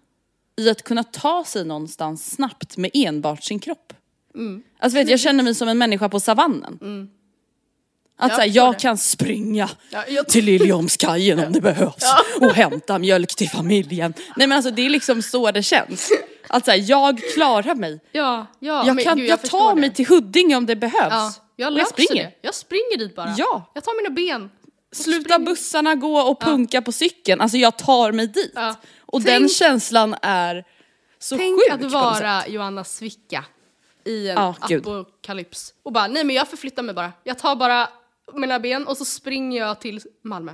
i 0.57 0.69
att 0.69 0.83
kunna 0.83 1.03
ta 1.03 1.43
sig 1.43 1.65
någonstans 1.65 2.31
snabbt 2.31 2.77
med 2.77 2.91
enbart 2.93 3.43
sin 3.43 3.59
kropp. 3.59 3.93
Alltså 4.79 4.97
vet, 4.99 5.09
jag 5.09 5.19
känner 5.19 5.43
mig 5.43 5.55
som 5.55 5.67
en 5.67 5.77
människa 5.77 6.09
på 6.09 6.19
savannen. 6.19 6.77
Att. 8.19 8.27
Jag 8.29 8.35
så 8.35 8.41
här, 8.41 8.49
jag 8.55 8.73
det. 8.73 8.79
kan 8.79 8.97
springa 8.97 9.69
Ja, 9.89 10.03
jag- 10.07 10.27
till 10.27 10.45
Liljeholmskajen 10.45 11.39
om 11.39 11.53
det 11.53 11.61
behövs 11.71 12.03
och 12.41 12.53
hämta 12.53 12.99
mjölk 12.99 13.35
till 13.35 13.49
familjen. 13.49 14.13
Nej 14.35 14.47
men 14.47 14.55
alltså 14.55 14.71
det 14.71 14.85
är 14.85 14.89
liksom 14.89 15.21
så 15.21 15.51
det 15.51 15.63
känns. 15.63 16.09
Att 16.49 16.65
så 16.65 16.71
här, 16.71 16.83
jag 16.89 17.19
klarar 17.35 17.75
mig. 17.75 17.99
Ja, 18.11 18.45
ja. 18.59 18.83
jag 18.85 18.95
men 18.95 19.03
kan, 19.05 19.17
gud, 19.17 19.27
jag, 19.29 19.41
tar 19.41 19.75
det. 19.75 19.81
mig 19.81 19.93
till 19.93 20.07
Huddinge 20.07 20.55
om 20.55 20.65
det 20.65 20.75
behövs. 20.75 20.93
Ja, 21.11 21.33
jag 21.55 21.77
jag 21.77 21.87
springer. 21.87 22.23
det. 22.23 22.31
Jag 22.41 22.55
springer 22.55 22.97
dit 22.97 23.15
bara. 23.15 23.33
Ja. 23.37 23.71
Jag 23.73 23.83
tar 23.83 24.03
mina 24.03 24.15
ben. 24.15 24.49
Sluta 24.91 25.39
bussarna 25.39 25.95
gå 25.95 26.19
och 26.19 26.41
punka 26.41 26.81
på 26.81 26.91
cykeln. 26.91 27.41
Alltså 27.41 27.57
jag 27.57 27.77
tar 27.77 28.11
mig 28.11 28.27
dit. 28.27 28.51
Ja. 28.55 28.75
Och 29.05 29.23
Tänk- 29.23 29.39
den 29.39 29.49
känslan 29.49 30.15
är 30.21 30.63
så 31.19 31.37
Tänk 31.37 31.59
sjuk 31.59 31.71
att 31.73 31.77
på 31.79 31.83
något 31.83 31.93
vara 31.93 32.47
Joanna 32.47 32.83
Svicka 32.83 33.45
i 34.05 34.29
en 34.29 34.35
Ja, 34.35 34.55
gud. 34.67 34.87
apokalyps 34.87 35.73
och 35.83 35.91
bara 35.91 36.07
nej 36.07 36.23
men 36.23 36.35
jag 36.35 36.47
förflyttar 36.47 36.83
mig 36.83 36.95
bara. 36.95 37.11
Jag 37.23 37.37
tar 37.39 37.55
bara 37.55 37.89
mina 38.33 38.59
ben 38.59 38.87
och 38.87 38.97
så 38.97 39.05
springer 39.05 39.59
jag 39.59 39.81
till 39.81 40.01
Malmö. 40.23 40.51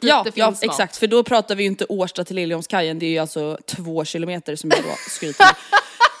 Dit 0.00 0.08
Ja, 0.10 0.26
ja 0.34 0.50
mat. 0.50 0.62
exakt 0.62 0.96
för 0.96 1.06
då 1.06 1.22
pratar 1.22 1.54
vi 1.54 1.62
ju 1.62 1.66
inte 1.66 1.84
Årsta 1.88 2.24
till 2.24 2.36
Liljeholmskajen, 2.36 2.98
det 2.98 3.06
är 3.06 3.10
ju 3.10 3.18
alltså 3.18 3.58
två 3.66 4.04
kilometer 4.04 4.56
som 4.56 4.70
jag 4.70 4.82
då 4.84 4.94
skryter 5.10 5.44
med. 5.44 5.54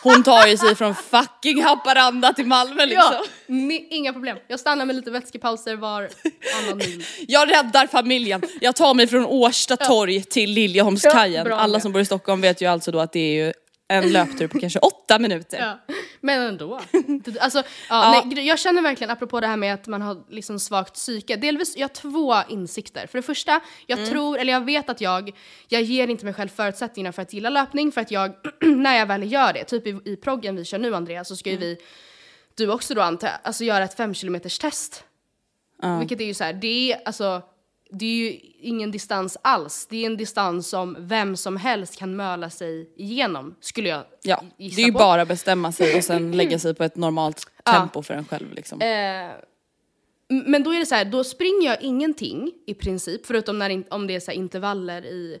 Hon 0.02 0.22
tar 0.22 0.46
ju 0.46 0.56
sig 0.56 0.74
från 0.74 0.94
fucking 0.94 1.62
Haparanda 1.62 2.32
till 2.32 2.46
Malmö 2.46 2.86
liksom. 2.86 3.12
Ja, 3.12 3.24
ni, 3.46 3.88
inga 3.90 4.12
problem. 4.12 4.38
Jag 4.48 4.60
stannar 4.60 4.86
med 4.86 4.96
lite 4.96 5.10
vätskepauser 5.10 5.76
var 5.76 6.08
annan 6.62 6.78
mil. 6.78 7.04
Jag 7.28 7.50
räddar 7.50 7.86
familjen. 7.86 8.42
Jag 8.60 8.76
tar 8.76 8.94
mig 8.94 9.06
från 9.06 9.26
Årsta 9.26 9.76
torg 9.76 10.22
till 10.22 10.50
Liljeholmskajen. 10.50 11.46
Ja, 11.50 11.56
Alla 11.56 11.80
som 11.80 11.92
bor 11.92 12.02
i 12.02 12.04
Stockholm 12.04 12.40
vet 12.40 12.60
ju 12.60 12.66
alltså 12.66 12.90
då 12.90 13.00
att 13.00 13.12
det 13.12 13.20
är 13.20 13.44
ju 13.46 13.52
en 13.88 14.12
löptur 14.12 14.46
på 14.48 14.60
kanske 14.60 14.78
åtta 14.78 15.18
minuter. 15.18 15.58
Ja. 15.88 15.94
Men 16.20 16.42
ändå. 16.42 16.80
Alltså, 17.40 17.62
ja. 17.88 18.22
Nej, 18.26 18.46
jag 18.46 18.58
känner 18.58 18.82
verkligen, 18.82 19.10
apropå 19.10 19.40
det 19.40 19.46
här 19.46 19.56
med 19.56 19.74
att 19.74 19.86
man 19.86 20.02
har 20.02 20.24
liksom 20.30 20.58
svagt 20.60 20.94
psyke, 20.94 21.36
delvis, 21.36 21.76
jag 21.76 21.84
har 21.84 21.94
två 21.94 22.34
insikter. 22.48 23.06
För 23.06 23.18
det 23.18 23.22
första, 23.22 23.60
jag 23.86 23.98
Mm. 23.98 24.10
tror, 24.10 24.38
eller 24.38 24.52
jag 24.52 24.64
vet 24.64 24.90
att 24.90 25.00
jag, 25.00 25.32
jag 25.68 25.82
ger 25.82 26.08
inte 26.08 26.24
mig 26.24 26.34
själv 26.34 26.48
förutsättningarna 26.48 27.12
för 27.12 27.22
att 27.22 27.32
gilla 27.32 27.50
löpning, 27.50 27.92
för 27.92 28.00
att 28.00 28.10
jag, 28.10 28.32
när 28.60 28.96
jag 28.98 29.06
väl 29.06 29.32
gör 29.32 29.52
det, 29.52 29.64
typ 29.64 29.86
i, 29.86 29.98
i 30.04 30.16
proggen 30.16 30.56
vi 30.56 30.64
kör 30.64 30.78
nu 30.78 30.94
Andreas, 30.94 31.28
så 31.28 31.36
ska 31.36 31.50
Mm. 31.50 31.62
ju 31.62 31.68
vi, 31.68 31.78
du 32.54 32.70
också 32.72 32.94
då 32.94 33.00
antar 33.02 33.30
alltså 33.42 33.64
göra 33.64 33.84
ett 33.84 33.96
fem 33.96 34.14
kilometers 34.14 34.58
test. 34.58 35.04
Ja. 35.82 35.98
Vilket 35.98 36.20
är 36.20 36.24
ju 36.24 36.34
så 36.34 36.44
här, 36.44 36.52
det 36.52 36.92
är 36.92 37.00
alltså, 37.04 37.42
det 37.90 38.04
är 38.06 38.16
ju 38.16 38.38
ingen 38.60 38.90
distans 38.90 39.36
alls. 39.42 39.86
Det 39.90 39.96
är 40.02 40.06
en 40.06 40.16
distans 40.16 40.68
som 40.68 40.96
vem 40.98 41.36
som 41.36 41.56
helst 41.56 41.98
kan 41.98 42.16
möla 42.16 42.50
sig 42.50 42.90
igenom, 42.96 43.54
skulle 43.60 43.88
jag 43.88 44.04
Ja, 44.22 44.42
gissa 44.58 44.76
det 44.76 44.82
är 44.82 44.86
ju 44.86 44.92
på. 44.92 44.98
bara 44.98 45.24
bestämma 45.24 45.72
sig 45.72 45.96
och 45.96 46.04
sen 46.04 46.32
lägga 46.36 46.58
sig 46.58 46.74
på 46.74 46.84
ett 46.84 46.96
normalt 46.96 47.50
Ja. 47.64 47.72
tempo 47.72 48.02
för 48.02 48.14
en 48.14 48.24
själv 48.24 48.52
liksom. 48.52 48.80
Eh, 48.80 49.30
men 50.28 50.62
då 50.62 50.70
är 50.74 50.78
det 50.78 50.86
så 50.86 50.94
här, 50.94 51.04
då 51.04 51.24
springer 51.24 51.68
jag 51.68 51.82
ingenting 51.82 52.52
i 52.66 52.74
princip, 52.74 53.26
förutom 53.26 53.58
när, 53.58 53.84
om 53.90 54.06
det 54.06 54.14
är 54.14 54.20
så 54.20 54.30
intervaller 54.32 55.04
i, 55.04 55.38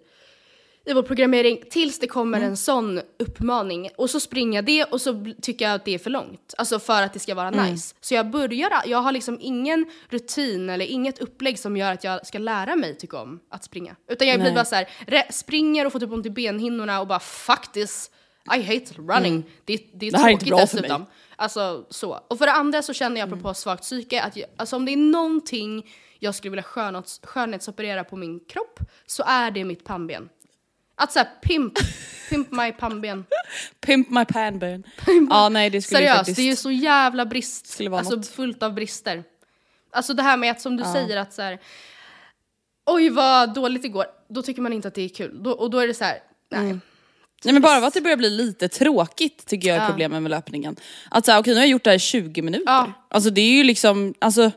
i 0.86 0.92
vår 0.92 1.02
programmering, 1.02 1.62
tills 1.70 1.98
det 1.98 2.06
kommer 2.06 2.38
Mm. 2.38 2.50
en 2.50 2.56
sån 2.56 3.00
uppmaning. 3.18 3.90
Och 3.96 4.10
så 4.10 4.20
springer 4.20 4.58
jag 4.58 4.64
det 4.64 4.84
och 4.84 5.00
så 5.00 5.32
tycker 5.42 5.64
jag 5.64 5.74
att 5.74 5.84
det 5.84 5.94
är 5.94 5.98
för 5.98 6.10
långt. 6.10 6.54
Alltså 6.58 6.78
för 6.78 7.02
att 7.02 7.12
det 7.12 7.18
ska 7.18 7.34
vara 7.34 7.48
Mm. 7.48 7.66
nice. 7.70 7.94
Så 8.00 8.14
jag 8.14 8.30
börjar, 8.30 8.70
jag 8.86 8.98
har 8.98 9.12
liksom 9.12 9.38
ingen 9.40 9.86
rutin 10.08 10.70
eller 10.70 10.84
inget 10.86 11.18
upplägg 11.18 11.58
som 11.58 11.76
gör 11.76 11.92
att 11.92 12.04
jag 12.04 12.26
ska 12.26 12.38
lära 12.38 12.76
mig 12.76 12.94
tycka 12.98 13.18
om 13.20 13.40
att 13.50 13.64
springa. 13.64 13.96
Utan 14.08 14.28
jag 14.28 14.36
blir 14.36 14.44
Nej. 14.44 14.54
bara 14.54 14.64
så 14.64 14.74
här, 14.74 15.32
springer 15.32 15.86
och 15.86 15.92
får 15.92 16.00
typ 16.00 16.12
ont 16.12 16.26
i 16.26 16.30
benhinnorna 16.30 17.00
och 17.00 17.06
bara 17.06 17.20
this, 17.72 18.10
I 18.56 18.62
hate 18.62 18.94
running. 18.98 19.44
Det, 19.64 19.76
det 19.94 20.06
är 20.06 20.10
Mm. 20.10 20.12
Det 20.12 20.18
här 20.18 20.26
är 20.28 20.32
inte 20.32 20.46
tråkigt 20.46 20.70
för 20.70 20.76
dessutom. 20.76 21.00
mig. 21.02 21.10
Alltså 21.36 21.86
så. 21.90 22.20
Och 22.28 22.38
för 22.38 22.46
det 22.46 22.52
andra 22.52 22.82
så 22.82 22.92
känner 22.92 23.20
jag 23.20 23.26
apropå 23.28 23.54
svagt 23.54 23.82
psyke 23.82 24.22
att 24.22 24.36
jag, 24.36 24.46
alltså 24.56 24.76
om 24.76 24.84
det 24.84 24.92
är 24.92 24.96
någonting 24.96 25.86
jag 26.18 26.34
skulle 26.34 26.50
vilja 26.50 26.62
skönhets, 26.62 27.20
skönhetsoperera 27.24 28.04
på 28.04 28.16
min 28.16 28.40
kropp 28.40 28.80
så 29.06 29.22
är 29.26 29.50
det 29.50 29.64
mitt 29.64 29.84
pannben. 29.84 30.28
Att 30.96 31.12
såhär 31.12 31.28
pimp, 31.42 31.72
pimp 32.30 32.50
my 32.50 32.72
pannben. 32.72 33.24
Pimp 33.80 34.10
my 34.10 34.24
panburn. 34.24 34.82
Ja 35.30 35.48
nej 35.48 35.70
det 35.70 35.82
skulle 35.82 36.00
ju 36.00 36.06
Seriöst, 36.06 36.18
faktiskt... 36.18 36.36
det 36.36 36.42
är 36.42 36.46
ju 36.50 36.56
så 36.56 36.70
jävla 36.70 37.26
brist. 37.26 37.66
Skulle 37.66 37.90
vara 37.90 37.98
alltså 38.00 38.16
något. 38.16 38.26
fullt 38.28 38.62
av 38.62 38.74
brister. 38.74 39.24
Alltså 39.92 40.14
det 40.14 40.22
här 40.22 40.36
med 40.36 40.50
att 40.50 40.60
som 40.60 40.76
du 40.76 40.84
säger 40.84 41.16
att 41.16 41.32
så 41.34 41.42
här. 41.42 41.58
Oj 42.86 43.10
vad 43.10 43.54
dåligt 43.54 43.82
det 43.82 43.88
går. 43.88 44.04
Då 44.28 44.42
tycker 44.42 44.62
man 44.62 44.72
inte 44.72 44.88
att 44.88 44.94
det 44.94 45.02
är 45.02 45.08
kul. 45.08 45.42
Då, 45.42 45.50
och 45.50 45.70
då 45.70 45.78
är 45.78 45.86
det 45.86 45.94
så 45.94 46.04
här. 46.04 46.18
nej. 46.50 46.60
Mm. 46.60 46.80
Nej 47.44 47.52
men 47.52 47.62
bara 47.62 47.86
att 47.86 47.94
det 47.94 48.00
börjar 48.00 48.16
bli 48.16 48.30
lite 48.30 48.68
tråkigt 48.68 49.46
tycker 49.46 49.68
jag 49.68 49.76
är 49.76 49.80
Ja. 49.80 49.86
problemet 49.88 50.22
med 50.22 50.30
löpningen. 50.30 50.76
Att 51.10 51.26
såhär, 51.26 51.40
okej 51.40 51.52
nu 51.54 51.58
har 51.60 51.64
jag 51.64 51.70
gjort 51.70 51.84
det 51.84 51.90
här 51.90 51.96
i 51.96 52.00
20 52.00 52.42
minuter. 52.42 52.64
Ja. 52.72 52.92
Alltså 53.08 53.30
det 53.30 53.40
är 53.40 53.52
ju 53.52 53.64
liksom, 53.64 54.14
alltså 54.18 54.50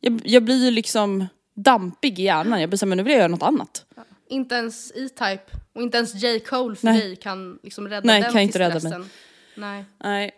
jag, 0.00 0.20
jag 0.24 0.42
blir 0.44 0.64
ju 0.64 0.70
liksom 0.70 1.26
dampig 1.56 2.18
i 2.18 2.22
hjärnan. 2.22 2.60
Jag 2.60 2.70
blir 2.70 2.78
såhär, 2.78 2.88
men 2.88 2.96
nu 2.98 3.02
vill 3.04 3.12
jag 3.12 3.18
göra 3.18 3.28
något 3.28 3.42
annat. 3.42 3.84
Inte 4.30 4.54
ens 4.54 4.92
E-Type 4.94 5.42
och 5.72 5.82
inte 5.82 5.96
ens 5.96 6.14
J. 6.14 6.40
Cole 6.40 6.76
för 6.76 6.86
Nej. 6.86 7.00
dig 7.00 7.16
kan 7.16 7.58
liksom 7.62 7.88
rädda 7.88 8.06
Nej, 8.06 8.22
den 8.22 8.32
kan 8.32 8.40
inte 8.42 8.58
rädda 8.58 8.72
tristressen. 8.72 9.10
Nej. 9.54 9.84
Nej. 9.98 10.30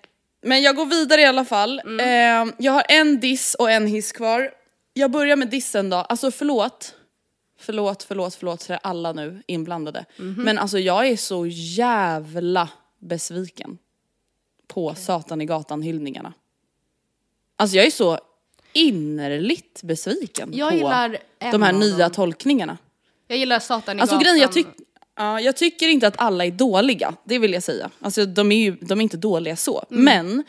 Men 0.43 0.63
jag 0.63 0.77
går 0.77 0.87
vidare 0.87 1.21
i 1.21 1.25
alla 1.25 1.45
fall. 1.45 1.81
Mm. 1.81 2.49
Eh, 2.49 2.55
jag 2.59 2.73
har 2.73 2.85
en 2.89 3.21
diss 3.21 3.55
och 3.55 3.71
en 3.71 3.87
hiss 3.87 4.13
kvar. 4.13 4.51
Jag 4.93 5.11
börjar 5.11 5.37
med 5.37 5.49
dissen 5.49 5.91
då. 5.91 5.97
Alltså 5.97 6.31
förlåt. 6.31 6.95
Förlåt, 7.59 8.03
förlåt, 8.03 8.35
förlåt 8.35 8.61
till 8.61 8.79
alla 8.83 9.13
nu 9.13 9.43
inblandade. 9.47 10.05
Mhm. 10.17 10.43
Men 10.43 10.59
alltså 10.59 10.79
jag 10.79 11.09
är 11.09 11.17
så 11.17 11.47
jävla 11.47 12.69
besviken 12.99 13.79
på 14.67 14.95
Satan 14.95 15.41
i 15.41 15.45
gatan-hyllningarna. 15.45 16.33
Alltså 17.57 17.77
jag 17.77 17.87
är 17.87 17.91
så 17.91 18.19
innerligt 18.73 19.83
besviken 19.83 20.51
Jag 20.53 20.81
på 20.81 21.17
de 21.53 21.63
här 21.63 21.73
nya 21.73 22.11
tolkningarna. 22.11 22.79
Jag 23.33 23.39
gillar 23.39 23.59
Satan 23.59 23.99
i 23.99 24.01
Alltså 24.01 24.17
gatan. 24.17 24.25
grejen, 24.25 24.41
jag, 24.41 24.53
tyck, 24.53 24.67
ja, 25.17 25.41
jag 25.41 25.57
tycker 25.57 25.89
inte 25.89 26.07
att 26.07 26.15
alla 26.21 26.45
är 26.45 26.51
dåliga, 26.51 27.15
det 27.25 27.39
vill 27.39 27.53
jag 27.53 27.63
säga. 27.63 27.91
Alltså 28.01 28.27
de 28.27 28.53
är 28.53 28.57
ju 28.57 28.77
de 28.81 28.99
är 28.99 29.03
inte 29.03 29.17
dåliga 29.17 29.57
så. 29.57 29.85
Mm. 29.91 30.05
Men 30.05 30.45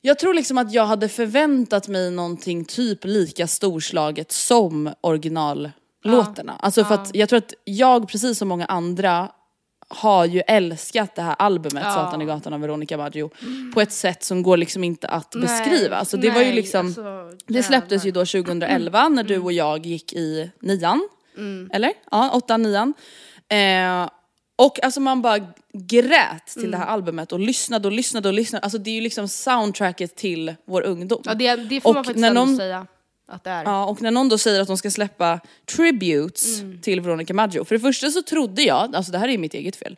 jag 0.00 0.18
tror 0.18 0.34
liksom 0.34 0.58
att 0.58 0.72
jag 0.72 0.86
hade 0.86 1.08
förväntat 1.08 1.88
mig 1.88 2.10
någonting 2.10 2.64
typ 2.64 3.04
lika 3.04 3.46
storslaget 3.46 4.32
som 4.32 4.92
originallåtarna. 5.00 6.56
Alltså 6.58 6.84
för 6.84 6.94
att 6.94 7.14
jag 7.14 7.28
tror 7.28 7.38
att 7.38 7.54
jag, 7.64 8.08
precis 8.08 8.38
som 8.38 8.48
många 8.48 8.66
andra, 8.66 9.28
har 9.88 10.24
ju 10.24 10.40
älskat 10.40 11.14
det 11.14 11.22
här 11.22 11.36
albumet 11.38 11.84
Ja. 11.86 11.94
Satan 11.94 12.22
i 12.22 12.24
gatan 12.24 12.52
av 12.52 12.60
Veronica 12.60 12.96
Maggio 12.96 13.30
på 13.74 13.80
ett 13.80 13.92
sätt 13.92 14.24
som 14.24 14.42
går 14.42 14.56
liksom 14.56 14.84
inte 14.84 15.08
att 15.08 15.34
Nej, 15.34 15.42
beskriva. 15.42 15.96
Alltså 15.96 16.16
det 16.16 16.30
var 16.30 16.40
ju 16.40 16.46
nej, 16.46 16.54
liksom, 16.54 16.86
alltså, 16.86 17.30
det 17.46 17.62
släpptes 17.62 18.04
ju 18.04 18.10
då 18.10 18.20
2011 18.20 19.08
när 19.08 19.24
du 19.24 19.38
och 19.38 19.52
jag 19.52 19.86
gick 19.86 20.12
i 20.12 20.50
nian. 20.60 21.08
Eller? 21.72 21.92
Ja, 22.10 22.30
åttan, 22.32 22.62
nian. 22.62 22.94
Eh, 23.48 24.10
och 24.56 24.84
alltså 24.84 25.00
man 25.00 25.22
bara 25.22 25.38
grät 25.72 26.46
till 26.46 26.70
det 26.70 26.76
här 26.76 26.86
albumet 26.86 27.32
och 27.32 27.40
lyssnade 27.40 27.88
och 27.88 27.92
lyssnade 27.92 28.28
och 28.28 28.34
lyssnade. 28.34 28.62
Alltså 28.64 28.78
det 28.78 28.90
är 28.90 28.94
ju 28.94 29.00
liksom 29.00 29.28
soundtracket 29.28 30.16
till 30.16 30.54
vår 30.64 30.82
ungdom. 30.82 31.22
Ja, 31.24 31.34
det, 31.34 31.56
det 31.56 31.80
får 31.80 31.92
man 31.94 32.00
Och 32.00 32.06
faktiskt 32.06 32.20
när 32.20 32.28
ändå 32.28 32.44
någon- 32.44 32.56
säga 32.56 32.86
att 33.28 33.44
det 33.44 33.50
är. 33.50 33.64
Ja, 33.64 33.84
och 33.86 34.02
när 34.02 34.10
någon 34.10 34.28
då 34.28 34.38
säger 34.38 34.60
att 34.60 34.68
de 34.68 34.76
ska 34.76 34.90
släppa 34.90 35.40
tributes 35.76 36.60
till 36.82 37.00
Veronica 37.00 37.34
Maggio. 37.34 37.64
För 37.64 37.74
det 37.74 37.80
första 37.80 38.10
så 38.10 38.22
trodde 38.22 38.62
jag, 38.62 38.96
alltså 38.96 39.12
det 39.12 39.18
här 39.18 39.28
är 39.28 39.32
ju 39.32 39.38
mitt 39.38 39.54
eget 39.54 39.76
fel, 39.76 39.96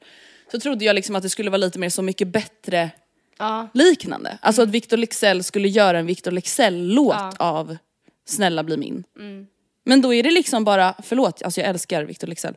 så 0.52 0.60
trodde 0.60 0.84
jag 0.84 0.94
liksom 0.94 1.16
att 1.16 1.22
det 1.22 1.30
skulle 1.30 1.50
vara 1.50 1.58
lite 1.58 1.78
mer 1.78 1.88
Så 1.88 2.02
mycket 2.02 2.28
bättre 2.28 2.90
Ja. 3.38 3.68
liknande. 3.74 4.38
Alltså 4.42 4.62
att 4.62 4.68
Victor 4.68 4.96
Leksell 4.96 5.44
skulle 5.44 5.68
göra 5.68 5.98
en 5.98 6.06
Victor 6.06 6.30
Leksell-låt 6.30 7.16
Ja. 7.18 7.32
av 7.38 7.76
Snälla 8.26 8.62
bli 8.62 8.76
min. 8.76 9.04
Men 9.84 10.02
då 10.02 10.14
är 10.14 10.22
det 10.22 10.30
liksom 10.30 10.64
bara, 10.64 10.94
förlåt, 11.02 11.42
alltså 11.42 11.60
jag 11.60 11.70
älskar 11.70 12.04
Victor 12.04 12.26
Leksell, 12.26 12.54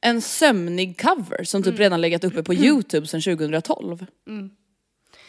en 0.00 0.22
sömnig 0.22 1.00
cover 1.00 1.44
som 1.44 1.62
typ 1.62 1.78
redan 1.78 2.00
legat 2.00 2.24
uppe 2.24 2.42
på 2.42 2.54
youtube 2.54 3.06
sedan 3.06 3.20
2012. 3.22 4.06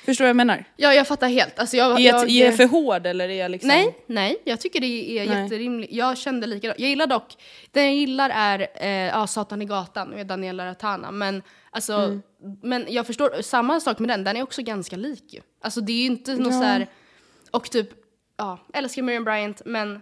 Förstår 0.05 0.23
du 0.23 0.25
vad 0.25 0.29
jag 0.29 0.35
menar? 0.35 0.65
Ja, 0.77 0.93
jag 0.93 1.07
fattar 1.07 1.27
helt. 1.27 1.59
Alltså, 1.59 1.77
jag, 1.77 1.99
Är 2.01 2.05
jag, 2.05 2.29
är 2.29 2.45
jag 2.45 2.57
för 2.57 2.65
hård 2.67 3.05
eller 3.05 3.29
är 3.29 3.33
jag 3.39 3.51
liksom... 3.51 3.67
Nej, 3.67 3.95
nej, 4.07 4.37
jag 4.43 4.59
tycker 4.59 4.79
det 4.79 5.19
är 5.19 5.27
Nej. 5.27 5.43
jätterimligt. 5.43 5.93
Jag 5.93 6.17
kände 6.17 6.47
likadant. 6.47 6.79
Jag 6.79 6.89
gillar 6.89 7.07
dock, 7.07 7.35
det 7.71 7.81
jag 7.81 7.93
gillar 7.95 8.29
är 8.29 8.67
eh, 8.75 8.89
ja, 8.89 9.27
Satan 9.27 9.61
i 9.61 9.65
gatan 9.65 10.09
med 10.09 10.27
Daniela 10.27 10.65
Ratana. 10.65 11.11
Men, 11.11 11.43
alltså, 11.71 11.93
Mm. 11.93 12.21
men 12.63 12.85
jag 12.89 13.07
förstår, 13.07 13.41
samma 13.41 13.79
sak 13.79 13.99
med 13.99 14.09
den, 14.09 14.23
den 14.23 14.37
är 14.37 14.43
också 14.43 14.61
ganska 14.61 14.95
lik 14.95 15.33
ju. 15.33 15.39
Alltså 15.61 15.81
det 15.81 15.91
är 15.91 15.97
ju 15.97 16.05
inte 16.05 16.35
något 16.35 16.53
Ja. 16.53 16.59
så 16.59 16.63
här, 16.65 16.87
och 17.51 17.71
typ, 17.71 17.89
ja, 18.37 18.59
älskar 18.73 19.01
Miriam 19.01 19.23
Bryant 19.23 19.61
men 19.65 19.99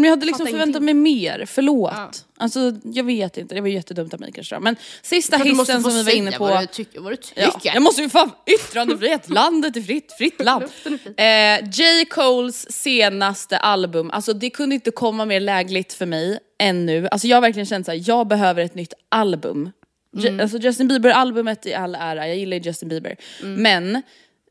Men 0.00 0.04
jag 0.04 0.10
hade 0.10 0.26
liksom 0.26 0.46
Fattar 0.46 0.58
förväntat 0.58 0.82
mig 0.82 0.94
mer, 0.94 1.44
förlåt. 1.46 1.92
Ja. 1.96 2.10
Alltså 2.36 2.72
jag 2.84 3.04
vet 3.04 3.36
inte, 3.36 3.54
det 3.54 3.60
var 3.60 3.68
jättedumt 3.68 4.14
av 4.14 4.20
mig 4.20 4.32
kanske. 4.32 4.58
Men 4.58 4.76
sista 5.02 5.36
hissen 5.36 5.82
som 5.82 5.94
vi 5.94 6.02
var 6.02 6.12
inne 6.12 6.32
på. 6.32 6.44
vad 6.44 6.62
du 6.62 6.66
tycker. 6.66 7.00
Vad 7.00 7.12
du 7.12 7.16
tycker. 7.16 7.42
Ja, 7.42 7.60
jag 7.74 7.82
måste 7.82 8.02
ju 8.02 8.08
fan, 8.08 8.30
yttrandefrihet, 8.46 9.30
landet 9.30 9.76
är 9.76 9.80
fritt, 9.80 10.12
fritt 10.18 10.44
land. 10.44 10.64
Eh, 11.16 11.70
J. 11.72 12.04
Coles 12.10 12.72
senaste 12.72 13.58
album, 13.58 14.10
alltså 14.10 14.32
det 14.32 14.50
kunde 14.50 14.74
inte 14.74 14.90
komma 14.90 15.24
mer 15.24 15.40
lägligt 15.40 15.92
för 15.92 16.06
mig 16.06 16.38
än 16.58 16.86
nu. 16.86 17.08
Alltså 17.08 17.26
jag 17.26 17.36
har 17.36 17.42
verkligen 17.42 17.66
känt 17.66 17.86
såhär, 17.86 18.02
jag 18.06 18.28
behöver 18.28 18.62
ett 18.62 18.74
nytt 18.74 18.94
album. 19.08 19.70
Mm. 20.18 20.40
Alltså 20.40 20.58
Justin 20.58 20.88
Bieber-albumet 20.88 21.66
i 21.66 21.74
all 21.74 21.94
ära, 21.94 22.28
jag 22.28 22.36
gillar 22.36 22.56
ju 22.56 22.62
Justin 22.62 22.88
Bieber. 22.88 23.16
Mm. 23.42 23.62
Men 23.62 24.02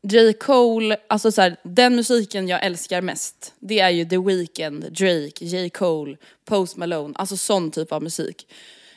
J. 0.08 0.32
Cole, 0.32 0.96
alltså 1.08 1.32
så 1.32 1.42
här, 1.42 1.56
den 1.62 1.96
musiken 1.96 2.48
jag 2.48 2.64
älskar 2.64 3.02
mest, 3.02 3.54
det 3.58 3.80
är 3.80 3.90
ju 3.90 4.04
The 4.04 4.18
Weeknd, 4.18 4.84
Drake, 4.92 5.44
J. 5.44 5.70
Cole, 5.70 6.16
Post 6.44 6.76
Malone, 6.76 7.14
alltså 7.16 7.36
sån 7.36 7.70
typ 7.70 7.92
av 7.92 8.02
musik. 8.02 8.52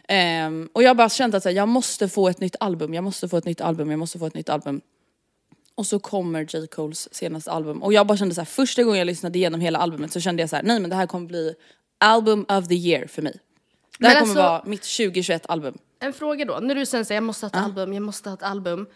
Ehm, 0.07 0.69
och 0.73 0.83
jag 0.83 0.89
har 0.89 0.95
bara 0.95 1.09
känt 1.09 1.35
att 1.35 1.43
så 1.43 1.49
här, 1.49 1.55
jag 1.55 1.67
måste 1.67 2.09
få 2.09 2.29
ett 2.29 2.39
nytt 2.39 2.55
album, 2.59 2.93
jag 2.93 3.03
måste 3.03 3.27
få 3.29 3.37
ett 3.37 3.45
nytt 3.45 3.61
album, 3.61 3.89
jag 3.91 3.99
måste 3.99 4.19
få 4.19 4.25
ett 4.25 4.33
nytt 4.33 4.49
album. 4.49 4.81
Och 5.75 5.85
så 5.87 5.99
kommer 5.99 6.41
J. 6.55 6.67
Coles 6.67 7.13
senaste 7.15 7.51
album. 7.51 7.83
Och 7.83 7.93
jag 7.93 8.07
bara 8.07 8.17
kände 8.17 8.35
så 8.35 8.41
här, 8.41 8.45
första 8.45 8.83
gången 8.83 8.97
jag 8.99 9.05
lyssnade 9.05 9.37
igenom 9.39 9.61
hela 9.61 9.79
albumet 9.79 10.11
så 10.11 10.19
kände 10.19 10.43
jag 10.43 10.49
så 10.49 10.55
här, 10.55 10.63
nej 10.63 10.79
men 10.79 10.89
det 10.89 10.95
här 10.95 11.07
kommer 11.07 11.27
bli 11.27 11.53
album 11.97 12.45
of 12.49 12.67
the 12.67 12.75
year 12.75 13.07
för 13.07 13.21
mig. 13.21 13.39
Det 13.99 14.07
här 14.07 14.15
Men 14.15 14.21
kommer 14.21 14.41
alltså- 14.41 14.49
vara 14.51 14.63
mitt 14.65 14.83
2021 14.83 15.45
album. 15.49 15.77
En 15.99 16.13
fråga 16.13 16.45
då, 16.45 16.59
när 16.61 16.75
du 16.75 16.85
sen 16.85 17.05
säger 17.05 17.17
jag 17.17 17.23
måste 17.23 17.45
ha 17.45 17.49
ett 17.49 17.55
album, 17.55 17.93
jag 17.93 18.03
måste 18.03 18.29
ha 18.29 18.33
ett 18.33 18.43
album. 18.43 18.87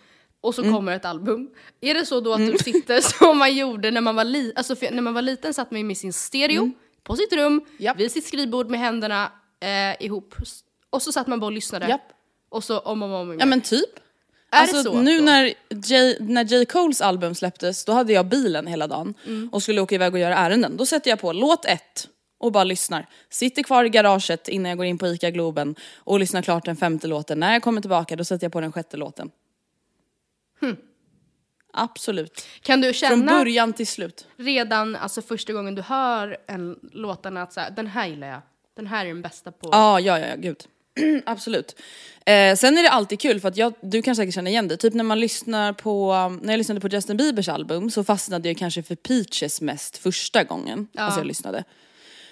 Och 0.41 0.57
Mm. 0.57 0.71
så 0.71 0.75
kommer 0.77 0.91
ett 0.95 1.05
album. 1.05 1.49
Är 1.81 1.93
det 1.93 2.05
så 2.05 2.19
då 2.19 2.33
att 2.33 2.39
du 2.51 2.57
sitter 2.63 3.01
som 3.01 3.37
man 3.37 3.55
gjorde 3.55 3.91
när 3.91 4.01
man 4.01 4.15
var 4.15 4.23
liten? 4.23 4.53
Alltså 4.57 4.75
när 4.91 5.01
man 5.01 5.13
var 5.13 5.21
liten 5.21 5.53
satt 5.53 5.71
man 5.71 5.79
ju 5.79 5.83
med 5.85 5.97
sin 5.97 6.13
stereo 6.13 6.61
Mm. 6.63 6.73
på 7.03 7.15
sitt 7.15 7.33
rum, 7.33 7.61
vid 7.97 8.11
sitt 8.11 8.25
skrivbord 8.27 8.69
med 8.69 8.79
händerna 8.79 9.31
eh, 9.59 10.05
ihop. 10.05 10.35
Och 10.89 11.01
så 11.01 11.11
satt 11.11 11.27
man 11.27 11.39
bara 11.39 11.45
och 11.45 11.51
lyssnade. 11.51 11.87
Japp. 11.89 12.01
Och 12.49 12.63
så 12.63 12.79
om 12.79 13.03
och 13.03 13.09
om, 13.09 13.13
om 13.15 13.27
igen. 13.27 13.39
Ja 13.39 13.45
men 13.45 13.61
typ. 13.61 13.89
Är 14.53 14.59
alltså, 14.61 14.75
det 14.77 14.83
så? 14.83 15.01
nu 15.01 15.17
då? 15.17 15.23
när 15.25 15.53
J, 15.69 16.17
när 16.19 16.43
J. 16.45 16.65
Coles 16.65 17.01
album 17.01 17.35
släpptes, 17.35 17.85
då 17.85 17.91
hade 17.91 18.13
jag 18.13 18.25
bilen 18.25 18.67
hela 18.67 18.87
dagen 18.87 19.13
Mm. 19.27 19.49
och 19.51 19.63
skulle 19.63 19.81
åka 19.81 19.95
iväg 19.95 20.13
och 20.13 20.19
göra 20.19 20.35
ärenden. 20.35 20.77
Då 20.77 20.85
sätter 20.85 21.09
jag 21.09 21.19
på 21.19 21.33
låt 21.33 21.65
ett 21.65 22.07
och 22.39 22.51
bara 22.51 22.63
lyssnar. 22.63 23.07
Sitter 23.29 23.63
kvar 23.63 23.83
i 23.83 23.89
garaget 23.89 24.47
innan 24.47 24.69
jag 24.69 24.77
går 24.77 24.85
in 24.85 24.97
på 24.97 25.07
ICA 25.07 25.29
Globen 25.31 25.75
och 25.97 26.19
lyssnar 26.19 26.41
klart 26.41 26.65
den 26.65 26.75
femte 26.75 27.07
låten. 27.07 27.39
När 27.39 27.53
jag 27.53 27.63
kommer 27.63 27.81
tillbaka 27.81 28.15
då 28.15 28.23
sätter 28.23 28.45
jag 28.45 28.51
på 28.51 28.61
den 28.61 28.71
sjätte 28.71 28.97
låten. 28.97 29.29
Absolut. 31.74 32.45
Kan 32.62 32.82
du 32.82 32.93
Från 32.93 33.09
känna 33.09 33.32
början 33.32 33.74
till 33.74 33.88
slut. 33.88 34.28
redan 34.38 34.95
alltså 34.95 35.22
första 35.22 35.53
gången 35.53 35.76
du 35.76 35.82
hör 35.82 36.38
en 36.47 36.80
låtarna 36.91 37.41
att 37.41 37.53
så 37.53 37.59
här, 37.59 37.72
den 37.72 37.88
här 37.88 38.07
gillar 38.07 38.28
jag. 38.28 38.41
Den 38.76 38.88
här 38.88 39.05
är 39.05 39.09
den 39.09 39.22
bästa 39.22 39.51
på... 39.51 39.70
Ja, 39.72 39.99
ja, 39.99 40.20
ja, 40.20 40.36
gud. 40.38 40.64
Absolut. 41.26 41.76
Eh, 42.26 42.55
sen 42.55 42.78
är 42.78 42.84
det 42.84 42.89
alltid 42.89 43.20
kul 43.20 43.39
för 43.39 43.47
att 43.47 43.57
jag, 43.57 43.74
du 43.82 44.01
kan 44.01 44.16
säkert 44.16 44.36
känna 44.36 44.49
igen 44.49 44.68
det. 44.68 44.78
Typ 44.78 44.93
när 44.93 45.03
man 45.03 45.20
lyssnar 45.20 45.74
på, 45.74 46.14
när 46.41 46.53
jag 46.53 46.57
lyssnade 46.57 46.82
på 46.82 46.88
Justin 46.88 47.18
Biebers 47.18 47.49
album 47.49 47.89
så 47.89 48.03
fastnade 48.03 48.49
jag 48.49 48.57
kanske 48.57 48.84
för 48.84 48.95
Peaches 48.95 49.62
mest 49.62 49.97
första 49.97 50.43
gången. 50.43 50.88
Alltså 50.95 51.20
jag 51.20 51.28
lyssnade. 51.28 51.64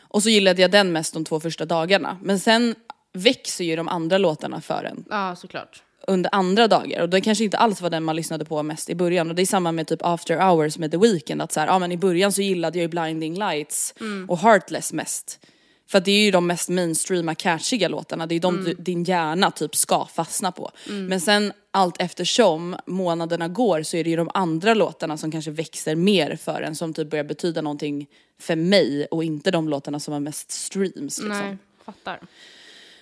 Och 0.01 0.23
så 0.23 0.29
gillade 0.29 0.61
jag 0.61 0.71
den 0.71 0.91
mest 0.91 1.13
de 1.13 1.25
två 1.25 1.39
första 1.39 1.65
dagarna. 1.65 2.17
Men 2.23 2.39
sen 2.39 2.75
växer 3.13 3.63
ju 3.63 3.75
de 3.75 3.87
andra 3.87 4.17
låtarna 4.17 4.61
för 4.61 4.83
en 4.83 5.05
Ja, 5.09 5.35
såklart. 5.35 5.83
Under 6.09 6.29
andra 6.35 6.67
dagar 6.67 7.01
och 7.01 7.09
det 7.09 7.21
kanske 7.21 7.43
inte 7.43 7.57
alls 7.57 7.81
var 7.81 7.89
den 7.89 8.03
man 8.03 8.15
lyssnade 8.15 8.45
på 8.45 8.63
mest 8.63 8.89
i 8.89 8.95
början 8.95 9.29
och 9.29 9.35
det 9.35 9.41
är 9.41 9.45
samma 9.45 9.71
med 9.71 9.87
typ 9.87 9.99
After 10.03 10.37
Hours 10.37 10.77
med 10.77 10.91
The 10.91 10.97
Weeknd 10.97 11.41
att 11.41 11.51
så 11.51 11.59
här, 11.59 11.67
ja 11.67 11.79
men 11.79 11.91
i 11.91 11.97
början 11.97 12.31
så 12.31 12.41
gillade 12.41 12.77
jag 12.77 12.83
ju 12.83 12.87
Blinding 12.87 13.39
Lights 13.39 13.93
och 14.27 14.39
Heartless 14.39 14.93
mest. 14.93 15.39
För 15.87 15.99
det 15.99 16.11
är 16.11 16.23
ju 16.25 16.31
de 16.31 16.47
mest 16.47 16.69
mainstreama 16.69 17.35
catchiga 17.35 17.87
låtarna, 17.87 18.27
det 18.27 18.35
är 18.35 18.39
de 18.39 18.63
du, 18.63 18.73
din 18.73 19.03
hjärna 19.03 19.51
typ 19.51 19.75
ska 19.75 20.05
fastna 20.05 20.51
på. 20.51 20.71
Men 20.89 21.21
sen 21.21 21.53
allt 21.71 22.01
eftersom 22.01 22.75
månaderna 22.85 23.47
går 23.47 23.83
så 23.83 23.97
är 23.97 24.03
det 24.03 24.09
ju 24.09 24.15
de 24.15 24.29
andra 24.33 24.73
låtarna 24.73 25.17
som 25.17 25.31
kanske 25.31 25.51
växer 25.51 25.95
mer 25.95 26.35
för 26.35 26.61
en 26.61 26.75
som 26.75 26.93
typ 26.93 27.09
börjar 27.09 27.23
betyda 27.23 27.61
någonting 27.61 28.07
för 28.39 28.55
mig 28.55 29.05
och 29.11 29.23
inte 29.23 29.51
de 29.51 29.69
låtarna 29.69 29.99
som 29.99 30.13
har 30.13 30.19
mest 30.19 30.51
streams 30.51 31.17
liksom. 31.17 31.29
Nej, 31.29 31.57
fattar. 31.85 32.19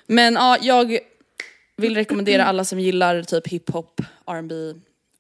Men 0.05 0.33
ja, 0.33 0.57
jag 0.61 0.99
vill 1.77 1.95
rekommendera 1.95 2.45
alla 2.45 2.63
som 2.65 2.79
gillar 2.79 3.23
typ 3.23 3.47
hiphop, 3.47 4.01
R&B, 4.25 4.55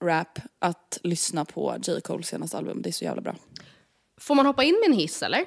rap 0.03 0.39
att 0.59 0.99
lyssna 1.03 1.45
på 1.45 1.75
J. 1.83 2.01
Coles 2.01 2.27
senaste 2.27 2.57
album. 2.57 2.81
Det 2.81 2.89
är 2.89 2.91
så 2.91 3.03
jävla 3.03 3.21
bra. 3.21 3.35
Får 4.19 4.35
man 4.35 4.45
hoppa 4.45 4.63
in 4.63 4.75
med 4.81 4.93
en 4.93 4.99
hiss 4.99 5.23
eller? 5.23 5.45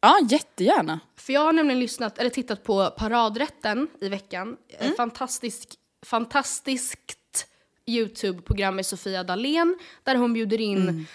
Ja, 0.00 0.18
jättegärna. 0.30 1.00
För 1.16 1.32
jag 1.32 1.40
har 1.40 1.52
nämligen 1.52 1.80
lyssnat, 1.80 2.18
eller 2.18 2.30
tittat 2.30 2.64
på 2.64 2.90
Paradrätten 2.90 3.88
i 4.00 4.08
veckan. 4.08 4.56
Mm. 4.78 4.90
Ett 4.90 4.96
Fantastisk, 4.96 5.68
fantastiskt 6.06 7.46
YouTube-program 7.86 8.76
med 8.76 8.86
Sofia 8.86 9.24
Dalén 9.24 9.78
där 10.02 10.14
hon 10.14 10.32
bjuder 10.32 10.60
in 10.60 11.06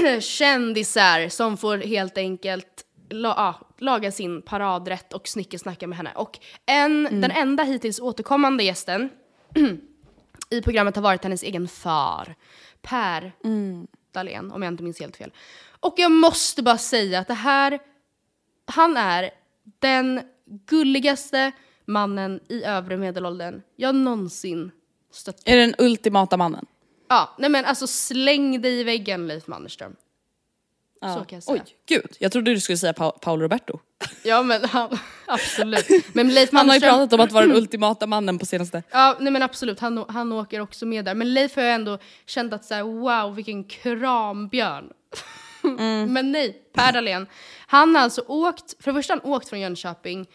Mm. 0.00 0.20
kändisar 0.20 1.28
som 1.28 1.56
får 1.56 1.78
helt 1.78 2.18
enkelt 2.18 2.84
la, 3.10 3.28
ja, 3.28 3.69
laga 3.80 4.12
sin 4.12 4.42
paradrätt 4.42 5.12
och 5.12 5.28
snickersnacka 5.28 5.86
med 5.86 5.96
henne. 5.98 6.12
Och 6.14 6.38
en, 6.66 7.06
Mm. 7.06 7.20
den 7.20 7.30
enda 7.30 7.62
hittills 7.64 8.00
återkommande 8.00 8.64
gästen 8.64 9.08
i 10.50 10.62
programmet 10.62 10.96
har 10.96 11.02
varit 11.02 11.24
hennes 11.24 11.42
egen 11.42 11.68
far, 11.68 12.34
Per 12.82 13.32
Mm. 13.44 13.86
Dahlén, 14.12 14.52
om 14.52 14.62
jag 14.62 14.72
inte 14.72 14.82
minns 14.82 15.00
helt 15.00 15.16
fel. 15.16 15.32
Och 15.80 15.94
jag 15.96 16.10
måste 16.12 16.62
bara 16.62 16.78
säga 16.78 17.18
att 17.18 17.28
det 17.28 17.34
här, 17.34 17.78
han 18.66 18.96
är 18.96 19.30
den 19.78 20.20
gulligaste 20.66 21.52
mannen 21.84 22.40
i 22.48 22.64
övre 22.64 22.96
medelåldern 22.96 23.62
jag 23.76 23.94
någonsin 23.94 24.70
stött 25.12 25.44
på. 25.44 25.50
Är 25.50 25.56
den 25.56 25.74
ultimata 25.78 26.36
mannen? 26.36 26.66
Ja, 27.08 27.34
nej 27.38 27.50
men 27.50 27.64
alltså 27.64 27.86
släng 27.86 28.60
dig 28.62 28.80
i 28.80 28.84
väggen 28.84 29.26
Leif 29.26 29.46
Mannerström. 29.46 29.96
Så 31.00 31.24
kan 31.24 31.36
jag 31.36 31.42
säga. 31.42 31.62
Oj, 31.66 31.74
gud. 31.88 32.16
Jag 32.18 32.32
trodde 32.32 32.54
du 32.54 32.60
skulle 32.60 32.78
säga 32.78 32.92
pa- 32.92 33.10
Paolo 33.10 33.42
Roberto. 33.42 33.78
Ja 34.24 34.42
men 34.42 34.64
han, 34.64 34.98
absolut. 35.26 35.86
Men 36.14 36.34
Leif 36.34 36.52
Han 36.52 36.68
har 36.68 36.74
ju 36.74 36.80
pratat 36.80 37.12
om 37.12 37.20
att 37.20 37.32
vara 37.32 37.46
den 37.46 37.56
ultimata 37.56 38.06
mannen 38.06 38.38
på 38.38 38.46
senaste. 38.46 38.82
Ja, 38.90 39.16
nej 39.20 39.32
men 39.32 39.42
absolut, 39.42 39.80
han, 39.80 40.04
han 40.08 40.32
åker 40.32 40.60
också 40.60 40.86
med 40.86 41.04
där. 41.04 41.14
Men 41.14 41.34
Leif 41.34 41.56
har 41.56 41.62
jag 41.62 41.74
ändå 41.74 41.98
känt 42.26 42.52
att 42.52 42.64
så 42.64 42.74
här, 42.74 42.82
wow 42.82 43.34
vilken 43.34 43.64
krambjörn. 43.64 44.90
men 46.08 46.32
nej, 46.32 46.62
Per 46.74 46.92
Dahlén. 46.92 47.26
Han 47.66 47.94
har 47.94 48.02
alltså 48.02 48.22
åkt, 48.26 48.82
för 48.82 48.90
det 48.92 48.98
första 48.98 49.14
han 49.14 49.32
åkt 49.32 49.48
från 49.48 49.60
Jönköping 49.60 50.26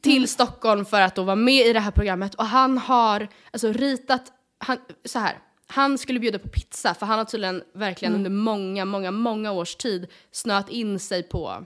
till 0.00 0.28
Stockholm 0.28 0.84
för 0.84 1.00
att 1.00 1.14
då 1.14 1.22
vara 1.22 1.36
med 1.36 1.66
i 1.66 1.72
det 1.72 1.80
här 1.80 1.90
programmet 1.90 2.34
och 2.34 2.44
han 2.46 2.78
har 2.78 3.28
alltså 3.52 3.72
ritat, 3.72 4.22
han, 4.58 4.78
så 5.04 5.18
här. 5.18 5.38
Han 5.70 5.98
skulle 5.98 6.20
bjuda 6.20 6.38
på 6.38 6.48
pizza 6.48 6.94
för 6.94 7.06
han 7.06 7.18
har 7.18 7.24
tydligen 7.24 7.62
verkligen 7.72 8.14
under 8.14 8.30
många, 8.30 8.84
många, 8.84 9.10
många 9.10 9.52
års 9.52 9.76
tid 9.76 10.06
snöat 10.32 10.68
in 10.68 10.98
sig 10.98 11.22
på 11.22 11.64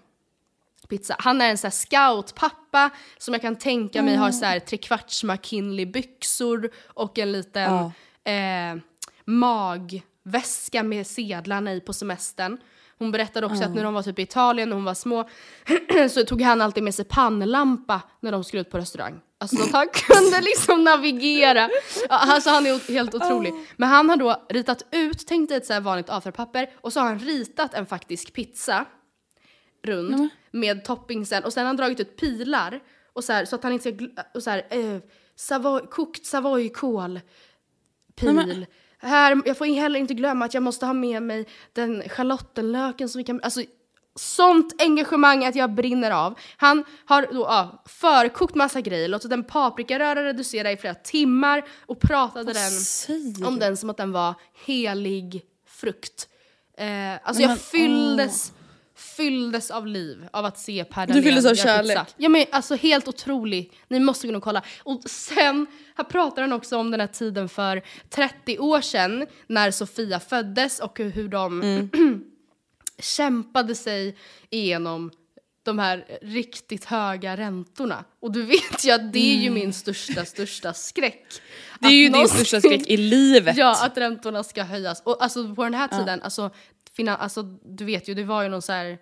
pizza. 0.89 1.17
Han 1.19 1.41
är 1.41 1.51
en 1.51 1.59
så 1.59 1.67
här 1.67 1.73
scoutpappa 1.73 2.91
som 3.19 3.35
jag 3.35 3.41
kan 3.41 3.57
tänka 3.57 4.03
mig 4.03 4.17
har 4.17 4.31
så 4.31 4.45
här 4.45 4.59
trekvarts 4.59 5.25
McKinley 5.25 5.87
byxor 5.87 6.71
och 6.87 7.19
en 7.19 7.33
liten 7.33 7.73
eh, 8.25 8.83
magväska 9.25 10.83
med 10.83 11.07
sedlarna 11.07 11.75
i 11.75 11.81
på 11.81 11.93
semestern. 11.93 12.59
Hon 12.99 13.13
berättade 13.13 13.47
också 13.47 13.65
att 13.65 13.75
när 13.75 13.85
de 13.85 13.95
var 13.95 14.03
typ 14.03 14.19
i 14.19 14.23
Italien 14.23 14.69
när 14.69 14.77
hon 14.77 14.85
var 14.85 14.95
små 14.95 15.29
så 16.11 16.25
tog 16.25 16.43
han 16.43 16.61
alltid 16.61 16.83
med 16.83 16.95
sig 16.95 17.05
pannlampa 17.05 18.01
när 18.21 18.33
de 18.33 18.45
skulle 18.45 18.61
ut 18.61 18.71
på 18.71 18.79
restaurang. 18.79 19.21
Alltså 19.53 19.77
han 19.77 19.89
kunde 19.89 20.41
liksom 20.41 20.85
navigera. 20.85 21.71
Alltså 22.09 22.51
han 22.51 22.67
är 22.67 22.93
helt 22.93 23.15
otrolig. 23.15 23.55
Men 23.77 23.89
han 23.89 24.09
har 24.09 24.17
då 24.17 24.47
ritat 24.49 24.83
ut, 24.91 25.27
tänk 25.27 25.49
dig 25.49 25.59
ett 25.59 25.67
så 25.67 25.73
här 25.73 25.81
vanligt 25.81 26.09
A4-papper 26.09 26.71
och 26.81 26.93
så 26.93 27.01
har 27.01 27.07
han 27.07 27.19
ritat 27.19 27.75
en 27.75 27.87
faktisk 27.87 28.33
pizza 28.33 28.85
rund 29.83 30.29
med 30.51 30.85
toppingsen 30.85 31.45
och 31.45 31.53
sen 31.53 31.61
har 31.61 31.67
han 31.67 31.77
dragit 31.77 32.01
ut 32.01 32.17
pilar 32.17 32.81
och 33.13 33.25
så, 33.25 33.33
här, 33.33 33.45
så 33.45 33.57
att 33.57 33.63
han 33.63 33.73
inte 33.73 33.95
ska 33.97 34.07
och 34.35 34.43
så 34.43 34.51
här, 34.51 34.67
eh, 34.71 35.01
Savoy, 35.37 35.87
kokt 35.91 36.27
savoykål 36.27 37.21
pil. 38.15 38.67
Här, 38.99 39.43
jag 39.45 39.59
får 39.59 39.67
heller 39.67 40.01
inte 40.01 40.15
glömma 40.15 40.45
att 40.45 40.55
jag 40.55 40.63
måste 40.63 40.87
ha 40.87 40.93
med 40.93 41.23
mig 41.23 41.47
den 41.73 42.03
schalottenlöken 42.09 43.09
som 43.09 43.19
vi 43.19 43.25
kan... 43.25 43.41
Alltså, 43.43 43.63
sånt 44.17 44.83
engagemang 44.83 45.45
att 45.45 45.55
jag 45.55 45.71
brinner 45.75 46.11
av. 46.11 46.39
Han 46.57 46.85
har 47.05 47.29
då 47.33 47.41
ja, 47.41 47.83
förkokt 47.87 48.55
massa 48.55 48.81
grejer, 48.81 49.09
låtit 49.09 49.33
en 49.33 49.45
paprikaröra 49.45 50.25
reducera 50.25 50.73
i 50.73 50.77
flera 50.77 50.95
timmar 50.95 51.65
och 51.87 52.01
pratade 52.01 52.53
den 52.53 53.47
om 53.47 53.59
den 53.59 53.77
som 53.77 53.91
att 53.91 53.97
den 53.97 54.13
var 54.13 54.35
helig 54.67 55.43
frukt. 55.67 56.29
Eh, 56.79 56.87
alltså 57.23 57.43
jag 57.43 57.49
Men, 57.49 57.57
fylldes, 57.59 58.53
fylldes 58.97 59.71
av 59.71 59.87
liv 59.87 60.29
av 60.33 60.45
att 60.45 60.59
se 60.59 60.85
Per 60.85 61.07
Du 61.07 61.23
fylldes 61.23 61.45
av 61.47 61.57
göra 61.57 61.79
pizza. 61.83 61.95
kärlek. 61.95 62.15
Ja 62.17 62.29
men 62.29 62.45
alltså 62.51 62.75
helt 62.75 63.09
otrolig. 63.09 63.73
Ni 63.89 64.01
måste 64.01 64.27
gå 64.29 64.37
och 64.37 64.43
kolla. 64.43 64.63
Och 64.83 65.03
sen, 65.11 65.67
här 65.97 66.05
pratar 66.05 66.43
han 66.43 66.53
också 66.53 66.77
om 66.77 66.91
den 66.91 67.01
här 67.01 67.07
tiden 67.07 67.49
för 67.49 67.83
30 68.11 68.59
år 68.59 68.81
sedan 68.81 69.27
när 69.47 69.71
Sofia 69.71 70.21
föddes 70.21 70.81
och 70.81 70.99
hur, 70.99 71.11
hur 71.11 71.29
de 71.29 71.63
Mm. 71.63 71.91
kämpade 72.99 73.75
sig 73.75 74.17
igenom 74.51 75.11
de 75.63 75.79
här 75.79 76.05
riktigt 76.23 76.85
höga 76.85 77.37
räntorna. 77.37 78.05
Och 78.21 78.33
du 78.33 78.43
vet 78.43 78.85
ju 78.85 78.91
att 78.91 79.13
det 79.13 79.37
är 79.37 79.43
ju 79.43 79.51
min 79.51 79.73
största, 79.73 80.25
största 80.25 80.73
skräck. 80.75 81.27
Mm. 81.31 81.79
Det 81.81 81.87
är 81.89 81.93
ju 81.99 82.09
din 82.09 82.29
största 82.29 82.61
skräck 82.61 82.87
i 82.87 82.97
livet. 82.97 83.57
Ja, 83.57 83.85
att 83.87 83.99
räntorna 83.99 84.43
ska 84.45 84.63
höjas. 84.63 85.03
Och 85.05 85.23
alltså 85.23 85.55
på 85.55 85.65
den 85.65 85.75
här 85.75 85.89
tiden, 85.89 86.23
alltså, 86.23 86.51
finan- 86.97 87.17
alltså 87.21 87.43
du 87.65 87.85
vet 87.85 88.09
ju, 88.09 88.15
det 88.15 88.25
var 88.25 88.43
ju 88.43 88.49
någon 88.49 88.63
så 88.63 88.73
här... 88.73 88.99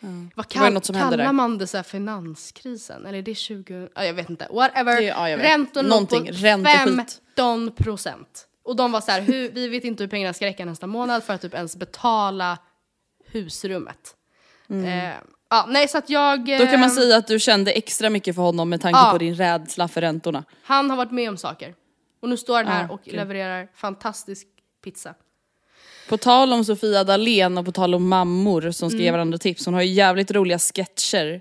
Vad 0.00 0.10
var 0.36 0.44
ju 0.68 0.74
kall- 0.80 0.92
kallar 1.10 1.32
man 1.32 1.58
det? 1.58 1.66
Så 1.66 1.76
här, 1.76 1.84
finanskrisen? 1.84 3.06
Eller 3.06 3.18
är 3.18 3.22
det 3.22 3.34
20... 3.34 3.88
Ja, 3.94 4.04
jag 4.04 4.14
vet 4.14 4.30
inte. 4.30 4.46
Whatever. 4.50 4.96
Det- 4.96 5.06
ja. 5.06 5.38
Räntorna 5.38 5.88
låg 5.88 6.08
på 6.08 6.16
Ränteskit. 6.16 7.20
15 7.36 7.70
procent. 7.76 8.46
Och 8.64 8.76
de 8.76 8.92
var 8.92 9.00
så 9.00 9.10
här, 9.10 9.20
hur, 9.20 9.50
vi 9.50 9.68
vet 9.68 9.84
inte 9.84 10.02
hur 10.02 10.08
pengarna 10.10 10.34
ska 10.34 10.46
räcka 10.46 10.64
nästa 10.64 10.86
månad 10.86 11.24
för 11.24 11.32
att 11.34 11.42
typ 11.42 11.54
ens 11.54 11.76
betala 11.76 12.58
husrummet. 13.32 14.16
Eh, 14.70 15.14
ja, 15.50 15.66
nej, 15.68 15.88
så 15.88 15.98
att 15.98 16.10
jag... 16.10 16.48
Mm. 16.48 16.58
Då 16.60 16.66
kan 16.66 16.80
man 16.80 16.88
eh, 16.88 16.94
säga 16.94 17.16
att 17.16 17.26
du 17.26 17.38
kände 17.38 17.72
extra 17.72 18.10
mycket 18.10 18.34
för 18.34 18.42
honom 18.42 18.68
med 18.68 18.80
tanke 18.80 18.98
Ja. 18.98 19.08
på 19.12 19.18
din 19.18 19.34
rädsla 19.34 19.88
för 19.88 20.00
räntorna. 20.00 20.44
Han 20.62 20.90
har 20.90 20.96
varit 20.96 21.12
med 21.12 21.28
om 21.28 21.36
saker. 21.36 21.74
Och 22.20 22.28
nu 22.28 22.36
står 22.36 22.56
han 22.56 22.66
här 22.66 22.82
Ja, 22.82 22.88
och 22.88 22.94
okej. 22.94 23.12
levererar 23.16 23.68
fantastisk 23.74 24.46
pizza. 24.84 25.14
På 26.08 26.16
tal 26.16 26.52
om 26.52 26.64
Sofia 26.64 27.04
Dalén 27.04 27.58
och 27.58 27.64
på 27.64 27.72
tal 27.72 27.94
om 27.94 28.08
mammor 28.08 28.70
som 28.70 28.90
ska 28.90 28.98
ge 28.98 29.04
Mm. 29.08 29.12
varandra 29.14 29.38
tips. 29.38 29.64
Hon 29.66 29.74
har 29.74 29.82
ju 29.82 29.92
jävligt 29.92 30.30
roliga 30.30 30.58
sketcher 30.58 31.40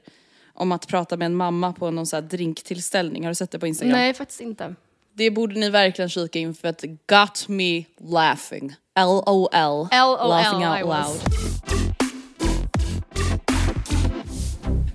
om 0.53 0.71
att 0.71 0.87
prata 0.87 1.17
med 1.17 1.25
en 1.25 1.35
mamma 1.35 1.73
på 1.73 1.91
någon 1.91 2.05
sån 2.05 2.17
här 2.23 2.29
drinktillställning. 2.29 3.23
Har 3.23 3.31
du 3.31 3.35
sett 3.35 3.51
det 3.51 3.59
på 3.59 3.67
Instagram? 3.67 3.91
Nej, 3.97 4.13
faktiskt 4.13 4.41
inte. 4.41 4.75
Det 5.13 5.31
borde 5.31 5.59
ni 5.59 5.69
verkligen 5.69 6.09
kika 6.09 6.39
in 6.39 6.53
för 6.53 6.67
att 6.67 6.81
got 7.09 7.47
me 7.47 7.83
laughing. 7.99 8.75
LOL. 8.99 9.25
LOL, 9.53 9.87
Laughing 10.29 10.61
I 10.63 10.83
out 10.83 10.87
was. 10.87 11.23
loud. 11.23 11.33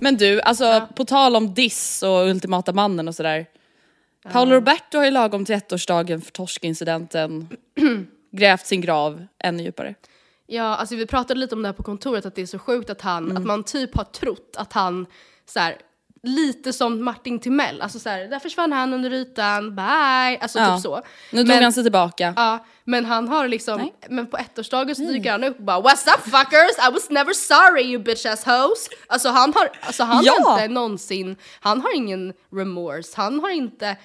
Men 0.01 0.17
du, 0.17 0.41
alltså 0.41 0.89
på 0.97 1.05
tal 1.05 1.37
om 1.37 1.55
diss 1.55 2.03
och 2.03 2.27
ultimata 2.27 2.73
mannen 2.73 3.09
och 3.09 3.15
sådär. 3.15 3.47
Paolo 4.33 4.55
Roberto 4.55 4.99
har 4.99 5.05
ju 5.05 5.11
lagom 5.11 5.45
till 5.45 5.55
ettårsdagen 5.55 6.21
för 6.21 6.33
torskincidenten 6.33 7.49
grävt 8.33 8.67
sin 8.67 8.81
grav 8.81 9.27
ännu 9.39 9.63
djupare. 9.63 9.95
Ja, 10.47 10.63
alltså 10.77 10.97
vi 10.97 11.07
pratade 11.07 11.41
lite 11.41 11.55
om 11.55 11.63
det 11.63 11.69
här 11.69 11.73
på 11.73 11.83
kontoret, 11.83 12.27
att 12.27 12.35
det 12.35 12.43
är 12.43 12.47
så 12.47 12.59
sjukt 12.59 12.91
att 12.91 13.01
han, 13.01 13.25
Mm. 13.25 13.37
att 13.37 13.45
man 13.45 13.65
typ 13.65 13.97
har 13.97 14.05
trott 14.05 14.55
att 14.59 14.73
han 14.73 15.07
så 15.47 15.61
här, 15.61 15.77
lite 16.27 16.73
som 16.73 17.05
Martin 17.05 17.39
Timell, 17.39 17.81
alltså 17.83 17.99
så 17.99 18.09
här, 18.09 18.25
där 18.29 18.39
försvann 18.39 18.73
han 18.73 18.95
under 18.95 19.13
ytan, 19.13 19.77
bye, 19.77 20.39
alltså 20.41 20.59
Ja. 20.59 20.75
typ 20.77 20.83
så. 20.83 21.03
Nu 21.33 21.39
drog 21.43 21.49
Men- 21.55 21.63
han 21.63 21.73
sig 21.73 21.83
tillbaka. 21.83 22.33
Ja, 22.37 22.67
men 22.85 23.05
han 23.05 23.29
har 23.29 23.49
liksom, 23.49 23.77
Nej. 23.81 23.95
men 24.09 24.27
på 24.27 24.37
ettårsdagen 24.37 24.95
så 24.97 25.03
dyker 25.03 25.33
han 25.33 25.45
upp 25.45 25.59
och 25.59 25.65
bara 25.65 25.81
What's 25.81 26.09
up 26.15 26.21
fuckers? 26.23 26.89
I 26.89 26.93
was 26.93 27.11
never 27.11 27.33
sorry 27.33 27.83
you 27.83 28.03
bitch 28.03 28.27
ass 28.27 28.45
hoes. 28.45 28.89
Alltså 29.07 29.29
han 29.29 29.53
har, 29.55 29.71
alltså 29.81 30.03
han 30.05 30.25
Ja. 30.25 30.33
har 30.45 30.61
inte 30.63 30.75
någonsin, 30.75 31.37
han 31.61 31.81
har 31.81 31.97
ingen 31.97 32.33
remorse, 32.53 33.13
han 33.17 33.41
har 33.41 33.51
inte 33.51 33.97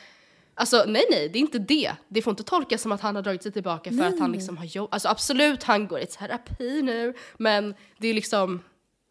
Alltså 0.56 0.84
nej 0.88 1.04
nej, 1.12 1.30
det 1.30 1.40
är 1.40 1.42
inte 1.42 1.60
det. 1.60 1.92
Det 2.08 2.22
får 2.22 2.32
inte 2.32 2.44
tolkas 2.44 2.82
som 2.82 2.92
att 2.92 3.02
han 3.02 3.16
har 3.16 3.22
dragit 3.24 3.44
sig 3.44 3.52
tillbaka 3.52 3.92
för 3.92 4.04
att 4.04 4.20
han 4.20 4.32
liksom 4.32 4.58
har 4.58 4.66
jobb. 4.66 4.90
Alltså 4.92 5.08
absolut, 5.10 5.64
han 5.64 5.88
går 5.88 6.00
i 6.00 6.06
terapi 6.06 6.82
nu, 6.82 7.14
men 7.38 7.76
det 7.98 8.08
är 8.08 8.14
liksom, 8.14 8.60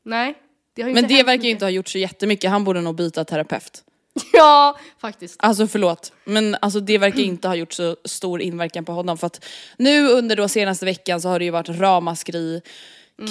nej. 0.04 0.34
Det 0.74 0.84
Men 0.84 1.08
det 1.08 1.22
verkar 1.22 1.44
ju 1.44 1.50
inte 1.50 1.64
ha 1.64 1.70
gjort 1.70 1.88
så 1.88 1.98
jättemycket, 1.98 2.50
han 2.50 2.64
borde 2.64 2.80
nog 2.80 2.94
byta 2.94 3.24
terapeut. 3.24 3.84
Ja, 4.32 4.78
faktiskt. 4.98 5.36
Alltså 5.38 5.66
förlåt, 5.66 6.12
men 6.24 6.56
alltså 6.60 6.80
det 6.80 6.98
verkar 6.98 7.20
inte 7.20 7.48
ha 7.48 7.54
gjort 7.54 7.72
så 7.72 7.96
stor 8.04 8.40
inverkan 8.42 8.84
på 8.84 8.92
honom 8.92 9.18
för 9.18 9.26
att 9.26 9.44
nu 9.76 10.08
under 10.08 10.36
då 10.36 10.48
senaste 10.48 10.84
veckan 10.84 11.20
så 11.20 11.28
har 11.28 11.38
det 11.38 11.44
ju 11.44 11.50
varit 11.50 11.68
ramaskri 11.68 12.62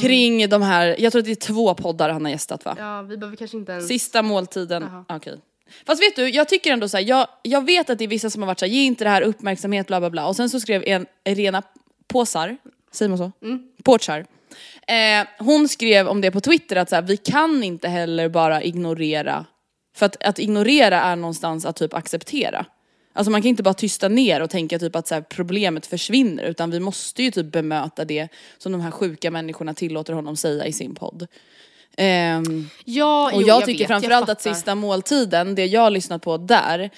kring 0.01 0.49
de 0.49 0.61
här, 0.61 0.95
jag 0.99 1.11
tror 1.11 1.19
att 1.19 1.25
det 1.25 1.31
är 1.31 1.35
två 1.35 1.73
poddar 1.73 2.09
han 2.09 2.25
har 2.25 2.31
gästat 2.31 2.65
va? 2.65 2.75
Ja, 2.79 3.01
vi 3.01 3.17
behöver 3.17 3.37
kanske 3.37 3.57
inte 3.57 3.71
ens... 3.71 3.87
Sista 3.87 4.21
måltiden, 4.21 4.85
okej. 5.09 5.37
Fast 5.85 6.01
vet 6.01 6.15
du, 6.15 6.29
jag 6.29 6.49
tycker 6.49 6.73
ändå 6.73 6.89
så 6.89 6.97
här, 6.97 7.03
jag, 7.03 7.27
jag 7.41 7.65
vet 7.65 7.89
att 7.89 7.97
det 7.97 8.03
är 8.03 8.07
vissa 8.07 8.29
som 8.29 8.41
har 8.41 8.47
varit 8.47 8.59
såhär, 8.59 8.73
ge 8.73 8.83
inte 8.83 9.03
det 9.03 9.09
här 9.09 9.21
uppmärksamhet 9.21 9.87
bla 9.87 9.99
bla 9.99 10.09
bla 10.09 10.27
och 10.27 10.35
sen 10.35 10.49
så 10.49 10.59
skrev 10.59 10.83
en 10.85 11.05
Irena 11.25 11.63
Påsar, 12.07 12.57
säger 12.91 13.09
man 13.09 13.17
så? 13.17 13.31
Påsar. 13.83 14.25
Eh, 14.89 15.27
hon 15.39 15.67
skrev 15.67 16.07
om 16.07 16.21
det 16.21 16.31
på 16.31 16.41
Twitter 16.41 16.75
att 16.75 16.89
så 16.89 16.95
här, 16.95 17.01
vi 17.01 17.17
kan 17.17 17.63
inte 17.63 17.87
heller 17.87 18.29
bara 18.29 18.63
ignorera, 18.63 19.45
för 19.95 20.05
att, 20.05 20.23
att 20.23 20.39
ignorera 20.39 21.01
är 21.01 21.15
någonstans 21.15 21.65
att 21.65 21.75
typ 21.75 21.93
acceptera. 21.93 22.65
Alltså 23.13 23.31
man 23.31 23.41
kan 23.41 23.49
inte 23.49 23.63
bara 23.63 23.73
tysta 23.73 24.07
ner 24.07 24.41
och 24.41 24.49
tänka 24.49 24.79
typ 24.79 24.95
att 24.95 25.07
så 25.07 25.15
här, 25.15 25.21
problemet 25.21 25.85
försvinner 25.85 26.43
utan 26.43 26.71
vi 26.71 26.79
måste 26.79 27.23
ju 27.23 27.31
typ 27.31 27.51
bemöta 27.51 28.05
det 28.05 28.27
som 28.57 28.71
de 28.71 28.81
här 28.81 28.91
sjuka 28.91 29.31
människorna 29.31 29.73
tillåter 29.73 30.13
honom 30.13 30.35
säga 30.35 30.65
i 30.65 30.73
sin 30.73 30.95
podd. 30.95 31.27
Ehm, 31.97 32.69
Ja, 32.85 33.31
och 33.33 33.41
jo, 33.41 33.47
jag 33.47 33.65
tycker 33.65 33.79
vet, 33.79 33.87
framförallt 33.87 34.27
jag 34.27 34.33
att 34.33 34.41
sista 34.41 34.75
måltiden, 34.75 35.55
det 35.55 35.65
jag 35.65 35.81
har 35.81 35.89
lyssnat 35.89 36.21
på 36.21 36.37
där, 36.37 36.89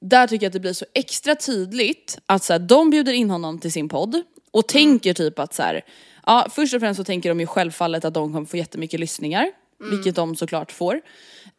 där 0.00 0.26
tycker 0.26 0.44
jag 0.44 0.48
att 0.48 0.52
det 0.52 0.60
blir 0.60 0.72
så 0.72 0.86
extra 0.94 1.34
tydligt 1.34 2.18
att 2.26 2.44
så 2.44 2.52
här, 2.52 2.60
de 2.60 2.90
bjuder 2.90 3.12
in 3.12 3.30
honom 3.30 3.58
till 3.58 3.72
sin 3.72 3.88
podd 3.88 4.22
och 4.50 4.68
tänker 4.68 5.14
typ 5.14 5.38
att 5.38 5.54
så 5.54 5.62
här, 5.62 5.84
ja 6.26 6.46
först 6.50 6.74
och 6.74 6.80
främst 6.80 6.98
så 6.98 7.04
tänker 7.04 7.28
de 7.28 7.40
ju 7.40 7.46
självfallet 7.46 8.04
att 8.04 8.14
de 8.14 8.32
kommer 8.32 8.46
få 8.46 8.56
jättemycket 8.56 9.00
lyssningar, 9.00 9.50
vilket 9.90 10.14
de 10.14 10.36
såklart 10.36 10.72
får. 10.72 11.00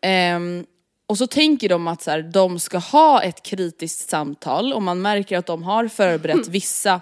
Ehm, 0.02 0.66
och 1.08 1.18
så 1.18 1.28
tänker 1.28 1.70
de 1.70 1.88
att 1.88 2.02
så 2.02 2.12
här, 2.12 2.22
de 2.22 2.60
ska 2.60 2.78
ha 2.78 3.22
ett 3.22 3.44
kritiskt 3.44 4.10
samtal 4.10 4.74
och 4.74 4.82
man 4.82 5.02
märker 5.02 5.38
att 5.38 5.46
de 5.46 5.64
har 5.64 5.88
förberett 5.88 6.48
vissa 6.48 7.02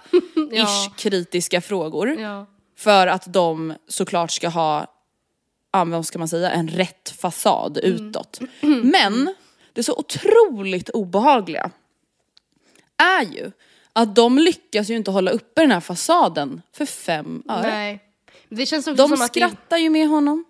Ja. 0.51 0.63
ish 0.65 0.95
kritiska 0.97 1.61
frågor. 1.61 2.09
Ja. 2.19 2.45
För 2.77 3.07
att 3.07 3.33
de 3.33 3.73
såklart 3.87 4.31
ska 4.31 4.49
ha, 4.49 4.87
ja, 5.73 5.85
vad 5.85 6.05
ska 6.05 6.19
man 6.19 6.27
säga, 6.27 6.51
en 6.51 6.67
rätt 6.69 7.09
fasad 7.21 7.77
utåt. 7.77 8.39
Men 8.83 9.33
det 9.73 9.83
så 9.83 9.95
otroligt 9.95 10.89
obehagliga 10.89 11.71
är 12.97 13.21
ju 13.33 13.51
att 13.93 14.15
de 14.15 14.37
lyckas 14.37 14.89
ju 14.89 14.95
inte 14.95 15.11
hålla 15.11 15.31
uppe 15.31 15.61
den 15.61 15.71
här 15.71 15.79
fasaden 15.79 16.61
för 16.73 16.85
fem 16.85 17.43
öre. 17.49 17.61
Nej. 17.61 18.03
Det 18.49 18.65
känns 18.65 18.87
också 18.87 19.07
De 19.07 19.09
som 19.09 19.25
att 19.25 19.27
skrattar 19.27 19.77
ju 19.77 19.89
med 19.89 20.07
honom. 20.07 20.45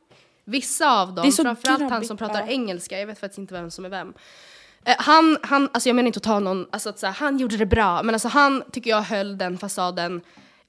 vissa 0.45 1.01
av 1.01 1.13
dem, 1.13 1.31
framförallt 1.31 1.79
han 1.81 1.89
grabbigt, 1.89 2.07
som 2.07 2.17
pratar 2.17 2.39
ja. 2.39 2.47
engelska, 2.47 2.99
jag 2.99 3.07
vet 3.07 3.19
faktiskt 3.19 3.37
inte 3.37 3.53
vem 3.53 3.71
som 3.71 3.85
är 3.85 3.89
vem. 3.89 4.13
Eh, 4.85 4.95
han, 4.97 5.37
han, 5.43 5.69
alltså 5.73 5.89
jag 5.89 5.95
menar 5.95 6.07
inte 6.07 6.17
att 6.17 6.23
ta 6.23 6.39
någon, 6.39 6.67
alltså 6.71 6.89
att 6.89 7.01
här, 7.01 7.11
han 7.11 7.37
gjorde 7.37 7.57
det 7.57 7.65
bra, 7.65 8.03
men 8.03 8.15
alltså 8.15 8.27
han 8.27 8.63
tycker 8.71 8.89
jag 8.89 9.01
höll 9.01 9.37
den 9.37 9.57
fasaden 9.57 10.21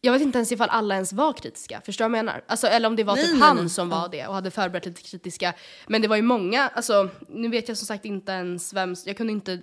jag 0.05 0.13
vet 0.13 0.23
inte 0.23 0.39
ens 0.39 0.53
ifall 0.53 0.69
alla 0.69 0.95
ens 0.95 1.13
var 1.13 1.33
kritiska, 1.33 1.81
förstår 1.85 2.05
du 2.05 2.11
vad 2.11 2.19
jag 2.19 2.25
menar? 2.25 2.45
Alltså, 2.47 2.67
eller 2.67 2.89
om 2.89 2.97
det 2.97 3.05
var 3.05 3.15
Nej, 3.15 3.25
typ 3.25 3.33
nej, 3.33 3.43
han 3.43 3.57
nej. 3.57 3.69
som 3.69 3.89
var 3.89 4.09
det 4.09 4.27
och 4.27 4.35
hade 4.35 4.51
förberett 4.51 4.87
lite 4.87 5.03
kritiska. 5.03 5.55
Men 5.87 6.03
det 6.03 6.09
var 6.09 6.17
ju 6.17 6.23
många, 6.23 6.69
alltså 6.69 7.09
nu 7.29 7.49
vet 7.49 7.69
jag 7.69 7.77
som 7.77 7.87
sagt 7.87 8.05
inte 8.05 8.33
ens 8.33 8.73
vem, 8.73 8.97
jag 9.05 9.17
kunde 9.17 9.33
inte 9.33 9.61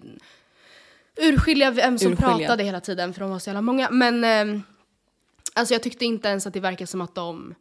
urskilja 1.21 1.71
vem 1.71 1.97
som 1.97 2.11
Urskilja. 2.11 2.37
pratade 2.37 2.63
hela 2.63 2.79
tiden 2.79 3.13
för 3.13 3.21
de 3.21 3.29
var 3.29 3.39
så 3.39 3.49
jävla 3.49 3.61
många. 3.61 3.89
Men 3.91 4.23
ehm, 4.23 4.63
alltså 5.53 5.73
jag 5.73 5.83
tyckte 5.83 6.05
inte 6.05 6.27
ens 6.27 6.47
att 6.47 6.53
det 6.53 6.59
verkade 6.59 6.87
som 6.87 7.01
att 7.01 7.15
de 7.15 7.55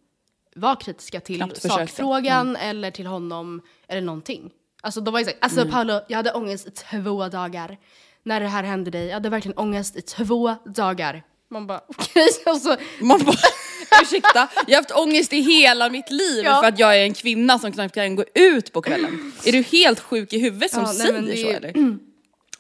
var 0.55 0.81
kritiska 0.81 1.21
till 1.21 1.45
sakfrågan 1.55 2.57
eller 2.57 2.91
till 2.91 3.07
honom 3.07 3.63
eller 3.89 4.01
någonting. 4.01 4.51
Alltså 4.83 5.01
de 5.01 5.13
var 5.13 5.19
ju 5.21 5.25
såhär, 5.25 5.39
alltså 5.41 5.61
Mm. 5.61 5.73
Paolo, 5.73 6.01
jag 6.09 6.17
hade 6.17 6.33
ångest 6.33 6.67
i 6.67 6.71
två 6.71 7.29
dagar 7.29 7.77
när 8.23 8.41
det 8.41 8.49
här 8.49 8.63
hände 8.63 8.91
dig. 8.91 9.07
Jag 9.07 9.15
hade 9.15 9.29
verkligen 9.29 9.59
ångest 9.59 9.97
i 9.97 10.03
två 10.03 10.55
dagar. 10.65 11.23
Man 11.51 11.67
bara 11.67 11.81
okej, 11.89 12.29
alltså. 12.47 12.77
Man 13.01 13.19
bara, 13.25 13.37
ursäkta, 14.03 14.49
jag 14.67 14.77
har 14.77 14.83
haft 14.83 14.91
ångest 14.91 15.33
i 15.33 15.41
hela 15.41 15.91
mitt 15.91 16.11
liv 16.11 16.45
Ja. 16.45 16.61
för 16.63 16.69
att 16.69 16.79
jag 16.79 16.97
är 16.99 17.03
en 17.03 17.15
kvinna 17.15 17.59
som 17.59 17.73
knappt 17.73 17.95
kan 17.95 18.17
gå 18.17 18.25
ut 18.35 18.73
på 18.73 18.83
kvällen. 18.83 19.33
Är 19.45 19.53
du 19.53 19.63
helt 19.63 20.01
sjuk 20.01 20.33
i 20.33 20.39
huvudet 20.39 20.71
som 20.71 20.81
Ja, 20.83 20.87
nej, 20.93 20.97
säger 20.97 21.21
det 21.23 21.37
så 21.37 21.49
eller? 21.49 21.99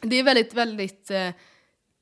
Det 0.00 0.16
är 0.16 0.22
väldigt, 0.22 0.54
väldigt 0.54 1.10
eh, 1.10 1.28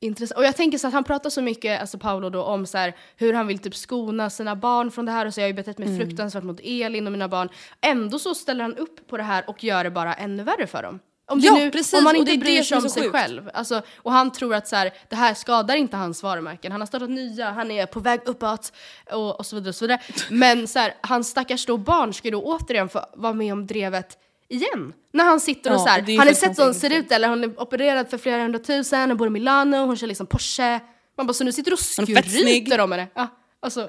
intressant. 0.01 0.39
Och 0.39 0.45
jag 0.45 0.57
tänker 0.57 0.79
så 0.79 0.87
att 0.87 0.93
han 0.93 1.05
pratar 1.05 1.31
så 1.31 1.43
mycket, 1.43 1.81
alltså 1.81 1.99
Paolo 1.99 2.31
då, 2.31 2.43
om 2.43 2.67
så 2.67 2.79
här, 2.79 2.97
hur 3.17 3.33
han 3.33 3.47
vill 3.47 3.59
typ 3.59 3.75
skona 3.77 4.31
sina 4.31 4.57
barn 4.57 4.91
från 4.91 5.07
det 5.07 5.13
här 5.13 5.27
och 5.27 5.35
så 5.35 5.41
jag 5.41 5.45
har 5.45 5.49
ju 5.49 5.55
betett 5.55 5.79
mig 5.79 5.89
Mm. 5.89 6.01
fruktansvärt 6.01 6.45
mot 6.45 6.61
Elin 6.63 7.07
och 7.07 7.13
mina 7.13 7.29
barn. 7.29 7.49
Ändå 7.81 8.19
så 8.19 8.35
ställer 8.35 8.63
han 8.63 8.77
upp 8.77 9.09
på 9.09 9.17
det 9.17 9.23
här 9.23 9.45
och 9.51 9.65
gör 9.65 9.85
det 9.85 9.91
bara 9.91 10.15
ännu 10.15 10.43
värre 10.43 10.67
för 10.67 10.83
dem. 10.83 10.99
Om, 11.29 11.41
Ja, 11.41 11.55
nu, 11.55 11.71
precis, 11.71 11.99
om 11.99 12.05
man 12.05 12.17
inte 12.17 12.37
bryr 12.37 12.63
sig 12.63 12.79
om 12.79 12.89
sig 12.89 13.03
sjukt. 13.03 13.13
själv. 13.15 13.51
Alltså, 13.55 13.83
och 13.97 14.13
han 14.13 14.33
tror 14.33 14.55
att 14.55 14.69
så 14.69 14.77
här, 14.77 14.93
det 15.09 15.17
här 15.17 15.35
skadar 15.35 15.77
inte 15.77 15.97
hans 15.97 16.23
varumärken. 16.23 16.73
Han 16.73 16.81
har 16.81 16.87
startat 16.87 17.11
nya, 17.11 17.51
han 17.51 17.71
är 17.71 17.87
på 17.87 18.01
väg 18.01 18.21
uppåt 18.25 18.73
och, 19.13 19.39
och 19.39 19.47
så 19.47 19.57
vidare. 19.57 19.69
Och 19.69 19.75
så 19.75 19.85
vidare. 19.85 20.01
Men 20.31 20.69
så 20.69 20.79
här, 20.79 20.95
hans 21.01 21.29
stackars 21.29 21.67
då 21.67 21.77
barn 21.77 22.13
ska 22.13 22.29
ju 22.29 22.33
då 22.33 22.43
återigen 22.43 22.89
få 22.89 23.01
vara 23.15 23.33
med 23.33 23.53
om 23.53 23.67
drevet 23.67 24.19
igen. 24.49 24.93
När 25.13 25.25
han 25.25 25.41
sitter 25.41 25.71
och 25.71 25.77
Ja, 25.77 25.81
så 25.81 25.89
här, 25.89 26.11
är 26.11 26.19
har 26.19 26.27
för 26.27 26.35
sett 26.35 26.51
att 26.51 26.59
hon 26.59 26.75
ser 26.75 26.93
ut 26.93 27.13
eller 27.13 27.29
hon 27.29 27.45
är 27.45 27.61
opererad 27.61 28.11
för 28.11 28.19
flera 28.19 28.43
hundratusen, 28.43 29.11
hon 29.11 29.17
bor 29.17 29.27
i 29.27 29.31
Milano, 29.31 29.77
hon 29.77 29.97
kör 29.97 30.07
liksom 30.07 30.27
Porsche. 30.27 30.81
Man 31.17 31.27
bara 31.27 31.33
så 31.35 31.45
nu 31.45 31.53
sitter 31.53 31.71
du 31.71 31.75
och 31.75 31.81
skryter 31.81 32.81
om 32.81 32.93
henne. 32.93 33.09
Ja, 33.15 33.29
alltså, 33.61 33.89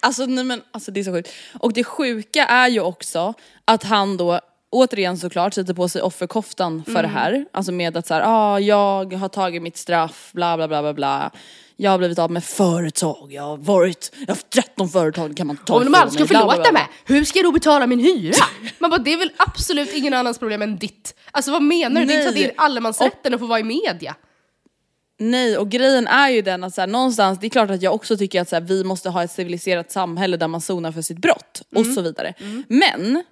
Alltså 0.00 0.26
nej 0.26 0.44
men 0.44 0.62
alltså 0.72 0.90
det 0.90 1.00
är 1.00 1.04
så 1.04 1.12
sjukt. 1.12 1.30
Och 1.60 1.72
det 1.72 1.84
sjuka 1.84 2.46
är 2.46 2.68
ju 2.68 2.80
också 2.80 3.34
att 3.64 3.82
han 3.82 4.16
då 4.16 4.40
återigen 4.74 5.16
såklart 5.18 5.54
sätter 5.54 5.74
på 5.74 5.88
sig 5.88 6.02
offerkoftan 6.02 6.84
för 6.84 6.90
Mm. 6.90 7.02
det 7.02 7.08
här. 7.08 7.44
Alltså 7.52 7.72
med 7.72 7.96
att 7.96 8.06
såhär, 8.06 8.22
ah, 8.26 8.58
jag 8.60 9.12
har 9.12 9.28
tagit 9.28 9.62
mitt 9.62 9.76
straff, 9.76 10.30
bla 10.32 10.56
bla 10.56 10.68
bla 10.68 10.82
bla 10.82 10.94
bla. 10.94 11.30
Jag 11.76 11.90
har 11.90 11.98
blivit 11.98 12.18
av 12.18 12.30
med 12.30 12.44
företag, 12.44 13.32
jag 13.32 13.42
har 13.42 13.56
varit, 13.56 14.10
jag 14.14 14.20
har 14.20 14.26
haft 14.34 14.50
13 14.50 14.88
företag 14.88 15.36
kan 15.36 15.46
man 15.46 15.56
ta 15.56 15.74
om 15.74 15.84
de 15.84 15.94
aldrig 15.94 16.12
ska 16.12 16.20
mig, 16.20 16.28
bla, 16.28 16.44
bla, 16.44 16.50
förlåta 16.52 16.70
bla. 16.70 16.80
mig, 16.80 16.88
hur 17.04 17.24
ska 17.24 17.38
jag 17.38 17.46
då 17.46 17.52
betala 17.52 17.86
min 17.86 17.98
hyra? 18.00 18.44
Man 18.78 18.90
bara 18.90 18.98
det 19.00 19.12
är 19.12 19.16
väl 19.18 19.30
absolut 19.36 19.92
ingen 19.94 20.14
annans 20.14 20.38
problem 20.38 20.62
än 20.62 20.76
ditt. 20.78 21.14
Alltså 21.30 21.50
vad 21.52 21.62
menar 21.62 22.00
du? 22.00 22.06
Det 22.06 22.14
är 22.14 22.16
inte 22.18 22.28
att 22.28 22.34
det 22.34 22.40
är 22.42 22.46
Nej. 22.46 22.54
allemansrätten 22.56 23.34
att 23.34 23.40
få 23.40 23.46
vara 23.46 23.60
i 23.60 23.64
media. 23.64 24.14
Nej 25.18 25.58
och 25.58 25.68
grejen 25.70 26.06
är 26.06 26.28
ju 26.28 26.42
den 26.42 26.64
att 26.64 26.74
så 26.74 26.80
här, 26.80 26.88
någonstans, 26.88 27.38
det 27.40 27.46
är 27.46 27.48
klart 27.50 27.70
att 27.70 27.82
jag 27.82 27.94
också 27.94 28.16
tycker 28.16 28.40
att 28.40 28.48
så 28.48 28.56
här, 28.56 28.60
vi 28.60 28.84
måste 28.84 29.10
ha 29.10 29.24
ett 29.24 29.30
civiliserat 29.30 29.92
samhälle 29.92 30.36
där 30.36 30.48
man 30.48 30.60
sonar 30.60 30.92
för 30.92 31.02
sitt 31.02 31.18
brott 31.18 31.62
och 31.74 31.80
Mm. 31.82 31.94
så 31.94 32.00
vidare. 32.02 32.34
Men 32.68 33.24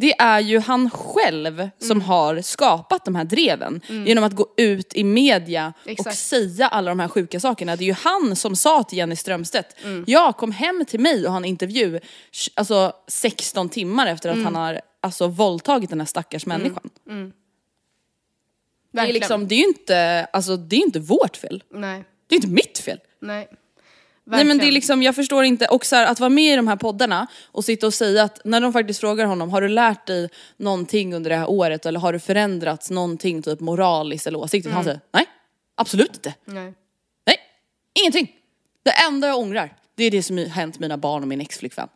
det 0.00 0.20
är 0.20 0.40
ju 0.40 0.58
han 0.60 0.90
själv 0.90 1.70
som 1.78 1.90
Mm. 1.90 2.00
har 2.00 2.40
skapat 2.42 3.04
de 3.04 3.14
här 3.14 3.24
dreven 3.24 3.80
genom 4.06 4.24
att 4.24 4.32
gå 4.32 4.46
ut 4.56 4.94
i 4.94 5.04
media 5.04 5.72
och 5.84 5.90
Exakt. 5.90 6.18
säga 6.18 6.68
alla 6.68 6.90
de 6.90 7.00
här 7.00 7.08
sjuka 7.08 7.40
sakerna. 7.40 7.76
Det 7.76 7.84
är 7.84 7.86
ju 7.86 7.92
han 7.92 8.36
som 8.36 8.56
sa 8.56 8.82
till 8.82 8.98
Jenny 8.98 9.16
Strömstedt, 9.16 9.76
Mm. 9.84 10.04
jag 10.06 10.36
kom 10.36 10.52
hem 10.52 10.84
till 10.88 11.00
mig 11.00 11.26
och 11.26 11.32
har 11.32 11.36
en 11.38 11.44
intervju 11.44 12.00
alltså 12.54 12.92
16 13.08 13.68
timmar 13.68 14.06
efter 14.06 14.28
att 14.28 14.34
Mm. 14.34 14.44
han 14.44 14.54
har 14.54 14.80
alltså, 15.00 15.26
våldtagit 15.28 15.90
den 15.90 16.00
här 16.00 16.06
stackars 16.06 16.46
människan. 16.46 16.90
Det 18.92 19.00
är, 19.00 19.12
liksom, 19.12 19.48
det 19.48 19.54
är 19.54 19.58
ju 19.58 19.64
inte, 19.64 20.24
alltså, 20.32 20.56
det 20.56 20.76
är 20.76 20.80
inte 20.80 21.00
vårt 21.00 21.36
fel. 21.36 21.62
Nej, 21.70 22.04
Det 22.26 22.34
är 22.34 22.36
inte 22.36 22.48
mitt 22.48 22.78
fel. 22.78 22.98
nej. 23.20 23.48
Nej 24.30 24.44
men 24.44 24.46
det 24.46 24.52
är 24.52 24.54
Verkligen. 24.54 24.74
liksom, 24.74 25.02
jag 25.02 25.14
förstår 25.14 25.44
inte, 25.44 25.66
och 25.66 25.86
så 25.86 25.96
här, 25.96 26.06
att 26.06 26.20
vara 26.20 26.30
med 26.30 26.52
i 26.52 26.56
de 26.56 26.68
här 26.68 26.76
poddarna 26.76 27.26
och 27.46 27.64
sitta 27.64 27.86
och 27.86 27.94
säga 27.94 28.22
att 28.22 28.40
när 28.44 28.60
de 28.60 28.72
faktiskt 28.72 29.00
frågar 29.00 29.26
honom, 29.26 29.50
har 29.50 29.60
du 29.60 29.68
lärt 29.68 30.06
dig 30.06 30.28
någonting 30.56 31.14
under 31.14 31.30
det 31.30 31.36
här 31.36 31.50
året 31.50 31.86
eller 31.86 32.00
har 32.00 32.12
du 32.12 32.20
förändrats 32.20 32.90
någonting 32.90 33.42
typ 33.42 33.60
moraliskt 33.60 34.26
eller 34.26 34.38
åsiktigt? 34.38 34.74
Han 34.74 34.84
säger 34.84 35.00
nej, 35.12 35.26
absolut 35.74 36.14
inte. 36.14 36.34
Nej. 36.44 36.74
Nej, 37.26 37.36
ingenting. 38.02 38.32
Det 38.82 38.90
enda 38.90 39.28
jag 39.28 39.38
ångrar, 39.38 39.76
det 39.94 40.04
är 40.04 40.10
det 40.10 40.22
som 40.22 40.38
hänt 40.38 40.78
mina 40.78 40.96
barn 40.96 41.22
och 41.22 41.28
min 41.28 41.40
exflickvän. 41.40 41.88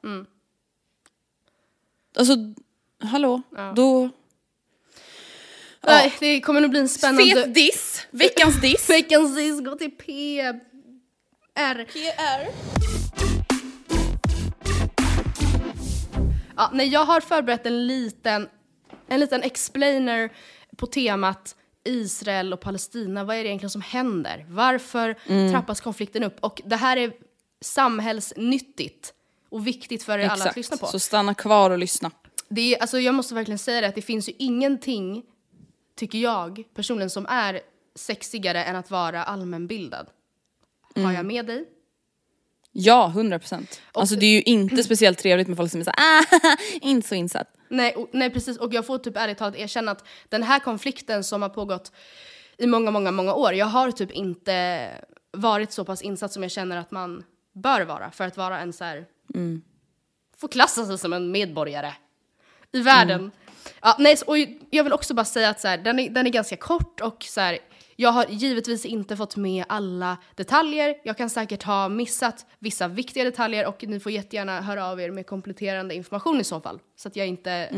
Alltså, 2.16 2.36
hallå, 3.02 3.42
då... 3.76 4.10
Nej, 5.86 6.12
det 6.20 6.40
kommer 6.40 6.60
nog 6.60 6.70
bli 6.70 6.80
en 6.80 6.88
spännande... 6.88 7.34
Fet 7.34 7.54
diss, 7.54 8.06
veckans 8.10 8.60
diss. 8.60 8.90
Veckans 8.90 9.36
diss 9.36 9.60
går 9.60 9.76
till 9.76 9.90
PR. 11.54 12.48
Ja, 16.56 16.70
nej, 16.72 16.88
jag 16.88 17.04
har 17.04 17.20
förberett 17.20 17.66
en 17.66 17.86
liten, 17.86 18.48
en 19.08 19.20
liten 19.20 19.42
explainer 19.42 20.32
på 20.76 20.86
temat 20.86 21.56
Israel 21.84 22.52
och 22.52 22.60
Palestina. 22.60 23.24
Vad 23.24 23.36
är 23.36 23.42
det 23.42 23.48
egentligen 23.48 23.70
som 23.70 23.80
händer? 23.82 24.46
Varför 24.48 25.14
Mm. 25.26 25.52
trappas 25.52 25.80
konflikten 25.80 26.22
upp? 26.22 26.36
Och 26.40 26.62
det 26.64 26.76
här 26.76 26.96
är 26.96 27.12
samhällsnyttigt 27.60 29.14
och 29.48 29.66
viktigt 29.66 30.02
för 30.02 30.18
er 30.18 30.28
alla 30.28 30.44
att 30.44 30.56
lyssna 30.56 30.76
på. 30.76 30.86
så 30.86 30.98
stanna 31.00 31.34
kvar 31.34 31.70
och 31.70 31.78
lyssna. 31.78 32.10
Det 32.48 32.74
är, 32.74 32.80
alltså 32.80 32.98
jag 33.00 33.14
måste 33.14 33.34
verkligen 33.34 33.58
säga 33.58 33.80
det 33.80 33.86
att 33.88 33.94
det 33.94 34.02
finns 34.02 34.28
ju 34.28 34.32
ingenting, 34.38 35.22
tycker 35.96 36.18
jag 36.18 36.64
personligen, 36.74 37.10
som 37.10 37.26
är 37.26 37.60
sexigare 37.94 38.64
än 38.64 38.76
att 38.76 38.90
vara 38.90 39.24
allmänbildad. 39.24 40.06
Har 40.94 41.02
Mm. 41.02 41.14
jag 41.14 41.26
med 41.26 41.46
dig? 41.46 41.64
Ja, 42.72 43.06
100 43.08 43.38
procent. 43.38 43.80
Alltså 43.92 44.16
det 44.16 44.26
är 44.26 44.30
ju 44.30 44.42
inte 44.42 44.82
speciellt 44.84 45.18
trevligt 45.18 45.48
med 45.48 45.56
folk 45.56 45.70
som 45.70 45.80
är 45.80 45.84
såhär, 45.84 46.20
ah, 46.20 46.56
inte 46.80 47.08
så 47.08 47.14
insatt. 47.14 47.48
Nej, 47.68 47.94
och, 47.94 48.08
nej 48.12 48.30
precis, 48.30 48.58
och 48.58 48.74
jag 48.74 48.86
får 48.86 48.98
typ 48.98 49.16
ärligt 49.16 49.38
talat 49.38 49.56
erkänna 49.56 49.90
att 49.90 50.04
den 50.28 50.42
här 50.42 50.58
konflikten 50.58 51.24
som 51.24 51.42
har 51.42 51.48
pågått 51.48 51.92
i 52.58 52.66
många, 52.66 52.90
många, 52.90 53.10
många 53.10 53.34
år, 53.34 53.54
jag 53.54 53.66
har 53.66 53.90
typ 53.90 54.10
inte 54.10 54.88
varit 55.32 55.72
så 55.72 55.84
pass 55.84 56.02
insatt 56.02 56.32
som 56.32 56.42
jag 56.42 56.52
känner 56.52 56.76
att 56.76 56.90
man 56.90 57.24
bör 57.52 57.80
vara 57.80 58.10
för 58.10 58.24
att 58.24 58.36
vara 58.36 58.60
en 58.60 58.72
så 58.72 58.84
här, 58.84 59.04
få 60.36 60.48
klassa 60.48 60.86
sig 60.86 60.98
som 60.98 61.12
en 61.12 61.30
medborgare 61.30 61.92
i 62.72 62.80
världen. 62.80 63.30
Ja, 63.82 63.96
nej, 63.98 64.16
och 64.26 64.36
jag 64.70 64.84
vill 64.84 64.92
också 64.92 65.14
bara 65.14 65.24
säga 65.24 65.48
att 65.48 65.60
så 65.60 65.68
här, 65.68 65.78
den, 65.78 65.98
är, 65.98 66.10
den 66.10 66.26
är 66.26 66.30
ganska 66.30 66.56
kort 66.56 67.00
och 67.00 67.22
så 67.28 67.40
här, 67.40 67.58
jag 68.02 68.12
har 68.12 68.26
givetvis 68.28 68.86
inte 68.86 69.16
fått 69.16 69.36
med 69.36 69.64
alla 69.68 70.16
detaljer. 70.34 70.94
Jag 71.04 71.16
kan 71.16 71.30
säkert 71.30 71.62
ha 71.62 71.88
missat 71.88 72.46
vissa 72.58 72.88
viktiga 72.88 73.24
detaljer 73.24 73.66
och 73.66 73.84
ni 73.88 74.00
får 74.00 74.12
jättegärna 74.12 74.60
höra 74.60 74.86
av 74.86 75.00
er 75.00 75.10
med 75.10 75.26
kompletterande 75.26 75.94
information 75.94 76.40
i 76.40 76.44
så 76.44 76.60
fall. 76.60 76.80
Så 76.96 77.08
att 77.08 77.16
jag 77.16 77.26
inte 77.26 77.68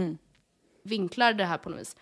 vinklar 0.83 1.33
det 1.33 1.45
här 1.45 1.59
på 1.59 1.71
något 1.71 1.81
vis. 1.81 1.97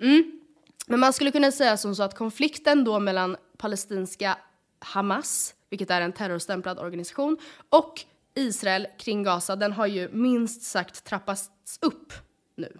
Mm. 0.00 0.40
Men 0.86 1.00
man 1.00 1.12
skulle 1.12 1.30
kunna 1.30 1.52
säga 1.52 1.76
som 1.76 1.94
så 1.94 2.02
att 2.02 2.14
konflikten 2.14 2.84
då 2.84 3.00
mellan 3.00 3.36
palestinska 3.56 4.38
Hamas, 4.78 5.54
vilket 5.70 5.90
är 5.90 6.00
en 6.00 6.12
terrorstämplad 6.12 6.78
organisation, 6.78 7.38
och 7.68 8.00
Israel 8.34 8.86
kring 8.98 9.22
Gaza, 9.22 9.56
den 9.56 9.72
har 9.72 9.86
ju 9.86 10.08
minst 10.12 10.62
sagt 10.62 11.04
trappats 11.04 11.50
upp 11.80 12.12
nu. 12.56 12.78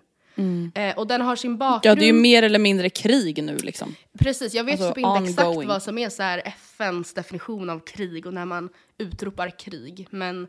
Eh, 0.75 0.99
och 0.99 1.07
den 1.07 1.21
har 1.21 1.37
sin 1.37 1.57
bakgrund... 1.57 1.85
Ja 1.85 1.95
det 2.01 2.05
är 2.05 2.13
ju 2.15 2.21
mer 2.21 2.43
eller 2.43 2.59
mindre 2.59 2.91
krig 2.91 3.45
nu 3.45 3.57
liksom. 3.57 3.95
Precis, 4.19 4.55
jag 4.55 4.65
vet 4.65 4.81
Alltså, 4.81 4.95
typ 4.95 5.05
inte 5.05 5.31
exakt 5.31 5.49
ongoing. 5.49 5.69
vad 5.69 5.83
som 5.83 5.99
är 5.99 6.09
så 6.09 6.23
här 6.23 6.43
FNs 6.45 7.15
definition 7.15 7.71
av 7.71 7.79
krig 7.81 8.27
och 8.27 8.35
när 8.35 8.45
man 8.45 8.69
utropar 8.99 9.59
krig. 9.59 10.09
Men 10.11 10.47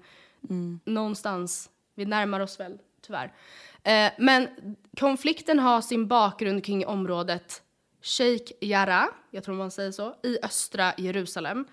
någonstans, 0.86 1.69
vi 1.95 2.05
närmar 2.05 2.39
oss 2.39 2.59
väl 2.59 2.77
tyvärr. 3.05 3.34
Eh, 3.84 4.11
men 4.17 4.47
konflikten 4.99 5.59
har 5.59 5.81
sin 5.81 6.07
bakgrund 6.07 6.65
kring 6.65 6.86
området 6.86 7.61
Sheikh 8.01 8.51
Jarrah, 8.61 9.07
jag 9.31 9.43
tror 9.43 9.55
man 9.55 9.71
säger 9.71 9.91
så, 9.91 10.15
i 10.23 10.38
östra 10.43 10.93
Jerusalem. 10.97 11.65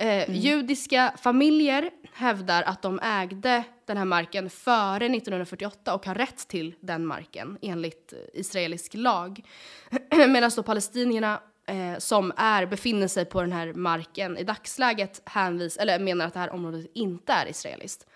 Eh, 0.00 0.30
Judiska 0.30 1.14
familjer 1.22 1.90
hävdar 2.12 2.62
att 2.62 2.82
de 2.82 3.00
ägde 3.02 3.64
den 3.86 3.96
här 3.96 4.04
marken 4.04 4.50
före 4.50 5.06
1948 5.06 5.94
och 5.94 6.06
har 6.06 6.14
rätt 6.14 6.48
till 6.48 6.74
den 6.80 7.06
marken 7.06 7.58
enligt 7.62 8.12
eh, 8.12 8.40
israelisk 8.40 8.94
lag. 8.94 9.40
Medan 10.28 10.50
då 10.56 10.62
palestinierna 10.62 11.40
eh, 11.66 11.98
som 11.98 12.32
är, 12.36 12.66
befinner 12.66 13.08
sig 13.08 13.24
på 13.24 13.40
den 13.40 13.52
här 13.52 13.72
marken 13.72 14.36
i 14.38 14.44
dagsläget 14.44 15.22
hänvis, 15.24 15.76
eller 15.76 15.98
menar 15.98 16.26
att 16.26 16.34
det 16.34 16.40
här 16.40 16.52
området 16.52 16.90
inte 16.94 17.32
är 17.32 17.48
israeliskt. 17.48 18.06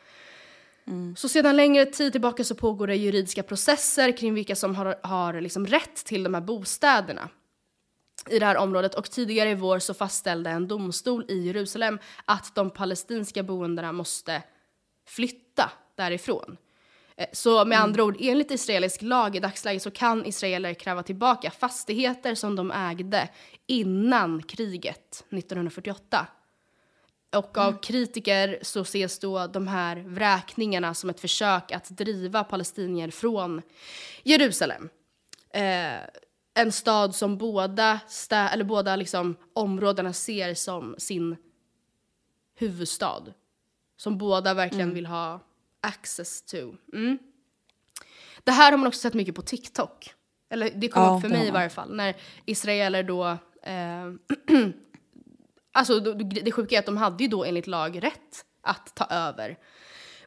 Så 1.16 1.28
sedan 1.28 1.56
längre 1.56 1.86
tid 1.86 2.12
tillbaka 2.12 2.44
så 2.44 2.54
pågår 2.54 2.86
det 2.86 2.96
juridiska 2.96 3.42
processer 3.42 4.16
kring 4.16 4.34
vilka 4.34 4.56
som 4.56 4.74
har, 4.74 4.96
har 5.02 5.40
liksom 5.40 5.66
rätt 5.66 5.94
till 6.04 6.22
de 6.22 6.34
här 6.34 6.40
bostäderna 6.40 7.28
i 8.30 8.38
det 8.38 8.46
här 8.46 8.56
området 8.56 8.94
och 8.94 9.10
tidigare 9.10 9.50
i 9.50 9.54
vår 9.54 9.78
så 9.78 9.94
fastställde 9.94 10.50
en 10.50 10.68
domstol 10.68 11.24
i 11.28 11.46
Jerusalem 11.46 11.98
att 12.24 12.54
de 12.54 12.70
palestinska 12.70 13.42
boendena 13.42 13.92
måste 13.92 14.42
flytta 15.06 15.70
därifrån. 15.94 16.56
Eh, 17.16 17.26
Så 17.32 17.64
med 17.64 17.80
andra 17.80 18.04
ord, 18.04 18.16
enligt 18.20 18.50
israelisk 18.50 19.02
lag 19.02 19.36
i 19.36 19.40
dagsläget 19.40 19.82
så 19.82 19.90
kan 19.90 20.26
israeler 20.26 20.74
kräva 20.74 21.02
tillbaka 21.02 21.50
fastigheter 21.50 22.34
som 22.34 22.56
de 22.56 22.72
ägde 22.72 23.28
innan 23.66 24.42
kriget 24.42 25.24
1948. 25.30 26.26
Och 27.36 27.58
av 27.58 27.80
kritiker 27.82 28.58
så 28.62 28.80
ses 28.80 29.18
då 29.18 29.46
de 29.46 29.68
här 29.68 29.96
vräkningarna 29.96 30.94
som 30.94 31.10
ett 31.10 31.20
försök 31.20 31.72
att 31.72 31.88
driva 31.88 32.44
palestinier 32.44 33.10
från 33.10 33.62
Jerusalem. 34.22 34.88
Eh, 35.50 35.96
en 36.54 36.72
stad 36.72 37.14
som 37.14 37.38
båda, 37.38 38.00
stä- 38.08 38.48
eller 38.48 38.64
båda 38.64 38.96
liksom 38.96 39.36
områdena 39.52 40.12
ser 40.12 40.54
som 40.54 40.94
sin 40.98 41.36
huvudstad. 42.58 43.22
Som 43.96 44.18
båda 44.18 44.54
verkligen 44.54 44.94
vill 44.94 45.06
ha 45.06 45.40
access 45.80 46.42
to. 46.42 46.74
Mm. 46.92 47.18
Det 48.44 48.52
här 48.52 48.70
har 48.70 48.78
man 48.78 48.86
också 48.86 49.00
sett 49.00 49.14
mycket 49.14 49.34
på 49.34 49.42
TikTok. 49.42 50.14
Eller 50.50 50.70
det 50.74 50.88
kom 50.88 51.02
Ja, 51.02 51.16
upp 51.16 51.22
för 51.22 51.28
mig 51.28 51.48
i 51.48 51.50
varje 51.50 51.70
fall. 51.70 51.94
När 51.96 52.16
israeler 52.44 53.02
då... 53.02 53.24
Eh, 53.62 54.12
alltså 55.72 56.00
det 56.00 56.52
sjuka 56.52 56.74
är 56.74 56.78
att 56.78 56.86
de 56.86 56.96
hade 56.96 57.24
ju 57.24 57.28
då 57.28 57.44
enligt 57.44 57.66
lag 57.66 58.02
rätt 58.02 58.44
att 58.62 58.94
ta 58.94 59.04
över 59.04 59.58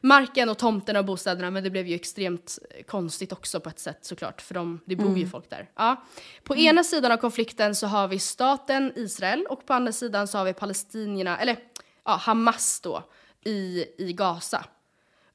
marken 0.02 0.48
och 0.48 0.58
tomterna 0.58 0.98
och 0.98 1.04
bostäderna 1.04 1.50
men 1.50 1.64
det 1.64 1.70
blev 1.70 1.86
ju 1.86 1.94
extremt 1.94 2.58
eh, 2.70 2.82
konstigt 2.82 3.32
också 3.32 3.60
på 3.60 3.68
ett 3.68 3.78
sätt 3.78 3.98
såklart 4.04 4.40
för 4.42 4.54
de, 4.54 4.80
det 4.84 4.96
bor 4.96 5.06
ju 5.06 5.16
Mm. 5.16 5.30
folk 5.30 5.50
där. 5.50 5.70
Ja. 5.76 6.04
På 6.44 6.56
ena 6.56 6.84
sidan 6.84 7.12
av 7.12 7.16
konflikten 7.16 7.74
så 7.74 7.86
har 7.86 8.08
vi 8.08 8.18
staten 8.18 8.92
Israel 8.96 9.46
och 9.48 9.66
på 9.66 9.74
andra 9.74 9.92
sidan 9.92 10.28
så 10.28 10.38
har 10.38 10.44
vi 10.44 10.52
palestinierna, 10.52 11.38
eller 11.38 11.56
ja, 12.04 12.16
Hamas 12.16 12.80
då, 12.80 13.02
i, 13.44 13.84
i 13.98 14.12
Gaza. 14.12 14.64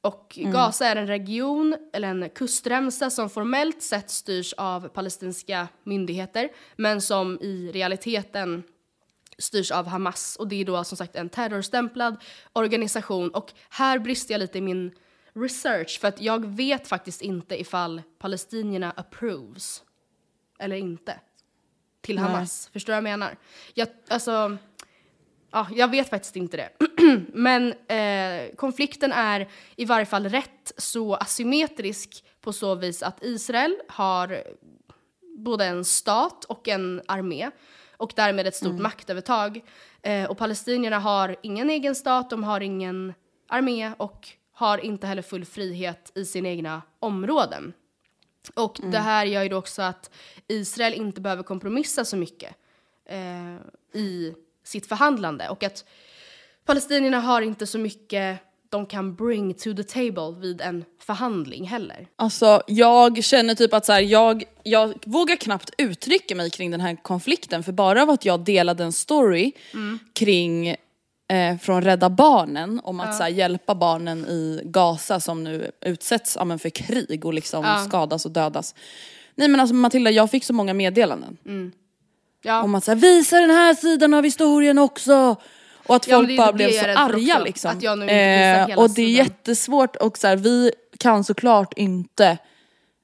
Och 0.01 0.37
Mm. 0.37 0.51
Gaza 0.51 0.87
är 0.87 0.95
en 0.95 1.07
region, 1.07 1.75
eller 1.93 2.07
en 2.07 2.29
kustremsa 2.29 3.09
som 3.09 3.29
formellt 3.29 3.81
sett 3.83 4.09
styrs 4.09 4.53
av 4.53 4.87
palestinska 4.87 5.67
myndigheter 5.83 6.49
men 6.75 7.01
som 7.01 7.39
i 7.41 7.71
realiteten 7.73 8.63
styrs 9.37 9.71
av 9.71 9.87
Hamas 9.87 10.35
och 10.35 10.47
det 10.47 10.61
är 10.61 10.65
då 10.65 10.83
som 10.83 10.97
sagt 10.97 11.15
en 11.15 11.29
terrorstämplad 11.29 12.15
organisation 12.53 13.29
och 13.29 13.53
här 13.69 13.99
brister 13.99 14.33
jag 14.33 14.39
lite 14.39 14.57
i 14.57 14.61
min 14.61 14.91
research 15.33 15.99
för 15.99 16.07
att 16.07 16.21
jag 16.21 16.45
vet 16.45 16.87
faktiskt 16.87 17.21
inte 17.21 17.61
ifall 17.61 18.01
palestinierna 18.19 18.91
approves 18.91 19.83
eller 20.59 20.75
inte 20.75 21.19
till 22.01 22.15
Nej. 22.15 22.23
Hamas. 22.23 22.69
Förstår 22.73 22.93
du 22.93 22.95
vad 22.95 22.97
jag 22.97 23.19
menar? 23.19 23.37
Jag, 23.73 23.87
alltså, 24.07 24.57
ja, 25.51 25.67
jag 25.71 25.91
vet 25.91 26.09
faktiskt 26.09 26.35
inte 26.35 26.57
det. 26.57 26.69
Men 27.33 27.73
eh, 27.87 28.55
konflikten 28.55 29.11
är 29.11 29.49
i 29.75 29.85
varje 29.85 30.05
fall 30.05 30.29
rätt 30.29 30.73
så 30.77 31.15
asymmetrisk 31.15 32.23
på 32.41 32.53
så 32.53 32.75
vis 32.75 33.03
att 33.03 33.23
Israel 33.23 33.77
har 33.87 34.43
både 35.37 35.65
en 35.65 35.85
stat 35.85 36.45
och 36.45 36.67
en 36.67 37.01
armé 37.07 37.51
och 38.03 38.13
därmed 38.15 38.47
ett 38.47 38.55
stort 38.55 38.79
maktövertag. 38.79 39.61
Eh, 40.01 40.29
och 40.29 40.37
palestinierna 40.37 40.99
har 40.99 41.35
ingen 41.41 41.69
egen 41.69 41.95
stat, 41.95 42.29
de 42.29 42.43
har 42.43 42.61
ingen 42.61 43.13
armé 43.47 43.91
och 43.97 44.29
har 44.53 44.77
inte 44.77 45.07
heller 45.07 45.21
full 45.21 45.45
frihet 45.45 46.11
i 46.15 46.25
sina 46.25 46.49
egna 46.49 46.81
områden. 46.99 47.73
Och 48.55 48.79
det 48.83 48.99
här 48.99 49.25
gör 49.25 49.43
ju 49.43 49.49
då 49.49 49.57
också 49.57 49.81
att 49.81 50.11
Israel 50.47 50.93
inte 50.93 51.21
behöver 51.21 51.43
kompromissa 51.43 52.05
så 52.05 52.17
mycket 52.17 52.55
eh, 53.05 53.55
i 54.01 54.33
sitt 54.63 54.85
förhandlande 54.85 55.49
och 55.49 55.63
att 55.63 55.85
palestinierna 56.65 57.19
har 57.19 57.41
inte 57.41 57.67
så 57.67 57.79
mycket 57.79 58.39
de 58.73 58.85
kan 58.85 59.15
bring 59.15 59.53
to 59.53 59.73
the 59.73 59.83
table 59.83 60.39
vid 60.41 60.61
en 60.61 60.85
förhandling 60.99 61.67
heller. 61.67 62.07
Alltså 62.15 62.61
jag 62.67 63.23
känner 63.23 63.55
typ 63.55 63.73
att 63.73 63.85
så 63.85 63.91
här, 63.93 64.01
jag, 64.01 64.43
jag 64.63 64.93
vågar 65.05 65.35
knappt 65.35 65.69
uttrycka 65.77 66.35
mig 66.35 66.49
kring 66.49 66.71
den 66.71 66.81
här 66.81 66.97
konflikten 67.03 67.63
för 67.63 67.71
bara 67.71 68.01
av 68.03 68.09
att 68.09 68.25
jag 68.25 68.39
delade 68.39 68.83
en 68.83 68.91
story 68.91 69.51
kring 70.13 70.67
eh, 70.67 71.57
från 71.61 71.81
Rädda 71.81 72.09
Barnen 72.09 72.81
om 72.83 72.99
att 72.99 73.15
så 73.17 73.23
här, 73.23 73.29
hjälpa 73.29 73.75
barnen 73.75 74.25
i 74.25 74.61
Gaza 74.63 75.19
som 75.19 75.43
nu 75.43 75.71
utsätts 75.81 76.37
ja, 76.39 76.57
för 76.57 76.69
krig 76.69 77.25
och 77.25 77.33
liksom 77.33 77.63
Ja. 77.65 77.85
skadas 77.87 78.25
och 78.25 78.31
dödas. 78.31 78.75
Nej 79.35 79.47
men 79.47 79.59
alltså 79.59 79.75
Matilda 79.75 80.11
jag 80.11 80.31
fick 80.31 80.43
så 80.43 80.53
många 80.53 80.73
meddelanden 80.73 81.37
Ja. 82.43 82.63
om 82.63 82.75
att 82.75 82.83
så 82.83 82.91
här, 82.91 82.95
visa 82.95 83.39
den 83.39 83.49
här 83.49 83.73
sidan 83.73 84.13
av 84.13 84.23
historien 84.23 84.77
också. 84.79 85.35
Och 85.85 85.95
att 85.95 86.07
Ja, 86.07 86.17
folk 86.17 86.29
är 86.29 86.37
bara 86.37 86.53
blev 86.53 86.71
så 86.71 86.85
arga 86.85 87.33
också, 87.35 87.45
liksom. 87.45 87.71
att 87.77 87.83
jag 87.83 87.99
nu 87.99 88.05
hela 88.07 88.77
och 88.77 88.89
det 88.89 89.01
är 89.01 89.09
jättesvårt 89.09 89.95
och 89.95 90.17
så 90.17 90.27
här, 90.27 90.35
vi 90.35 90.71
kan 90.97 91.23
såklart 91.23 91.73
inte 91.77 92.37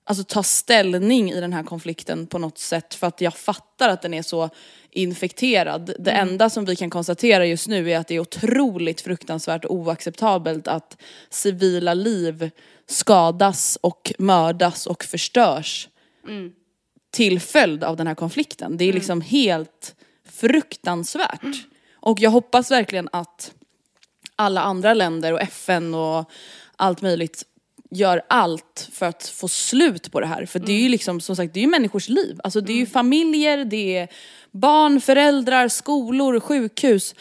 alltså, 0.03 0.23
ta 0.23 0.43
ställning 0.43 1.31
i 1.31 1.41
den 1.41 1.53
här 1.53 1.63
konflikten 1.63 2.27
på 2.27 2.37
något 2.37 2.57
sätt 2.57 2.93
för 2.93 3.07
att 3.07 3.21
jag 3.21 3.33
fattar 3.37 3.89
att 3.89 4.01
den 4.01 4.13
är 4.13 4.21
så 4.21 4.49
infekterad. 4.91 5.93
Det 5.99 6.11
Mm. 6.11 6.29
enda 6.29 6.49
som 6.49 6.65
vi 6.65 6.75
kan 6.75 6.89
konstatera 6.89 7.45
just 7.45 7.67
nu 7.67 7.91
är 7.91 7.97
att 7.97 8.07
det 8.07 8.15
är 8.15 8.19
otroligt 8.19 9.01
fruktansvärt 9.01 9.65
och 9.65 9.75
oacceptabelt 9.75 10.67
att 10.67 10.97
civila 11.29 11.93
liv 11.93 12.51
skadas 12.87 13.77
och 13.81 14.11
mördas 14.17 14.87
och 14.87 15.03
förstörs 15.03 15.89
Mm. 16.27 16.51
till 17.11 17.39
följd 17.39 17.83
av 17.83 17.97
den 17.97 18.07
här 18.07 18.15
konflikten. 18.15 18.77
Det 18.77 18.85
är 18.89 18.93
liksom 18.93 19.21
helt 19.21 19.95
fruktansvärt. 20.29 21.41
Och 22.01 22.19
jag 22.19 22.29
hoppas 22.29 22.71
verkligen 22.71 23.09
att 23.11 23.51
alla 24.35 24.61
andra 24.61 24.93
länder 24.93 25.33
och 25.33 25.41
FN 25.41 25.93
och 25.93 26.29
allt 26.75 27.01
möjligt 27.01 27.43
gör 27.91 28.21
allt 28.29 28.89
för 28.91 29.05
att 29.05 29.27
få 29.27 29.47
slut 29.47 30.11
på 30.11 30.19
det 30.19 30.27
här. 30.27 30.45
För 30.45 30.59
det 30.59 30.71
är 30.71 30.79
ju 30.81 30.89
liksom 30.89 31.21
som 31.21 31.35
sagt, 31.35 31.53
det 31.53 31.59
är 31.59 31.61
ju 31.61 31.67
människors 31.69 32.09
liv. 32.09 32.39
Alltså 32.43 32.61
det 32.61 32.73
är 32.73 32.77
ju 32.77 32.85
familjer, 32.85 33.65
det 33.65 33.97
är 33.97 34.07
barn, 34.51 35.01
föräldrar, 35.01 35.67
skolor, 35.67 36.39
sjukhus 36.39 37.15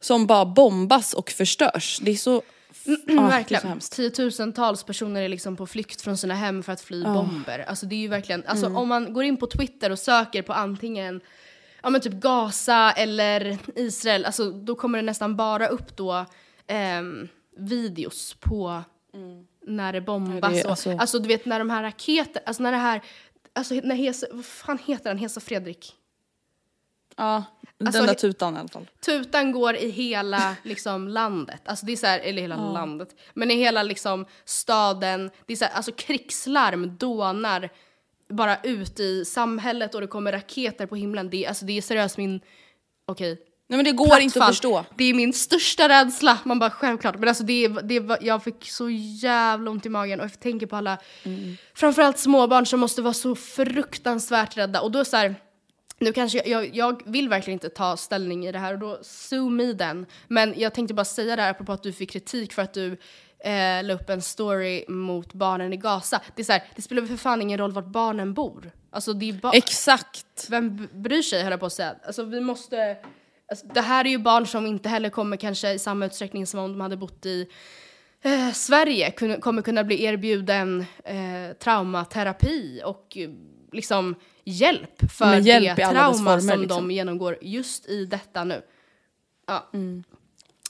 som 0.00 0.26
bara 0.26 0.44
bombas 0.46 1.14
och 1.14 1.30
förstörs. 1.30 1.98
Det 2.02 2.10
är 2.10 2.16
så... 2.16 2.42
Mm, 2.86 3.18
Ah, 3.18 3.28
verkligen. 3.28 3.80
Tiotusentals 3.80 4.84
personer 4.84 5.22
är 5.22 5.28
liksom 5.28 5.56
på 5.56 5.66
flykt 5.66 6.00
från 6.00 6.16
sina 6.16 6.34
hem 6.34 6.62
för 6.62 6.72
att 6.72 6.80
fly 6.80 7.04
Ah. 7.04 7.14
bomber. 7.14 7.64
Alltså 7.68 7.86
det 7.86 7.94
är 7.94 7.98
ju 7.98 8.08
verkligen, 8.08 8.44
alltså 8.46 8.66
Mm. 8.66 8.76
om 8.78 8.88
man 8.88 9.12
går 9.12 9.24
in 9.24 9.36
på 9.36 9.46
Twitter 9.46 9.90
och 9.90 9.98
söker 9.98 10.42
på 10.42 10.52
antingen 10.52 11.20
ja 11.84 11.90
men 11.90 12.00
typ 12.00 12.12
Gaza 12.12 12.92
eller 12.92 13.58
Israel, 13.74 14.24
alltså 14.24 14.50
då 14.50 14.74
kommer 14.74 14.98
det 14.98 15.02
nästan 15.02 15.36
bara 15.36 15.66
upp 15.68 15.96
då 15.96 16.26
ehm, 16.66 17.28
videos 17.56 18.34
på 18.40 18.82
när 19.66 19.92
det 19.92 20.00
bombas. 20.00 20.34
Ja, 20.42 20.48
det 20.48 20.60
är 20.60 20.64
och, 20.64 20.70
alltså- 20.70 20.96
alltså... 20.98 21.18
du 21.18 21.28
vet 21.28 21.46
när 21.46 21.58
de 21.58 21.70
här 21.70 21.82
raketer, 21.82 22.42
alltså 22.46 22.62
när 22.62 22.72
det 22.72 22.78
här, 22.78 23.02
alltså 23.52 23.74
när 23.74 23.94
Hesa, 23.94 24.26
vad 24.32 24.44
fan 24.44 24.78
heter 24.84 25.10
han, 25.10 25.18
Hesa 25.18 25.40
Fredrik? 25.40 25.94
Ja, 27.16 27.44
Alltså, 27.80 27.98
den 27.98 28.06
där 28.06 28.14
he- 28.14 28.18
tutan 28.20 28.56
i 28.56 28.58
alla 28.58 28.68
fall. 28.68 28.90
Tutan 29.00 29.52
går 29.52 29.76
i 29.76 29.90
hela 29.90 30.56
liksom, 30.62 31.08
landet, 31.08 31.60
alltså 31.64 31.86
det 31.86 31.92
är 31.92 31.96
så 31.96 32.06
här, 32.06 32.18
eller 32.20 32.42
hela 32.42 32.72
landet, 32.72 33.08
men 33.34 33.50
i 33.50 33.54
hela 33.54 33.82
liksom, 33.82 34.26
staden, 34.44 35.30
det 35.46 35.52
är 35.52 35.56
så 35.56 35.64
här, 35.64 35.72
alltså 35.72 35.92
krigslarm 35.92 36.96
dånar 36.96 37.70
bara 38.28 38.56
ut 38.62 39.00
i 39.00 39.24
samhället 39.24 39.94
och 39.94 40.00
det 40.00 40.06
kommer 40.06 40.32
raketer 40.32 40.86
på 40.86 40.96
himlen. 40.96 41.30
Det, 41.30 41.46
alltså, 41.46 41.64
det 41.64 41.78
är 41.78 41.82
seriöst 41.82 42.18
min, 42.18 42.40
okej. 43.06 43.38
Nej 43.68 43.76
men 43.76 43.84
det 43.84 43.92
går 43.92 44.06
platt 44.06 44.20
inte 44.20 44.42
att 44.42 44.48
förstå. 44.48 44.84
Det 44.96 45.04
är 45.04 45.14
min 45.14 45.32
största 45.32 45.88
rädsla. 45.88 46.38
Man 46.44 46.58
bara 46.58 46.70
självklart. 46.70 47.18
Men 47.18 47.28
alltså 47.28 47.44
det, 47.44 47.68
det, 47.68 48.18
jag 48.20 48.44
fick 48.44 48.70
så 48.70 48.90
jävla 48.90 49.70
ont 49.70 49.86
i 49.86 49.88
magen 49.88 50.20
och 50.20 50.24
jag 50.24 50.40
tänker 50.40 50.66
på 50.66 50.76
alla, 50.76 50.98
framförallt 51.74 52.18
småbarn 52.18 52.66
som 52.66 52.80
måste 52.80 53.02
vara 53.02 53.14
så 53.14 53.34
fruktansvärt 53.34 54.56
rädda. 54.56 54.80
Och 54.80 54.90
då 54.90 55.04
så 55.04 55.16
här, 55.16 55.34
nu 55.98 56.12
kanske 56.12 56.38
jag, 56.38 56.46
jag, 56.48 56.76
jag 56.76 57.02
vill 57.04 57.28
verkligen 57.28 57.56
inte 57.56 57.68
ta 57.68 57.96
ställning 57.96 58.46
i 58.46 58.52
det 58.52 58.58
här 58.58 58.72
och 58.72 58.78
då 58.78 58.98
sue 59.02 59.50
me 59.50 59.72
den. 59.72 60.06
Men 60.28 60.54
jag 60.56 60.74
tänkte 60.74 60.94
bara 60.94 61.04
säga 61.04 61.36
det 61.36 61.42
här 61.42 61.50
apropå 61.50 61.72
att 61.72 61.82
du 61.82 61.92
fick 61.92 62.10
kritik 62.10 62.52
för 62.52 62.62
att 62.62 62.74
du 62.74 62.96
eh, 63.44 63.84
la 63.84 63.94
upp 63.94 64.10
en 64.10 64.22
story 64.22 64.84
mot 64.88 65.32
barnen 65.32 65.72
i 65.72 65.76
Gaza. 65.76 66.20
Det 66.34 66.42
är 66.42 66.44
så 66.44 66.52
här, 66.52 66.62
det 66.76 66.82
spelar 66.82 67.02
väl 67.02 67.08
för 67.08 67.16
fan 67.16 67.42
ingen 67.42 67.58
roll 67.58 67.72
vart 67.72 67.86
barnen 67.86 68.34
bor. 68.34 68.70
Alltså 68.90 69.12
det 69.12 69.28
är 69.28 69.32
bara... 69.32 69.52
Exakt. 69.52 70.46
Vem 70.50 70.88
bryr 70.92 71.22
sig 71.22 71.42
höll 71.42 71.50
jag 71.50 71.60
på 71.60 71.66
att 71.66 71.72
säga. 71.72 71.96
Alltså 72.06 72.24
vi 72.24 72.40
måste... 72.40 72.96
Alltså, 73.48 73.66
det 73.66 73.80
här 73.80 74.04
är 74.04 74.08
ju 74.08 74.18
barn 74.18 74.46
som 74.46 74.66
inte 74.66 74.88
heller 74.88 75.10
kommer 75.10 75.36
kanske 75.36 75.72
i 75.72 75.78
samma 75.78 76.06
utsträckning 76.06 76.46
som 76.46 76.60
om 76.60 76.72
de 76.72 76.80
hade 76.80 76.96
bott 76.96 77.26
i 77.26 77.46
eh, 78.22 78.52
Sverige 78.52 79.10
kun, 79.10 79.40
kommer 79.40 79.62
kunna 79.62 79.84
bli 79.84 80.04
erbjuden 80.04 80.84
eh, 81.04 81.56
traumaterapi 81.58 82.82
och 82.84 83.18
liksom 83.72 84.14
hjälp 84.44 85.12
för 85.12 85.36
hjälp 85.36 85.76
det 85.76 85.86
trauma 85.86 86.14
former, 86.14 86.38
som 86.38 86.60
liksom. 86.60 86.88
de 86.88 86.94
genomgår 86.94 87.38
just 87.40 87.88
i 87.88 88.06
detta 88.06 88.44
nu. 88.44 88.62
Ja. 89.46 89.70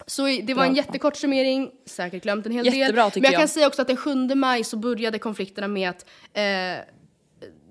Så 0.07 0.27
det 0.27 0.43
var 0.49 0.55
Bra. 0.55 0.65
en 0.65 0.75
jättekort 0.75 1.17
summering, 1.17 1.71
säkert 1.87 2.23
glömt 2.23 2.47
en 2.47 2.53
hel 2.53 2.65
del. 2.65 2.75
Jättebra, 2.75 3.11
tycker 3.11 3.21
Men 3.21 3.25
jag 3.25 3.33
kan 3.35 3.41
jag. 3.41 3.51
säga 3.51 3.67
också 3.67 3.83
att 3.83 3.89
den 3.89 3.97
7 3.97 4.15
maj 4.35 4.65
så 4.65 4.77
började 4.77 5.19
konflikterna 5.19 5.69
med 5.69 5.91
att 5.91 6.07
eh, 6.33 6.85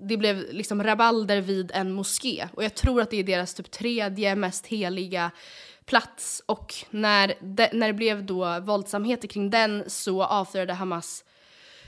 det 0.02 0.18
blev 0.18 0.54
liksom 0.54 0.84
rabalder 0.84 1.42
vid 1.42 1.72
en 1.74 1.92
moské. 1.92 2.48
Och 2.54 2.64
jag 2.64 2.76
tror 2.76 3.02
att 3.02 3.10
det 3.10 3.18
är 3.18 3.24
deras 3.24 3.54
typ 3.54 3.72
tredje 3.72 4.36
mest 4.36 4.68
heliga 4.68 5.32
plats. 5.86 6.42
Och 6.46 6.74
när 6.90 7.34
det, 7.42 7.70
när 7.74 7.88
det 7.88 7.94
blev 7.94 8.26
då 8.26 8.60
våldsamheter 8.60 9.28
kring 9.28 9.50
den 9.50 9.84
så 9.88 10.24
avfyrade 10.24 10.74
Hamas 10.74 11.24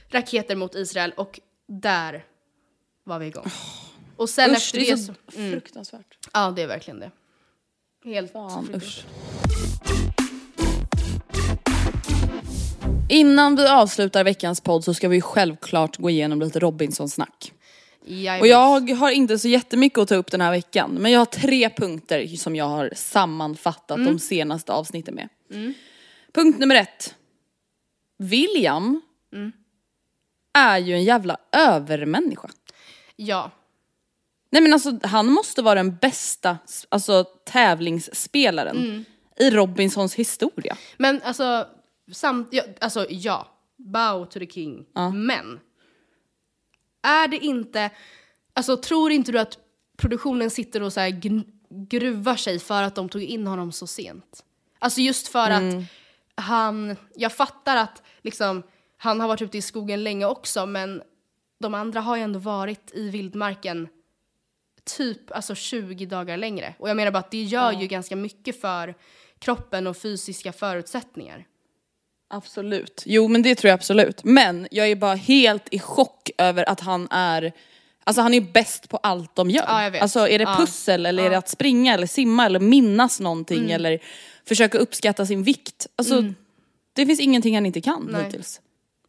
raketer 0.10 0.56
mot 0.56 0.76
Israel 0.76 1.14
och 1.18 1.40
där 1.68 2.26
var 3.04 3.20
vi 3.20 3.26
igång. 3.26 3.46
Och 4.18 4.30
sen 4.30 4.50
Usch, 4.52 4.58
efter 4.58 4.80
det 4.80 4.86
det 4.86 4.92
är 4.92 4.96
så... 4.98 5.14
så 5.32 5.38
Mm, 5.40 5.52
fruktansvärt. 5.52 6.18
ja, 6.34 6.52
det 6.56 6.62
är 6.62 6.68
verkligen 6.68 7.00
det. 7.00 7.12
Helt 8.06 8.32
Fan 8.32 8.66
fruktansvärt. 8.68 9.06
usch. 9.06 9.06
Innan 13.10 13.56
vi 13.56 13.68
avslutar 13.68 14.24
veckans 14.24 14.62
podd 14.62 14.84
så 14.84 14.94
ska 14.94 15.08
vi 15.08 15.22
självklart 15.22 15.98
gå 15.98 16.10
igenom 16.10 16.40
lite 16.42 16.60
Robinson-snack. 16.60 17.54
Jajamän. 18.06 18.42
Och 18.42 18.48
jag 18.48 18.96
har 18.96 19.12
inte 19.12 19.40
så 19.40 19.48
jättemycket 19.48 20.00
att 20.00 20.08
ta 20.08 20.16
upp 20.16 20.32
den 20.32 20.42
här 20.42 20.52
veckan 20.52 20.92
men 20.92 21.12
jag 21.12 21.20
har 21.20 21.26
tre 21.26 21.70
punkter 21.70 22.28
som 22.28 22.56
jag 22.56 22.66
har 22.66 22.92
sammanfattat 22.96 23.98
Mm. 23.98 24.14
de 24.14 24.20
senaste 24.20 24.74
avsnitten 24.74 25.16
med. 25.16 25.30
Punkt 26.34 26.60
nummer 26.60 26.76
ett. 26.76 27.16
William 28.18 29.02
Mm. 29.34 29.52
är 30.54 30.78
ju 30.78 30.94
en 30.94 31.04
jävla 31.04 31.38
övermänniska. 31.52 32.50
Ja. 33.16 33.52
Nej 34.50 34.62
men 34.62 34.74
alltså 34.74 35.00
han 35.04 35.26
måste 35.28 35.62
vara 35.62 35.76
den 35.76 35.96
bästa 35.96 36.58
alltså, 36.90 37.24
tävlingsspelaren 37.24 38.78
Mm. 38.78 39.06
i 39.40 39.50
Robinsons 39.50 40.16
historia. 40.16 40.78
Men 40.98 41.22
alltså, 41.24 41.68
samt, 42.12 42.48
ja, 42.52 42.64
alltså 42.82 43.06
ja, 43.10 43.48
bow 43.76 44.26
to 44.26 44.40
the 44.40 44.48
king. 44.48 44.86
Men, 45.14 45.60
är 47.02 47.28
det 47.28 47.38
inte, 47.38 47.90
alltså 48.54 48.78
tror 48.78 49.12
inte 49.12 49.32
du 49.32 49.40
att 49.40 49.58
produktionen 49.98 50.50
sitter 50.50 50.82
och 50.84 50.94
så 50.94 51.00
här 51.00 51.22
gruvar 51.70 52.36
sig 52.36 52.60
för 52.60 52.84
att 52.84 52.96
de 52.96 53.10
tog 53.10 53.24
in 53.24 53.48
honom 53.48 53.72
så 53.72 53.88
sent? 53.88 54.46
Alltså 54.80 55.02
just 55.02 55.28
för 55.28 55.50
att 55.50 55.74
han, 56.36 56.96
jag 57.16 57.34
fattar 57.34 57.78
att 57.78 58.04
liksom, 58.22 58.64
han 58.98 59.20
har 59.20 59.28
varit 59.28 59.42
ute 59.42 59.58
i 59.58 59.62
skogen 59.62 60.04
länge 60.04 60.26
också 60.26 60.66
men 60.66 61.04
de 61.60 61.74
andra 61.74 62.02
har 62.02 62.16
ju 62.16 62.22
ändå 62.22 62.40
varit 62.40 62.92
i 62.94 63.10
vildmarken 63.10 63.88
typ 64.98 65.32
alltså 65.32 65.56
20 65.56 66.06
dagar 66.06 66.38
längre. 66.38 66.76
Och 66.80 66.90
jag 66.90 66.98
menar 66.98 67.12
bara 67.12 67.20
att 67.20 67.32
det 67.32 67.44
gör 67.44 67.72
ju 67.72 67.88
ganska 67.88 68.16
mycket 68.16 68.62
för 68.62 68.96
kroppen 69.40 69.88
och 69.88 69.98
fysiska 69.98 70.54
förutsättningar. 70.54 71.46
Absolut. 72.28 73.04
Jo 73.06 73.28
men 73.28 73.42
det 73.42 73.56
tror 73.56 73.70
jag 73.70 73.76
absolut. 73.78 74.24
Men 74.24 74.68
jag 74.72 74.88
är 74.92 74.96
bara 74.96 75.16
helt 75.16 75.68
i 75.72 75.80
chock 75.80 76.30
över 76.38 76.70
att 76.70 76.80
han 76.80 77.08
är 77.12 77.54
Alltså 78.08 78.22
han 78.22 78.34
är 78.34 78.42
bäst 78.42 78.90
på 78.90 78.98
allt 78.98 79.36
de 79.36 79.50
gör. 79.50 79.64
Ja, 79.68 79.84
jag 79.84 79.92
vet. 79.92 80.02
Alltså 80.02 80.28
är 80.28 80.40
det 80.40 80.44
Ja. 80.44 80.56
pussel 80.60 81.06
eller 81.06 81.24
är 81.24 81.30
det 81.30 81.38
att 81.38 81.50
springa 81.50 81.94
eller 81.94 82.08
simma 82.08 82.46
eller 82.46 82.60
minnas 82.60 83.20
någonting 83.20 83.58
Mm. 83.60 83.72
eller 83.72 84.00
försöka 84.48 84.78
uppskatta 84.78 85.26
sin 85.26 85.44
vikt. 85.44 85.88
Alltså 85.96 86.24
det 86.94 87.06
finns 87.06 87.20
ingenting 87.20 87.56
han 87.56 87.66
inte 87.66 87.82
kan 87.82 88.08
Nej. 88.12 88.24
hittills. 88.24 88.62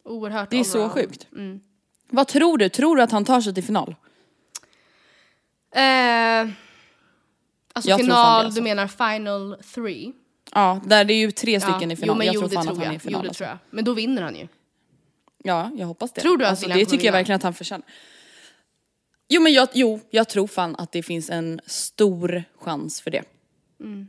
Oerhört 0.03 0.49
Det 0.49 0.59
är 0.59 0.63
så 0.63 0.89
sjukt. 0.89 1.27
Mm. 1.31 1.59
Vad 2.09 2.27
tror 2.27 2.57
du? 2.57 2.69
Tror 2.69 2.95
du 2.95 3.01
att 3.01 3.11
han 3.11 3.25
tar 3.25 3.41
sig 3.41 3.53
till 3.53 3.63
final? 3.63 3.95
Eh, 5.75 6.49
alltså 7.73 7.89
Jag 7.89 7.99
final, 7.99 8.45
alltså. 8.45 8.59
du 8.59 8.63
menar 8.63 8.87
final 8.87 9.57
three? 9.73 10.13
Ja, 10.53 10.81
där 10.85 11.05
det 11.05 11.13
är 11.13 11.17
ju 11.17 11.31
tre 11.31 11.59
stycken 11.59 11.89
ja. 11.89 11.93
i 11.93 11.95
final. 11.95 12.15
Jo, 12.15 12.17
men 12.17 12.27
jag 12.27 12.35
jo, 12.35 12.41
tror 12.41 12.49
fan 12.49 12.63
tror 12.63 12.77
att 12.77 12.83
han 12.83 12.91
är 12.91 12.95
i 12.95 12.99
final. 12.99 13.19
Jo, 13.19 13.21
det 13.21 13.27
alltså. 13.27 13.43
tror 13.43 13.49
jag. 13.49 13.57
Men 13.69 13.85
då 13.85 13.93
vinner 13.93 14.21
han 14.21 14.35
ju. 14.35 14.47
Ja, 15.43 15.71
jag 15.75 15.87
hoppas 15.87 16.11
det. 16.11 16.21
Tror 16.21 16.37
du 16.37 16.45
att 16.45 16.51
alltså, 16.51 16.67
Det 16.67 16.85
tycker 16.85 17.05
jag 17.05 17.11
verkligen 17.11 17.35
att 17.35 17.43
han 17.43 17.53
förtjänar. 17.53 17.85
Jo 19.29 19.41
men 19.41 19.53
jag, 19.53 19.67
jo, 19.73 19.99
jag 20.09 20.29
tror 20.29 20.47
fan 20.47 20.75
att 20.75 20.91
det 20.91 21.03
finns 21.03 21.29
en 21.29 21.61
stor 21.65 22.43
chans 22.59 23.01
för 23.01 23.11
det. 23.11 23.23
Mm. 23.79 24.07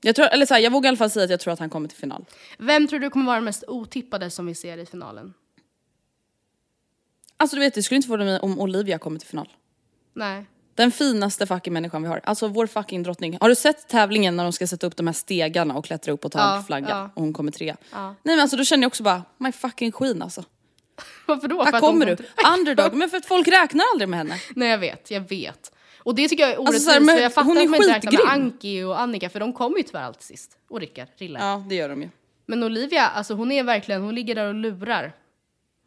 Jag, 0.00 0.16
tror, 0.16 0.26
eller 0.26 0.46
så 0.46 0.54
här, 0.54 0.60
jag 0.60 0.70
vågar 0.70 0.88
i 0.88 0.90
alla 0.90 0.96
fall 0.96 1.10
säga 1.10 1.24
att 1.24 1.30
jag 1.30 1.40
tror 1.40 1.52
att 1.52 1.58
han 1.58 1.70
kommer 1.70 1.88
till 1.88 1.98
final. 1.98 2.24
Vem 2.58 2.88
tror 2.88 3.00
du 3.00 3.10
kommer 3.10 3.26
vara 3.26 3.36
den 3.36 3.44
mest 3.44 3.64
otippade 3.68 4.30
som 4.30 4.46
vi 4.46 4.54
ser 4.54 4.78
i 4.78 4.86
finalen? 4.86 5.34
Alltså 7.36 7.56
du 7.56 7.60
vet, 7.60 7.74
det 7.74 7.82
skulle 7.82 7.96
inte 7.96 8.08
förvåna 8.08 8.24
mig 8.24 8.40
om 8.40 8.60
Olivia 8.60 8.98
kommer 8.98 9.18
till 9.18 9.28
final. 9.28 9.48
Nej. 10.12 10.46
Den 10.74 10.90
finaste 10.90 11.46
fucking 11.46 11.72
människan 11.72 12.02
vi 12.02 12.08
har. 12.08 12.20
Alltså 12.24 12.48
vår 12.48 12.66
fucking 12.66 13.02
drottning. 13.02 13.38
Har 13.40 13.48
du 13.48 13.54
sett 13.54 13.88
tävlingen 13.88 14.36
när 14.36 14.44
de 14.44 14.52
ska 14.52 14.66
sätta 14.66 14.86
upp 14.86 14.96
de 14.96 15.06
här 15.06 15.14
stegarna 15.14 15.76
och 15.76 15.84
klättra 15.84 16.12
upp 16.12 16.24
och 16.24 16.32
ta 16.32 16.38
Ja, 16.38 16.56
en 16.56 16.64
flagga? 16.64 16.88
ja. 16.88 17.10
Och 17.14 17.22
hon 17.22 17.32
kommer 17.32 17.52
trea. 17.52 17.76
Ja. 17.92 18.06
Nej 18.22 18.36
men 18.36 18.40
alltså 18.40 18.56
då 18.56 18.64
känner 18.64 18.82
jag 18.82 18.88
också 18.88 19.02
bara, 19.02 19.22
my 19.38 19.52
fucking 19.52 19.92
queen 19.92 20.22
alltså. 20.22 20.44
Varför 21.26 21.48
då? 21.48 21.56
För 21.56 21.64
Här 21.64 21.72
de 21.72 21.80
kommer 21.80 22.06
kom 22.06 22.16
du. 22.16 22.16
till- 22.16 22.26
Underdog. 22.58 22.94
Men 22.94 23.10
för 23.10 23.16
att 23.16 23.26
folk 23.26 23.48
räknar 23.48 23.84
aldrig 23.92 24.08
med 24.08 24.18
henne. 24.18 24.34
Nej 24.56 24.68
jag 24.68 24.78
vet, 24.78 25.10
jag 25.10 25.20
vet. 25.28 25.72
Och 25.98 26.14
det 26.14 26.28
tycker 26.28 26.42
jag 26.42 26.52
är 26.52 26.56
Alltså, 26.56 26.62
orättvist 26.70 26.84
så 26.86 26.90
här, 26.90 27.00
men 27.00 27.16
för 27.16 27.22
jag 27.22 27.34
fattar 27.34 27.46
hon 27.48 27.56
är 27.58 27.62
att 27.62 27.70
man 27.70 27.82
inte 27.82 27.94
räknar 27.94 28.12
med. 28.12 28.32
Anki 28.32 28.82
och 28.82 29.00
Annika 29.00 29.30
för 29.30 29.40
de 29.40 29.52
kommer 29.52 29.76
ju 29.76 29.82
tyvärr 29.82 30.02
alltid 30.02 30.22
sist. 30.22 30.50
Och 30.70 30.80
Rickard, 30.80 31.08
Rille. 31.16 31.38
Ja 31.38 31.64
det 31.68 31.74
gör 31.74 31.88
de 31.88 32.02
ju. 32.02 32.08
Men 32.46 32.62
Olivia, 32.62 33.06
alltså 33.08 33.34
hon 33.34 33.52
är 33.52 33.62
verkligen, 33.64 34.02
hon 34.02 34.14
ligger 34.14 34.34
där 34.34 34.46
och 34.46 34.54
lurar. 34.54 35.12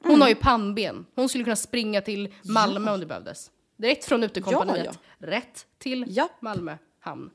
Hon 0.03 0.09
Mm. 0.11 0.21
har 0.21 0.29
ju 0.29 0.35
pannben. 0.35 1.05
Hon 1.15 1.29
skulle 1.29 1.43
kunna 1.43 1.55
springa 1.55 2.01
till 2.01 2.33
Malmö 2.43 2.91
om 2.91 2.99
det 2.99 3.05
behövdes. 3.05 3.49
Direkt 3.77 4.05
från 4.05 4.23
utekompaniet. 4.23 4.99
Rätt 5.19 5.65
till 5.77 6.05
Ja. 6.07 6.29
Malmö 6.39 6.77
hamn. 6.99 7.29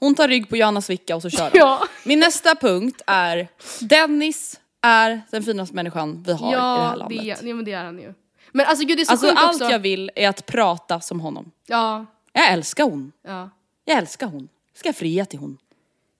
Hon 0.00 0.14
tar 0.14 0.28
rygg 0.28 0.48
på 0.48 0.56
Johanna 0.56 0.80
Svicka 0.80 1.16
och 1.16 1.22
så 1.22 1.30
kör. 1.30 1.50
Ja. 1.54 1.82
Min 2.04 2.20
nästa 2.20 2.54
punkt 2.54 3.02
är 3.06 3.48
Dennis 3.80 4.60
är 4.80 5.22
den 5.30 5.42
finaste 5.42 5.74
människan 5.74 6.22
vi 6.26 6.32
har 6.32 6.38
i 6.38 6.54
det 6.54 6.60
här 6.60 6.66
Ja, 6.88 6.94
landet. 6.94 7.18
det, 7.40 7.48
ja, 7.48 7.54
men 7.54 7.64
det 7.64 7.72
är 7.72 7.84
han 7.84 7.98
ju. 7.98 8.14
Men 8.52 8.66
alltså 8.66 8.84
gud 8.86 8.98
det 8.98 9.02
är 9.02 9.04
så 9.04 9.12
alltså 9.12 9.26
sjukt 9.28 9.38
allt 9.42 9.54
också. 9.62 9.72
jag 9.72 9.78
vill 9.78 10.10
är 10.14 10.28
att 10.28 10.46
prata 10.46 11.00
som 11.00 11.20
honom. 11.20 11.50
Ja, 11.66 12.06
Jag 12.32 12.52
älskar 12.52 12.84
hon. 12.84 13.12
ja. 13.22 13.50
Jag 13.84 13.98
älskar 13.98 14.26
hon. 14.26 14.48
Ska 14.74 14.88
jag 14.88 14.96
fria 14.96 15.24
till 15.26 15.38
hon. 15.38 15.58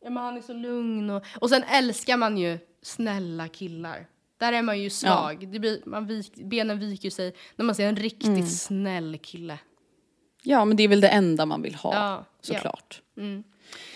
Ja 0.05 0.11
men 0.11 0.22
han 0.22 0.37
är 0.37 0.41
så 0.41 0.53
lugn 0.53 1.11
och, 1.11 1.24
och 1.41 1.49
sen 1.51 1.62
älskar 1.62 2.16
man 2.16 2.39
ju 2.39 2.59
snälla 2.82 3.49
killar. 3.49 4.07
Där 4.39 4.53
är 4.53 4.62
man 4.62 4.80
ju 4.80 4.91
svag. 4.91 5.49
Det 5.53 5.59
blir, 5.59 5.80
man 5.87 6.07
vik, 6.07 6.32
benen 6.34 6.78
viker 6.78 7.11
sig 7.11 7.34
när 7.57 7.64
man 7.64 7.74
ser 7.74 7.89
en 7.89 7.97
riktigt 7.97 8.26
Mm. 8.28 8.47
snäll 8.47 9.18
kille. 9.22 9.59
Ja 10.43 10.64
men 10.64 10.76
det 10.76 10.82
är 10.82 10.89
väl 10.89 11.01
det 11.01 11.09
enda 11.09 11.47
man 11.47 11.62
vill 11.62 11.74
ha 11.74 11.95
Ja, 11.95 12.24
såklart. 12.43 13.01
Mm. 13.16 13.45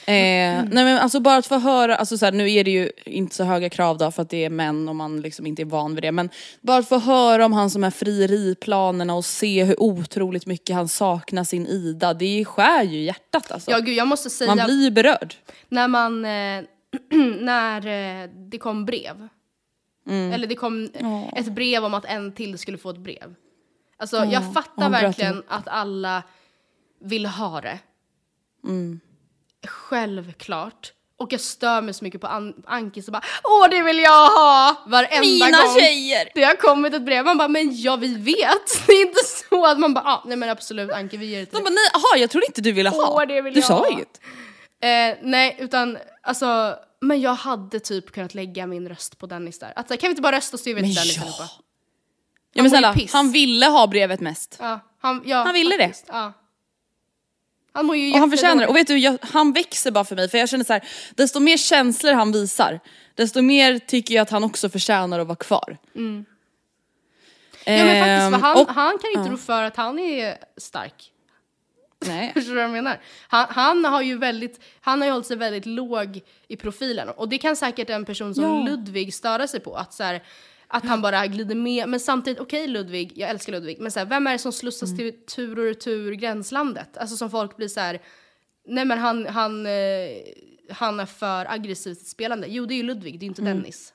Eh, 0.06 0.64
nej 0.72 0.84
men 0.84 0.98
alltså 0.98 1.20
bara 1.20 1.36
att 1.36 1.46
få 1.46 1.58
höra, 1.58 1.96
alltså 1.96 2.18
så 2.18 2.24
här, 2.24 2.32
nu 2.32 2.52
är 2.52 2.64
det 2.64 2.70
ju 2.70 2.90
inte 3.04 3.36
så 3.36 3.44
höga 3.44 3.68
krav 3.70 3.98
då 3.98 4.10
för 4.10 4.22
att 4.22 4.30
det 4.30 4.44
är 4.44 4.50
män 4.50 4.88
och 4.88 4.96
man 4.96 5.20
liksom 5.20 5.46
inte 5.46 5.62
är 5.62 5.66
van 5.66 5.94
vid 5.94 6.04
det 6.04 6.12
men 6.12 6.30
bara 6.60 6.78
att 6.78 6.88
få 6.88 6.98
höra 6.98 7.44
om 7.44 7.52
hans 7.52 7.72
de 7.72 7.82
här 7.82 7.90
frieriplanerna 7.90 9.14
och 9.14 9.24
se 9.24 9.64
hur 9.64 9.82
otroligt 9.82 10.46
mycket 10.46 10.76
han 10.76 10.88
saknar 10.88 11.44
sin 11.44 11.66
Ida, 11.66 12.14
det 12.14 12.44
skär 12.44 12.82
ju 12.82 13.00
hjärtat 13.02 13.52
alltså. 13.52 13.70
Ja 13.70 13.78
gud 13.78 13.94
jag 13.96 14.08
måste 14.08 14.30
säga, 14.30 14.54
Man 14.54 14.66
blir 14.66 14.84
ju 14.84 14.90
berörd. 14.90 15.34
när 15.68 15.88
man, 15.88 16.24
eh, 16.24 16.64
när 17.40 17.86
eh, 18.22 18.28
det 18.50 18.58
kom 18.58 18.84
brev. 18.86 19.28
Mm. 20.10 20.32
Eller 20.32 20.46
det 20.46 20.54
kom 20.54 20.88
ett 21.36 21.46
brev 21.52 21.84
om 21.84 21.94
att 21.94 22.04
en 22.04 22.32
till 22.32 22.58
skulle 22.58 22.78
få 22.78 22.90
ett 22.90 22.96
brev. 22.98 23.34
Alltså 23.98 24.16
Ja, 24.16 24.24
jag 24.24 24.54
fattar 24.54 24.90
bröt 24.90 25.02
verkligen 25.02 25.32
ihop. 25.34 25.44
att 25.48 25.68
alla 25.68 26.22
vill 27.00 27.26
ha 27.26 27.60
det. 27.60 27.78
Mm. 28.64 29.00
Självklart. 29.66 30.92
Och 31.18 31.32
jag 31.32 31.40
stör 31.40 31.80
mig 31.82 31.94
så 31.94 32.04
mycket 32.04 32.20
på 32.20 32.26
An- 32.26 32.62
Anki 32.66 33.02
så 33.02 33.10
bara 33.10 33.22
Åh 33.44 33.68
det 33.70 33.82
vill 33.82 33.98
jag 33.98 34.26
ha! 34.30 34.76
Varenda 34.86 35.20
Mina 35.20 35.46
gång 35.62 35.80
tjejer! 35.80 36.28
det 36.34 36.42
har 36.42 36.54
kommit 36.56 36.94
ett 36.94 37.02
brev. 37.04 37.24
Man 37.24 37.38
bara 37.38 37.48
men 37.48 37.80
ja 37.82 37.96
vi 37.96 38.14
vet. 38.14 38.86
Det 38.86 38.92
är 38.92 39.06
inte 39.06 39.20
så 39.50 39.66
att 39.66 39.78
man 39.78 39.94
bara 39.94 40.04
ah, 40.04 40.22
nej 40.26 40.36
men 40.36 40.48
absolut 40.50 40.90
Anki 40.92 41.16
vi 41.16 41.26
ger 41.26 41.40
det 41.40 41.46
till 41.46 41.54
De 41.58 41.62
bara 41.64 41.70
nej, 41.70 41.90
aha 41.94 42.16
jag 42.18 42.30
trodde 42.30 42.46
inte 42.46 42.60
du 42.60 42.72
ville 42.72 42.88
ha. 42.90 43.10
Åh, 43.14 43.26
det 43.28 43.42
vill 43.42 43.54
du 43.54 43.60
jag 43.60 43.66
sa 43.66 43.78
ha. 43.78 43.88
inget. 43.90 44.20
Eh, 44.82 45.18
nej 45.22 45.56
utan 45.58 45.98
alltså 46.22 46.76
men 47.00 47.20
jag 47.20 47.34
hade 47.34 47.80
typ 47.80 48.12
kunnat 48.12 48.34
lägga 48.34 48.66
min 48.66 48.88
röst 48.88 49.18
på 49.18 49.26
Dennis 49.26 49.58
där. 49.58 49.72
Att, 49.76 49.88
så 49.88 49.94
här, 49.94 50.00
kan 50.00 50.08
vi 50.08 50.10
inte 50.10 50.22
bara 50.22 50.36
rösta 50.36 50.54
och 50.56 50.60
så 50.60 50.64
vi 50.70 50.74
Men 50.74 50.84
till 50.84 50.94
Dennis 50.94 51.16
ja. 51.16 51.22
allihopa? 51.22 51.48
Ja 52.52 52.62
men 52.62 52.70
snälla, 52.70 52.96
han 53.12 53.32
ville 53.32 53.66
ha 53.66 53.86
brevet 53.86 54.20
mest. 54.20 54.56
Ja, 54.60 54.80
han, 55.00 55.22
ja, 55.26 55.42
Han 55.44 55.54
ville 55.54 55.76
det. 55.76 55.82
faktiskt, 55.84 56.06
Ja. 56.08 56.32
Han 57.72 57.86
mår 57.86 57.96
ju 57.96 58.12
Och 58.12 58.18
han 58.18 58.30
förtjänar 58.30 58.62
det. 58.62 58.66
Och 58.68 58.76
vet 58.76 58.86
du, 58.86 58.98
jag, 58.98 59.18
han 59.22 59.52
växer 59.52 59.90
bara 59.90 60.04
för 60.04 60.16
mig 60.16 60.28
för 60.28 60.38
jag 60.38 60.48
känner 60.48 60.64
så 60.64 60.72
här, 60.72 60.84
desto 61.14 61.40
mer 61.40 61.56
känslor 61.56 62.12
han 62.12 62.32
visar, 62.32 62.80
desto 63.14 63.42
mer 63.42 63.78
tycker 63.78 64.14
jag 64.14 64.22
att 64.22 64.30
han 64.30 64.44
också 64.44 64.68
förtjänar 64.68 65.18
att 65.18 65.26
vara 65.26 65.36
kvar. 65.36 65.78
Mm. 65.94 66.24
Ja 67.64 67.72
men 67.72 67.86
faktiskt 67.86 68.06
Ehm, 68.06 68.32
för 68.32 68.40
han, 68.40 68.56
och- 68.56 68.68
han 68.68 68.98
kan 68.98 69.10
inte 69.10 69.28
ja. 69.28 69.32
rå 69.32 69.36
för 69.36 69.62
att 69.62 69.76
han 69.76 69.98
är 69.98 70.38
stark. 70.56 71.12
Nej. 72.06 72.32
Förstår 72.34 72.50
du 72.50 72.56
vad 72.56 72.64
jag 72.64 72.70
menar? 72.72 73.00
Han, 73.28 73.46
han 73.50 73.84
har 73.84 74.02
ju 74.02 74.18
väldigt, 74.18 74.60
han 74.80 75.00
har 75.00 75.06
ju 75.06 75.12
hållit 75.12 75.26
sig 75.26 75.36
väldigt 75.36 75.66
låg 75.66 76.20
i 76.48 76.56
profilen 76.56 77.08
och 77.08 77.28
det 77.28 77.38
kan 77.38 77.56
säkert 77.56 77.90
en 77.90 78.04
person 78.04 78.34
som 78.34 78.44
Ja. 78.44 78.62
Ludvig 78.64 79.14
störa 79.14 79.46
sig 79.48 79.60
på. 79.60 79.74
Att, 79.76 79.92
så 79.94 80.02
här, 80.02 80.22
att 80.66 80.84
han 80.84 81.02
bara 81.02 81.26
glider 81.26 81.54
med, 81.54 81.88
men 81.88 82.00
samtidigt, 82.00 82.40
okej 82.40 82.66
Ludvig, 82.66 83.12
jag 83.16 83.30
älskar 83.30 83.52
Ludvig, 83.52 83.80
men 83.80 83.90
så 83.90 83.98
här, 83.98 84.06
vem 84.06 84.26
är 84.26 84.32
det 84.32 84.38
som 84.38 84.52
slussas 84.52 84.90
Mm. 84.90 84.98
till 84.98 85.26
tur 85.26 85.58
och 85.58 85.64
retur 85.64 86.12
gränslandet? 86.12 86.96
Alltså 86.96 87.16
som 87.16 87.30
folk 87.30 87.56
blir 87.56 87.68
så 87.68 87.80
här, 87.80 88.00
nej 88.66 88.84
men 88.84 88.98
han, 88.98 89.26
han, 89.26 89.66
eh, 89.66 89.72
han 90.70 91.00
är 91.00 91.06
för 91.06 91.52
aggressivt 91.52 92.06
spelande. 92.06 92.46
Jo 92.50 92.66
det 92.66 92.74
är 92.74 92.76
ju 92.76 92.82
Ludvig, 92.82 93.20
det 93.20 93.24
är 93.24 93.28
inte 93.28 93.42
Mm. 93.42 93.56
Dennis. 93.56 93.92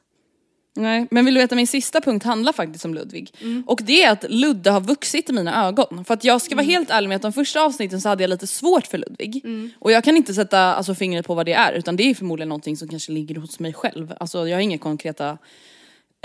Nej, 0.78 1.08
men 1.12 1.26
vill 1.26 1.34
du 1.34 1.40
veta 1.40 1.56
min 1.56 1.68
sista 1.68 2.02
punkt 2.02 2.24
handlar 2.24 2.54
faktiskt 2.54 2.86
om 2.86 2.94
Ludvig. 2.94 3.34
Och 3.66 3.80
det 3.84 4.04
är 4.04 4.12
att 4.12 4.26
Ludde 4.30 4.72
har 4.72 4.82
vuxit 4.82 5.30
i 5.30 5.34
mina 5.34 5.68
ögon. 5.68 6.06
För 6.06 6.14
att 6.14 6.24
jag 6.24 6.42
ska 6.42 6.56
vara 6.56 6.66
helt 6.66 6.90
ärlig 6.90 7.08
med 7.08 7.16
att 7.16 7.22
de 7.22 7.34
första 7.34 7.62
avsnitten 7.62 8.02
så 8.02 8.10
hade 8.10 8.24
jag 8.24 8.30
lite 8.30 8.48
svårt 8.48 8.88
för 8.88 8.98
Ludvig. 8.98 9.46
Och 9.80 9.92
jag 9.92 10.04
kan 10.04 10.18
inte 10.18 10.34
sätta 10.34 10.60
alltså, 10.60 10.96
fingret 10.96 11.28
på 11.28 11.36
vad 11.36 11.46
det 11.46 11.54
är 11.54 11.74
utan 11.74 11.96
det 11.96 12.10
är 12.10 12.14
förmodligen 12.14 12.50
någonting 12.50 12.78
som 12.78 12.88
kanske 12.88 13.12
ligger 13.12 13.36
hos 13.36 13.60
mig 13.60 13.74
själv. 13.74 14.14
Alltså 14.20 14.48
jag 14.48 14.58
har 14.58 14.62
inga 14.62 14.78
konkreta 14.78 15.38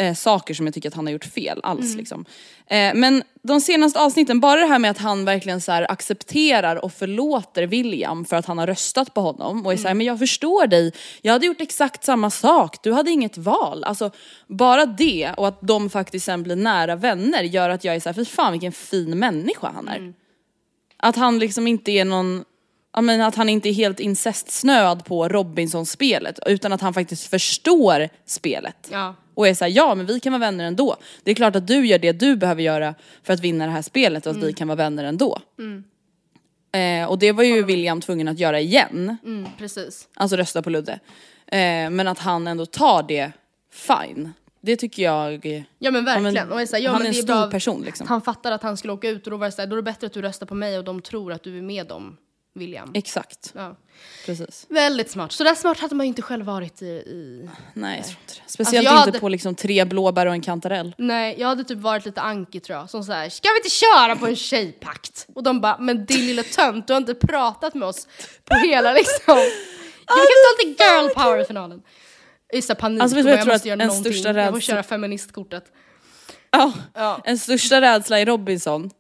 eh, 0.01 0.14
saker 0.14 0.55
som 0.55 0.66
jag 0.66 0.74
tycker 0.74 0.88
att 0.88 0.94
han 0.94 1.07
har 1.07 1.12
gjort 1.12 1.24
fel 1.24 1.61
alls 1.62 1.96
liksom. 1.96 2.24
Eh, 2.66 2.94
men 2.94 3.22
de 3.42 3.61
senaste 3.61 4.01
avsnitten, 4.01 4.40
bara 4.40 4.61
det 4.61 4.66
här 4.66 4.78
med 4.78 4.90
att 4.90 4.98
han 4.98 5.24
verkligen 5.24 5.61
så 5.61 5.72
accepterar 5.72 6.84
och 6.84 6.92
förlåter 6.92 7.66
William 7.66 8.24
för 8.24 8.36
att 8.36 8.46
han 8.46 8.59
har 8.59 8.66
röstat 8.66 9.14
på 9.14 9.20
honom 9.20 9.66
och 9.66 9.72
är 9.72 9.76
såhär, 9.76 9.94
men 9.94 10.07
jag 10.07 10.18
förstår 10.18 10.66
dig, 10.66 10.92
jag 11.22 11.32
hade 11.32 11.46
gjort 11.46 11.61
exakt 11.61 12.05
samma 12.05 12.30
sak, 12.30 12.82
du 12.82 12.92
hade 12.92 13.11
inget 13.11 13.38
val. 13.38 13.84
Alltså 13.84 14.11
bara 14.46 14.86
det 14.86 15.32
och 15.36 15.48
att 15.48 15.59
de 15.61 15.90
faktiskt 15.90 16.26
sen 16.26 16.42
blir 16.42 16.57
nära 16.57 16.96
vänner 16.96 17.42
gör 17.42 17.70
att 17.70 17.84
jag 17.84 17.94
är 17.94 18.01
såhär, 18.01 18.14
fy 18.14 18.24
fan 18.24 18.53
vilken 18.53 18.72
fin 18.72 19.18
människa 19.18 19.70
han 19.74 19.88
är. 19.88 20.14
Att 20.96 21.16
han 21.16 21.38
liksom 21.38 21.66
inte 21.66 21.90
är 21.90 22.05
någon, 22.05 22.44
jag 22.95 23.05
menar 23.05 23.28
att 23.28 23.34
han 23.34 23.49
inte 23.49 23.68
är 23.68 23.72
helt 23.72 24.01
incestsnöad 24.01 25.05
på 25.05 25.28
Robinson-spelet 25.28 26.38
utan 26.47 26.72
att 26.72 26.80
han 26.80 26.95
faktiskt 26.95 27.26
förstår 27.30 28.09
spelet. 28.26 28.88
Ja. 28.93 29.14
Och 29.34 29.49
är 29.49 29.55
såhär, 29.55 29.72
ja 29.72 29.95
men 29.95 30.07
vi 30.07 30.20
kan 30.20 30.32
vara 30.32 30.41
vänner 30.41 30.64
ändå. 30.64 30.97
Det 31.24 31.30
är 31.30 31.34
klart 31.34 31.57
att 31.57 31.66
du 31.66 31.86
gör 31.86 31.99
det 31.99 32.12
du 32.12 32.36
behöver 32.36 32.62
göra 32.62 32.95
för 33.22 33.32
att 33.32 33.41
vinna 33.41 33.66
det 33.66 33.72
här 33.72 33.82
spelet 33.82 34.26
och 34.26 34.32
att 34.36 34.43
vi 34.43 34.53
kan 34.53 34.68
vara 34.68 34.76
vänner 34.76 35.05
ändå. 35.05 35.38
Eh, 36.72 37.09
och 37.11 37.18
det 37.18 37.32
var 37.32 37.45
ju 37.45 37.62
William 37.62 38.01
tvungen 38.01 38.28
att 38.28 38.38
göra 38.38 38.61
igen, 38.61 39.16
Mm, 39.24 39.47
precis. 39.59 40.09
alltså 40.14 40.36
rösta 40.36 40.62
på 40.62 40.70
Ludde. 40.70 40.93
Eh, 41.47 41.91
men 41.91 42.09
att 42.09 42.18
han 42.18 42.47
ändå 42.47 42.66
tar 42.66 43.03
det 43.03 43.32
fine. 43.72 44.32
Det 44.62 44.76
tycker 44.76 45.03
jag, 45.03 45.47
Ja 45.78 45.91
men 45.91 46.05
verkligen. 46.05 46.34
Ja, 46.34 46.45
men 46.45 46.53
och 46.53 46.61
jag 46.61 46.68
säger, 46.68 46.84
ja, 46.84 46.91
han 46.91 46.99
men 47.03 47.07
är 47.07 47.16
en 47.16 47.22
stor 47.22 47.26
bra. 47.26 47.51
person, 47.51 47.82
liksom. 47.82 48.07
Han 48.07 48.22
fattar 48.22 48.53
att 48.53 48.62
han 48.62 48.76
skulle 48.76 48.93
åka 48.93 49.09
ut 49.09 49.24
och 49.26 49.30
då 49.30 49.36
var 49.36 49.47
det 49.47 49.53
så 49.53 49.62
här, 49.62 49.66
då 49.66 49.74
är 49.74 49.76
det 49.76 49.82
bättre 49.82 50.07
att 50.07 50.12
du 50.12 50.22
röstar 50.22 50.47
på 50.47 50.55
mig 50.55 50.78
och 50.78 50.84
de 50.84 51.03
tror 51.03 51.32
att 51.32 51.43
du 51.43 51.59
är 51.59 51.62
med 51.62 51.86
dem, 51.86 52.16
William. 52.55 52.90
exakt, 52.94 53.53
Ja. 53.55 53.76
precis. 54.26 54.66
Väldigt 54.68 55.11
smart. 55.11 55.32
Så 55.32 55.44
där 55.44 55.55
smart 55.55 55.78
hade 55.80 55.94
man 55.94 56.07
ju 56.07 56.09
inte 56.09 56.22
själv 56.22 56.44
varit 56.46 56.82
i... 56.82 56.86
i... 56.86 57.48
Nej 57.74 57.96
jag 57.96 58.07
tror 58.07 58.16
inte 58.20 58.34
det. 58.34 58.51
Speciellt 58.51 58.84
jag 58.84 58.92
inte 58.92 59.01
hade- 59.01 59.20
på 59.20 59.28
liksom 59.28 59.55
tre 59.55 59.84
blåbär 59.84 60.26
och 60.26 60.32
en 60.32 60.40
kantarell. 60.42 60.94
Nej, 60.98 61.34
jag 61.38 61.48
hade 61.48 61.64
typ 61.64 61.78
varit 61.78 62.05
lite 62.07 62.20
anki 62.20 62.61
tror 62.61 62.78
jag. 62.78 62.90
Som 62.90 63.05
såhär, 63.05 63.28
ska 63.28 63.48
vi 63.48 63.57
inte 63.57 63.70
köra 63.70 64.16
på 64.16 64.26
en 64.26 64.36
tjejpakt? 64.36 65.26
Och 65.34 65.42
de 65.42 65.61
bara, 65.61 65.78
men 65.78 66.07
din 66.07 66.26
lilla 66.26 66.42
tönt, 66.42 66.86
du 66.86 66.92
har 66.92 67.01
inte 67.01 67.14
pratat 67.14 67.74
med 67.74 67.88
oss 67.88 68.09
på 68.44 68.55
hela 68.57 68.92
liksom... 68.92 69.38
Jag 70.07 70.16
kan 70.16 70.26
ta 70.26 70.66
lite 70.68 70.84
girl 70.84 71.09
power 71.09 71.38
i 71.38 71.44
finalen. 71.44 71.82
Det, 72.53 72.74
panik. 72.78 73.03
Alltså, 73.03 73.22
bara, 73.22 73.30
jag 73.30 73.42
tror 73.42 73.53
måste 73.53 73.68
göra 73.68 73.76
någonting. 73.76 74.12
största 74.12 74.28
Jag 74.28 74.51
får 74.53 74.57
rädsla- 74.61 74.61
köra 74.61 74.82
feministkortet. 74.82 75.64
Ja. 76.51 76.72
Ja. 76.94 77.20
En 77.24 77.38
största 77.38 77.80
rädsla 77.80 78.20
i 78.20 78.24
Robinson, 78.24 78.90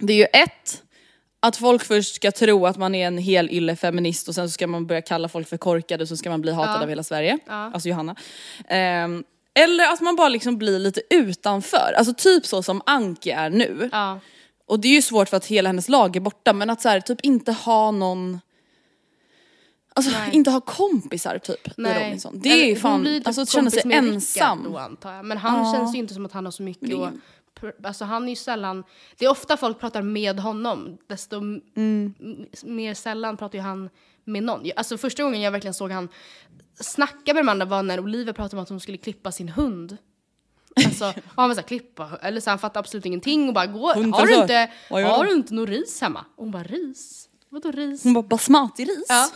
det 0.00 0.12
är 0.12 0.16
ju 0.16 0.24
ett, 0.24 0.82
att 1.40 1.56
folk 1.56 1.84
först 1.84 2.14
ska 2.14 2.32
tro 2.32 2.66
att 2.66 2.76
man 2.76 2.94
är 2.94 3.06
en 3.06 3.18
hel 3.18 3.50
ylle 3.50 3.76
feminist 3.76 4.28
och 4.28 4.34
sen 4.34 4.48
så 4.48 4.52
ska 4.52 4.66
man 4.66 4.86
börja 4.86 5.02
kalla 5.02 5.28
folk 5.28 5.48
för 5.48 5.56
korkade 5.56 6.02
och 6.04 6.08
så 6.08 6.16
ska 6.16 6.30
man 6.30 6.40
bli 6.40 6.52
hatad 6.52 6.76
Ja. 6.78 6.82
av 6.82 6.88
hela 6.88 7.02
Sverige. 7.02 7.38
Ja. 7.46 7.70
Alltså 7.74 7.88
Johanna. 7.88 8.16
Ehm, 8.68 9.24
eller 9.54 9.92
att 9.92 10.00
man 10.00 10.16
bara 10.16 10.28
liksom 10.28 10.58
blir 10.58 10.78
lite 10.78 11.00
utanför, 11.10 11.94
alltså 11.98 12.14
typ 12.14 12.46
så 12.46 12.62
som 12.62 12.82
Anki 12.86 13.30
är 13.30 13.50
nu. 13.50 13.88
Ja. 13.92 14.20
Och 14.66 14.80
det 14.80 14.88
är 14.88 14.92
ju 14.92 15.02
svårt 15.02 15.28
för 15.28 15.36
att 15.36 15.46
hela 15.46 15.68
hennes 15.68 15.88
lag 15.88 16.16
är 16.16 16.20
borta 16.20 16.52
men 16.52 16.70
att 16.70 16.80
så 16.82 16.88
här, 16.88 17.00
typ 17.00 17.20
inte 17.22 17.52
ha 17.52 17.90
någon 17.90 18.40
Alltså 19.94 20.12
Nej. 20.12 20.30
inte 20.32 20.50
ha 20.50 20.60
kompisar 20.60 21.38
typ 21.38 21.68
i 21.68 21.70
Nej. 21.76 22.04
Robinson. 22.04 22.40
Det 22.42 22.48
är 22.48 22.66
ju 22.66 22.76
fan, 22.76 23.04
typ 23.04 23.26
alltså 23.26 23.42
att 23.42 23.48
känna 23.50 23.70
sig 23.70 23.92
ensam. 23.92 24.64
Då, 24.72 24.78
antar 24.78 25.12
jag. 25.14 25.24
Men 25.24 25.38
han 25.38 25.66
Ja. 25.66 25.72
känns 25.74 25.94
ju 25.94 25.98
inte 25.98 26.14
som 26.14 26.26
att 26.26 26.32
han 26.32 26.44
har 26.44 26.52
så 26.52 26.62
mycket 26.62 26.88
Men 26.98 27.20
Alltså 27.84 28.04
han 28.04 28.24
är 28.24 28.28
ju 28.28 28.36
sällan, 28.36 28.84
det 29.18 29.24
är 29.24 29.30
ofta 29.30 29.56
folk 29.56 29.80
pratar 29.80 30.02
med 30.02 30.38
honom, 30.38 30.98
desto 31.06 31.36
Mm. 31.76 32.14
mer 32.64 32.94
sällan 32.94 33.36
pratar 33.36 33.58
ju 33.58 33.62
han 33.62 33.90
med 34.24 34.42
någon. 34.42 34.70
Alltså 34.76 34.98
första 34.98 35.22
gången 35.22 35.40
jag 35.40 35.50
verkligen 35.52 35.74
såg 35.74 35.90
han 35.90 36.08
snacka 36.80 37.34
med 37.34 37.44
de 37.44 37.48
andra 37.48 37.66
var 37.66 37.82
när 37.82 38.00
Olivia 38.00 38.32
pratade 38.32 38.56
om 38.56 38.62
att 38.62 38.68
hon 38.68 38.80
skulle 38.80 38.98
klippa 38.98 39.32
sin 39.32 39.48
hund. 39.48 39.96
Alltså, 40.86 41.04
och 41.08 41.14
han 41.36 41.48
var 41.48 41.54
såhär 41.54 41.68
klippa, 41.68 42.10
eller 42.22 42.40
så 42.40 42.50
han 42.50 42.58
fattade 42.58 42.78
absolut 42.78 43.06
ingenting 43.06 43.48
och 43.48 43.54
bara 43.54 43.66
gå, 43.66 43.92
Hund 43.94 44.14
har 44.14 44.26
du 44.26 44.34
för 44.34 44.42
inte, 44.42 44.70
gör 44.90 45.02
har 45.02 45.24
du? 45.24 45.30
du 45.30 45.36
inte 45.36 45.54
någon 45.54 45.66
ris 45.66 46.00
hemma? 46.00 46.24
Och 46.36 46.44
hon 46.44 46.50
bara 46.50 46.62
ris? 46.62 47.28
Vadå 47.48 47.70
ris? 47.70 48.04
Hon 48.04 48.14
bara 48.14 48.22
basmati-ris. 48.22 49.06
Ja. 49.08 49.28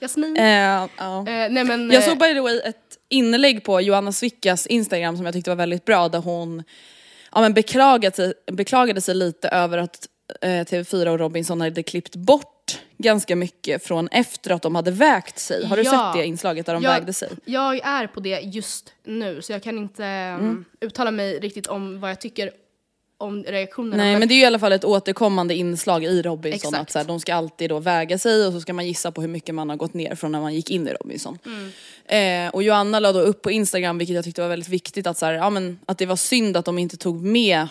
Jasmin? 0.00 0.36
Eh, 0.36 0.88
ja. 0.96 1.18
Eh, 1.18 1.50
nej 1.50 1.64
men... 1.64 1.90
Jag 1.90 2.02
eh, 2.02 2.08
såg 2.08 2.18
by 2.18 2.34
the 2.34 2.40
way 2.40 2.58
ett 2.58 2.98
inlägg 3.08 3.64
på 3.64 3.80
Johanna 3.80 4.12
Svickas 4.12 4.66
Instagram 4.66 5.16
som 5.16 5.26
jag 5.26 5.34
tyckte 5.34 5.50
var 5.50 5.56
väldigt 5.56 5.84
bra 5.84 6.08
där 6.08 6.18
hon 6.18 6.62
ja, 7.36 7.40
men 7.42 7.54
beklagade, 7.54 8.16
sig, 8.16 8.32
beklagade 8.52 9.00
sig 9.00 9.14
lite 9.14 9.48
över 9.48 9.78
att 9.78 10.08
eh, 10.42 10.48
TV4 10.48 11.06
och 11.06 11.18
Robinson 11.18 11.60
hade 11.60 11.82
klippt 11.82 12.16
bort 12.16 12.80
ganska 12.98 13.36
mycket 13.36 13.84
från 13.86 14.08
efter 14.08 14.50
att 14.50 14.62
de 14.62 14.74
hade 14.74 14.90
vägt 14.90 15.38
sig. 15.38 15.66
Har 15.66 15.76
du 15.76 15.82
Ja. 15.82 15.90
sett 16.12 16.20
det 16.22 16.26
inslaget 16.26 16.66
där 16.66 16.74
de 16.74 16.82
jag, 16.82 16.90
vägde 16.90 17.12
sig? 17.12 17.28
Jag 17.44 17.76
är 17.86 18.06
på 18.06 18.20
det 18.20 18.40
just 18.40 18.92
nu 19.04 19.42
så 19.42 19.52
jag 19.52 19.62
kan 19.62 19.78
inte 19.78 20.04
Mm. 20.04 20.64
uttala 20.80 21.10
mig 21.10 21.38
riktigt 21.38 21.66
om 21.66 22.00
vad 22.00 22.10
jag 22.10 22.20
tycker 22.20 22.50
om 23.18 23.44
reaktionerna. 23.44 23.96
Nej 23.96 24.18
men 24.18 24.28
det 24.28 24.34
är 24.34 24.36
ju 24.36 24.42
i 24.42 24.46
alla 24.46 24.58
fall 24.58 24.72
ett 24.72 24.84
återkommande 24.84 25.54
inslag 25.54 26.04
i 26.04 26.22
Robinson 26.22 26.68
Exakt. 26.74 26.82
att 26.82 26.90
så 26.90 26.98
här, 26.98 27.06
de 27.06 27.20
ska 27.20 27.34
alltid 27.34 27.70
då 27.70 27.78
väga 27.78 28.18
sig 28.18 28.46
och 28.46 28.52
så 28.52 28.60
ska 28.60 28.72
man 28.72 28.86
gissa 28.86 29.10
på 29.12 29.20
hur 29.20 29.28
mycket 29.28 29.54
man 29.54 29.68
har 29.70 29.76
gått 29.76 29.94
ner 29.94 30.14
från 30.14 30.32
när 30.32 30.40
man 30.40 30.54
gick 30.54 30.70
in 30.70 30.88
i 30.88 30.92
Robinson. 30.92 31.38
Mm. 31.46 32.46
Eh, 32.48 32.54
och 32.54 32.62
Joanna 32.62 33.00
la 33.00 33.12
då 33.12 33.20
upp 33.20 33.42
på 33.42 33.50
Instagram, 33.50 33.98
vilket 33.98 34.16
jag 34.16 34.24
tyckte 34.24 34.40
var 34.42 34.48
väldigt 34.48 34.68
viktigt, 34.68 35.06
att, 35.06 35.18
så 35.18 35.26
här, 35.26 35.32
ja, 35.32 35.50
men, 35.50 35.78
att 35.86 35.98
det 35.98 36.06
var 36.06 36.16
synd 36.16 36.56
att 36.56 36.64
de 36.64 36.78
inte 36.78 36.96
tog 36.96 37.22
med 37.22 37.68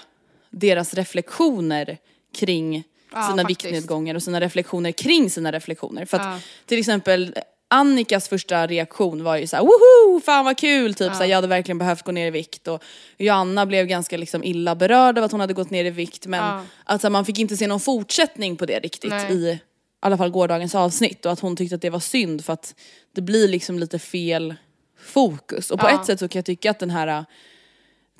deras 0.50 0.94
reflektioner 0.94 1.98
kring 2.36 2.84
Ja, 3.14 3.28
sina 3.30 3.44
faktiskt. 3.44 3.66
viktnedgångar 3.66 4.16
och 4.16 4.24
sina 4.24 4.42
reflektioner 4.42 4.92
kring 4.92 5.30
sina 5.30 5.52
reflektioner. 5.52 6.06
För 6.06 6.18
att 6.18 6.24
Ja. 6.26 6.40
till 6.66 6.80
exempel 6.80 7.36
Annikas 7.68 8.30
första 8.30 8.68
reaktion 8.68 9.24
var 9.24 9.38
ju 9.38 9.48
såhär 9.48 9.64
woho, 9.64 10.20
fan 10.20 10.46
vad 10.46 10.58
kul, 10.58 10.94
typ 10.94 11.12
såhär, 11.14 11.26
jag 11.26 11.36
hade 11.38 11.48
verkligen 11.48 11.78
behövt 11.78 12.04
gå 12.04 12.12
ner 12.12 12.28
i 12.28 12.32
vikt 12.32 12.68
och 12.68 12.84
Joanna 13.18 13.66
blev 13.66 13.86
ganska 13.86 14.18
liksom 14.18 14.44
illa 14.44 14.76
berörd 14.76 15.18
av 15.18 15.24
att 15.24 15.32
hon 15.32 15.40
hade 15.42 15.54
gått 15.54 15.70
ner 15.70 15.86
i 15.86 15.90
vikt 15.90 16.26
men 16.28 16.40
Ja. 16.40 16.62
att 16.84 17.02
så 17.02 17.08
här, 17.08 17.12
man 17.12 17.26
fick 17.26 17.40
inte 17.40 17.58
se 17.58 17.68
någon 17.68 17.80
fortsättning 17.80 18.56
på 18.58 18.66
det 18.66 18.80
riktigt 18.80 19.10
Nej. 19.12 19.34
i 19.34 19.50
i 19.50 20.08
alla 20.08 20.18
fall 20.18 20.30
gårdagens 20.30 20.76
avsnitt 20.76 21.26
och 21.26 21.32
att 21.32 21.40
hon 21.40 21.56
tyckte 21.56 21.76
att 21.76 21.82
det 21.82 21.90
var 21.90 22.00
synd 22.00 22.46
för 22.46 22.54
att 22.54 22.76
det 23.16 23.22
blir 23.22 23.48
liksom 23.48 23.80
lite 23.80 24.00
fel 24.00 24.56
fokus. 25.00 25.72
Och 25.72 25.80
på 25.80 25.88
Ja. 25.90 26.00
ett 26.00 26.06
sätt 26.06 26.20
så 26.20 26.28
kan 26.28 26.40
jag 26.40 26.46
tycka 26.46 26.72
att 26.72 26.80
den 26.80 26.90
här 26.90 27.08
äh, 27.08 27.24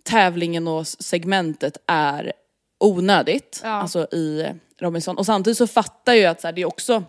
tävlingen 0.04 0.68
och 0.68 0.88
segmentet 0.88 1.78
är 1.88 2.34
onödigt, 2.80 3.62
Ja. 3.64 3.70
alltså 3.70 4.08
i 4.12 4.46
Robinson. 4.80 5.18
Och 5.18 5.26
samtidigt 5.26 5.58
så 5.58 5.68
fattar 5.68 6.14
jag 6.14 6.32
att 6.32 6.42
så 6.42 6.48
här, 6.48 6.54
det 6.54 6.62
är 6.62 6.66
också 6.66 7.04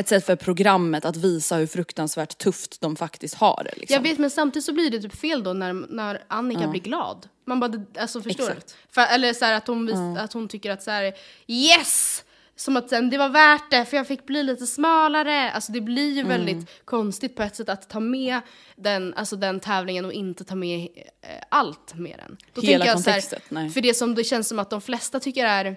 ett 0.00 0.08
sätt 0.08 0.26
för 0.26 0.36
programmet 0.36 1.04
att 1.04 1.16
visa 1.16 1.56
hur 1.56 1.66
fruktansvärt 1.66 2.38
tufft 2.38 2.80
de 2.80 2.96
faktiskt 2.96 3.34
har 3.34 3.62
det. 3.64 3.80
Liksom. 3.80 3.94
Jag 3.94 4.02
vet 4.02 4.18
men 4.18 4.30
samtidigt 4.30 4.66
så 4.66 4.72
blir 4.72 4.90
det 4.90 5.00
typ 5.00 5.16
fel 5.16 5.42
då 5.42 5.52
när, 5.52 5.72
när 5.72 6.22
Annika 6.28 6.68
blir 6.68 6.80
glad. 6.80 7.28
Man 7.46 7.60
bara, 7.60 7.72
alltså 7.98 8.22
förstår 8.22 8.44
Exakt. 8.44 8.66
du? 8.66 8.94
För, 8.94 9.14
eller 9.14 9.32
så 9.32 9.44
här, 9.44 9.52
att, 9.52 9.66
hon 9.66 9.86
vis, 9.86 10.18
att 10.18 10.32
hon 10.32 10.48
tycker 10.48 10.70
att 10.70 10.82
så 10.82 10.90
här, 10.90 11.14
yes! 11.46 12.24
Som 12.56 12.76
att 12.76 12.88
sen, 12.88 13.10
det 13.10 13.18
var 13.18 13.28
värt 13.28 13.70
det 13.70 13.84
för 13.84 13.96
jag 13.96 14.06
fick 14.06 14.26
bli 14.26 14.42
lite 14.42 14.66
smalare. 14.66 15.50
Alltså 15.50 15.72
det 15.72 15.80
blir 15.80 16.12
ju 16.12 16.22
väldigt 16.22 16.84
konstigt 16.84 17.36
på 17.36 17.42
ett 17.42 17.56
sätt 17.56 17.68
att 17.68 17.88
ta 17.88 18.00
med 18.00 18.40
den, 18.76 19.14
alltså 19.14 19.36
den 19.36 19.60
tävlingen 19.60 20.04
och 20.04 20.12
inte 20.12 20.44
ta 20.44 20.54
med 20.54 20.88
eh, 21.22 21.28
allt 21.48 21.94
med 21.94 22.18
den. 22.18 22.36
Då 22.54 22.60
Hela 22.60 22.86
jag 22.86 22.92
här, 22.92 22.94
kontextet, 22.94 23.42
nej. 23.48 23.70
För 23.70 23.80
det 23.80 23.94
som 23.94 24.14
det 24.14 24.24
känns 24.24 24.48
som 24.48 24.58
att 24.58 24.70
de 24.70 24.80
flesta 24.80 25.20
tycker 25.20 25.46
är 25.46 25.76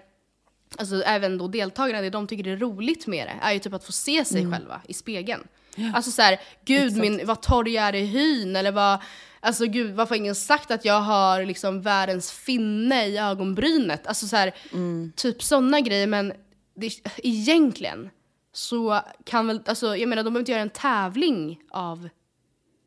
Alltså 0.78 1.04
även 1.04 1.38
då 1.38 1.48
deltagarna, 1.48 2.02
det 2.02 2.10
de 2.10 2.28
tycker 2.28 2.48
är 2.48 2.58
roligt 2.58 3.08
med 3.08 3.28
det 3.28 3.36
är 3.42 3.54
ju 3.54 3.60
typ 3.60 3.74
att 3.74 3.84
få 3.84 3.92
se 3.92 4.26
sig 4.26 4.40
Mm. 4.42 4.52
själva 4.54 4.82
i 4.88 4.94
spegeln. 4.94 5.48
Alltså 5.94 6.12
så 6.12 6.22
här, 6.22 6.40
gud 6.66 6.98
min, 6.98 7.22
vad 7.26 7.42
torr 7.42 7.68
jag 7.70 7.84
är 7.86 7.96
i 7.96 8.06
hyn 8.06 8.56
eller 8.56 8.72
vad, 8.72 9.00
alltså 9.40 9.66
gud 9.66 9.96
varför 9.96 10.10
har 10.16 10.18
ingen 10.20 10.36
sagt 10.36 10.72
att 10.72 10.86
jag 10.86 11.02
har 11.02 11.46
liksom 11.46 11.82
världens 11.82 12.32
finne 12.32 13.06
i 13.08 13.18
ögonbrynet? 13.18 14.08
Alltså 14.08 14.28
så 14.28 14.36
här, 14.36 14.54
Mm. 14.74 15.12
typ 15.16 15.44
sådana 15.44 15.80
grejer 15.82 16.08
men 16.08 16.34
det, 16.76 16.92
egentligen 17.18 18.10
så 18.54 19.02
kan 19.24 19.48
väl, 19.48 19.62
alltså 19.66 19.98
jag 19.98 20.10
menar 20.10 20.24
de 20.24 20.34
behöver 20.34 20.40
inte 20.40 20.52
göra 20.52 20.62
en 20.62 20.70
tävling 20.70 21.60
av 21.72 22.10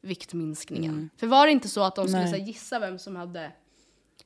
viktminskningen. 0.03 1.11
För 1.16 1.26
var 1.26 1.47
det 1.47 1.53
inte 1.53 1.68
så 1.68 1.82
att 1.82 1.95
de 1.97 2.07
skulle 2.09 2.22
Mm. 2.22 2.32
Här, 2.32 2.41
gissa 2.41 2.78
vem 2.78 2.99
som 2.99 3.16
hade, 3.16 3.53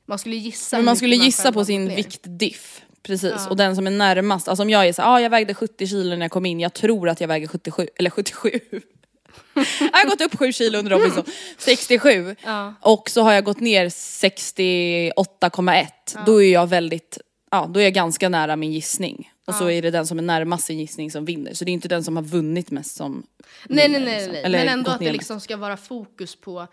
man 0.06 0.18
skulle 0.18 0.36
gissa 0.36 0.76
Men 0.76 0.84
man 0.84 0.96
skulle 0.96 1.16
gissa 1.16 1.52
på 1.52 1.64
sin 1.64 1.88
viktdiff. 1.88 2.82
Precis, 3.02 3.32
Ja. 3.36 3.48
och 3.50 3.56
den 3.56 3.76
som 3.76 3.86
är 3.86 3.90
närmast, 3.90 4.48
alltså 4.48 4.62
om 4.62 4.70
jag 4.70 4.88
är 4.88 4.92
så 4.92 5.02
ah, 5.02 5.20
jag 5.20 5.30
vägde 5.30 5.54
70 5.54 5.86
kilo 5.86 6.16
när 6.16 6.24
jag 6.24 6.30
kom 6.30 6.46
in, 6.46 6.60
jag 6.60 6.72
tror 6.74 7.08
att 7.08 7.20
jag 7.20 7.28
väger 7.28 7.46
77, 7.46 7.88
eller 7.96 8.10
77. 8.10 8.50
jag 9.54 9.92
har 9.92 10.10
gått 10.10 10.20
upp 10.20 10.38
7 10.38 10.52
kilo 10.52 10.78
under 10.78 10.90
Robinson, 10.90 11.24
67. 11.58 12.36
Ja. 12.44 12.74
Och 12.80 13.10
så 13.10 13.22
har 13.22 13.32
jag 13.32 13.44
gått 13.44 13.60
ner 13.60 13.88
68,1. 13.88 15.86
Då 16.26 16.42
är 16.42 16.52
jag 16.52 16.66
väldigt, 16.66 17.18
ja 17.50 17.66
då 17.74 17.80
är 17.80 17.84
jag 17.84 17.94
ganska 17.94 18.28
nära 18.28 18.56
min 18.56 18.72
gissning. 18.72 19.30
Och 19.46 19.54
så 19.54 19.70
är 19.70 19.82
det 19.82 19.90
den 19.90 20.06
som 20.06 20.18
är 20.18 20.22
närmast 20.22 20.66
sin 20.66 20.78
gissning 20.78 21.10
som 21.10 21.24
vinner. 21.24 21.54
Så 21.54 21.64
det 21.64 21.70
är 21.70 21.72
inte 21.72 21.88
den 21.88 22.04
som 22.04 22.16
har 22.16 22.22
vunnit 22.22 22.70
mest 22.70 22.96
som 22.96 23.26
Nej 23.64 23.88
nej 23.88 23.98
vinner, 24.00 24.06
nej, 24.06 24.16
liksom. 24.16 24.32
nej. 24.32 24.42
Eller 24.44 24.58
men 24.58 24.68
ändå 24.68 24.90
att 24.90 25.00
det 25.00 25.12
liksom 25.12 25.40
ska 25.40 25.56
vara 25.56 25.76
fokus 25.76 26.36
på 26.36 26.66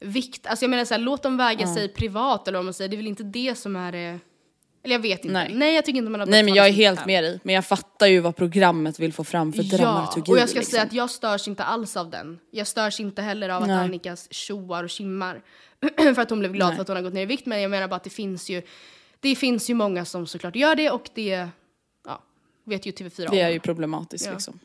vikt. 0.00 0.46
Alltså 0.46 0.64
jag 0.64 0.70
menar 0.70 0.84
såhär, 0.84 1.00
låt 1.00 1.22
dem 1.22 1.36
väga 1.36 1.74
sig 1.74 1.88
privat 1.88 2.48
eller 2.48 2.58
vad 2.58 2.64
man 2.64 2.74
säger. 2.74 2.88
Det 2.88 2.94
är 2.94 2.96
väl 2.96 3.06
inte 3.06 3.22
det 3.22 3.58
som 3.58 3.76
är 3.76 3.92
det 3.92 4.18
Eller 4.84 4.94
jag 4.94 5.00
vet 5.02 5.24
inte. 5.24 5.32
Nej. 5.32 5.54
Nej, 5.54 5.74
jag 5.74 5.84
tycker 5.84 5.98
inte 5.98 6.10
man 6.10 6.20
har 6.20 6.26
Nej 6.26 6.42
men 6.42 6.54
jag 6.54 6.66
är 6.68 6.72
helt 6.72 7.06
med 7.06 7.24
dig. 7.24 7.40
Men 7.42 7.54
jag 7.54 7.64
fattar 7.64 8.06
ju 8.06 8.20
vad 8.20 8.36
programmet 8.36 8.98
vill 9.00 9.12
få 9.12 9.24
fram 9.24 9.52
för 9.52 9.62
Ja, 9.62 9.76
dramaturgi. 9.76 10.32
och 10.32 10.38
jag 10.38 10.48
ska 10.48 10.58
liksom. 10.58 10.70
säga 10.70 10.82
att 10.82 10.92
jag 10.92 11.10
störs 11.10 11.48
inte 11.48 11.64
alls 11.64 11.96
av 11.96 12.10
den. 12.10 12.38
Jag 12.50 12.66
störs 12.66 13.00
inte 13.00 13.22
heller 13.22 13.48
av 13.48 13.62
att 13.62 13.68
Nej. 13.68 13.76
Annika 13.76 14.16
tjoar 14.30 14.84
och 14.84 14.90
kimmar. 14.90 15.42
för 16.14 16.20
att 16.20 16.30
hon 16.30 16.38
blev 16.38 16.52
glad 16.52 16.68
Nej. 16.68 16.76
för 16.76 16.82
att 16.82 16.88
hon 16.88 16.96
har 16.96 17.02
gått 17.04 17.14
ner 17.14 17.22
i 17.22 17.26
vikt. 17.26 17.46
Men 17.46 17.60
jag 17.62 17.70
menar 17.70 17.88
bara 17.88 17.96
att 17.96 18.04
det 18.04 18.10
finns 18.10 18.50
ju, 18.50 18.62
det 19.20 19.34
finns 19.34 19.70
ju 19.70 19.74
många 19.74 20.04
som 20.04 20.26
såklart 20.26 20.56
gör 20.56 20.74
det 20.74 20.90
och 20.90 21.08
det 21.14 21.48
ja, 22.06 22.22
vet 22.64 22.86
ju 22.86 22.90
TV4 22.92 23.28
Det 23.30 23.40
är 23.40 23.46
om. 23.46 23.52
ju 23.52 23.60
problematiskt 23.60 24.26
Ja. 24.26 24.32
liksom. 24.32 24.58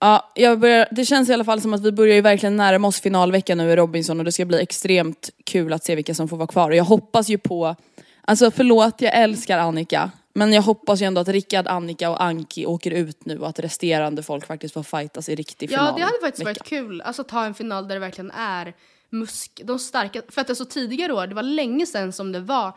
Ja, 0.00 0.32
jag 0.34 0.58
börjar, 0.60 0.88
det 0.90 1.04
känns 1.04 1.28
i 1.28 1.32
alla 1.32 1.44
fall 1.44 1.60
som 1.60 1.74
att 1.74 1.82
vi 1.82 1.92
börjar 1.92 2.14
ju 2.14 2.20
verkligen 2.20 2.56
närma 2.56 2.88
oss 2.88 3.00
finalveckan 3.00 3.58
nu 3.58 3.70
i 3.70 3.76
Robinson 3.76 4.18
och 4.18 4.24
det 4.24 4.32
ska 4.32 4.44
bli 4.44 4.60
extremt 4.62 5.30
kul 5.44 5.72
att 5.72 5.84
se 5.84 5.94
vilka 5.94 6.14
som 6.14 6.28
får 6.28 6.36
vara 6.36 6.46
kvar. 6.46 6.70
Och 6.70 6.76
jag 6.76 6.84
hoppas 6.84 7.28
ju 7.28 7.38
på, 7.38 7.76
alltså 8.24 8.50
förlåt 8.50 9.00
jag 9.00 9.14
älskar 9.14 9.58
Annika, 9.58 10.10
men 10.32 10.52
jag 10.52 10.62
hoppas 10.62 11.02
ju 11.02 11.06
ändå 11.06 11.20
att 11.20 11.28
Rickard, 11.28 11.66
Annika 11.68 12.10
och 12.10 12.22
Anki 12.22 12.66
åker 12.66 12.90
ut 12.90 13.26
nu 13.26 13.38
och 13.38 13.48
att 13.48 13.58
resterande 13.58 14.22
folk 14.22 14.46
faktiskt 14.46 14.74
får 14.74 14.82
fightas 14.82 15.28
i 15.28 15.34
riktig 15.34 15.70
final. 15.70 15.86
Ja, 15.86 15.94
det 15.96 16.02
hade 16.02 16.20
faktiskt 16.20 16.44
varit 16.44 16.64
kul. 16.64 17.00
Alltså 17.00 17.24
ta 17.24 17.44
en 17.44 17.54
final 17.54 17.88
där 17.88 17.94
det 17.94 18.00
verkligen 18.00 18.30
är 18.30 18.74
musk, 19.10 19.60
de 19.64 19.78
starka. 19.78 20.22
För 20.28 20.40
att 20.40 20.48
alltså 20.48 20.64
tidigare 20.64 21.12
år, 21.12 21.26
det 21.26 21.34
var 21.34 21.42
länge 21.42 21.86
sedan 21.86 22.12
som 22.12 22.32
det 22.32 22.40
var 22.40 22.72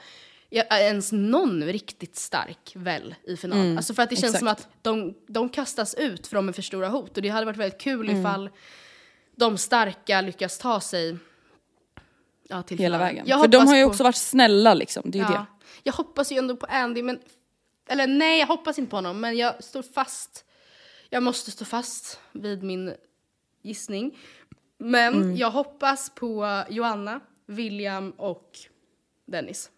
ja, 0.49 0.63
ens 0.69 1.11
någon 1.11 1.63
riktigt 1.63 2.15
stark 2.15 2.71
väl 2.75 3.15
i 3.27 3.37
final. 3.37 3.59
Mm, 3.59 3.77
alltså 3.77 3.93
för 3.93 4.03
att 4.03 4.09
det 4.09 4.15
känns 4.15 4.39
som 4.39 4.47
exakt. 4.47 4.61
att 4.61 4.83
de, 4.83 5.13
de 5.27 5.49
kastas 5.49 5.95
ut 5.95 6.27
från 6.27 6.45
med 6.45 6.55
för 6.55 6.61
stora 6.61 6.87
hot. 6.87 7.17
Och 7.17 7.23
det 7.23 7.29
hade 7.29 7.45
varit 7.45 7.57
väldigt 7.57 7.81
kul 7.81 8.09
Mm. 8.09 8.21
ifall 8.21 8.49
de 9.35 9.57
starka 9.57 10.21
lyckas 10.21 10.57
ta 10.57 10.79
sig 10.79 11.17
ja, 12.47 12.63
till 12.63 12.77
Hela 12.77 12.97
vägen. 12.97 13.25
Jag 13.27 13.39
För 13.41 13.47
de 13.47 13.67
har 13.67 13.75
ju 13.77 13.83
på- 13.83 13.89
också 13.89 14.03
varit 14.03 14.15
snälla 14.15 14.73
liksom, 14.73 15.11
det 15.11 15.17
är 15.19 15.27
ju 15.27 15.33
ja. 15.33 15.39
det. 15.39 15.45
Jag 15.83 15.93
hoppas 15.93 16.31
ju 16.31 16.37
ändå 16.37 16.55
på 16.55 16.65
Andy, 16.65 17.03
men... 17.03 17.19
Eller 17.89 18.07
nej, 18.07 18.39
jag 18.39 18.47
hoppas 18.47 18.79
inte 18.79 18.89
på 18.89 18.97
honom, 18.97 19.19
men 19.19 19.37
jag 19.37 19.63
står 19.63 19.81
fast. 19.83 20.45
Jag 21.09 21.23
måste 21.23 21.51
stå 21.51 21.65
fast 21.65 22.19
vid 22.31 22.63
min 22.63 22.93
gissning. 23.61 24.17
Men 24.77 25.13
Mm. 25.13 25.35
jag 25.35 25.51
hoppas 25.51 26.09
på 26.09 26.63
Joanna, 26.69 27.19
William 27.45 28.11
och 28.11 28.57
Dennis. 29.25 29.69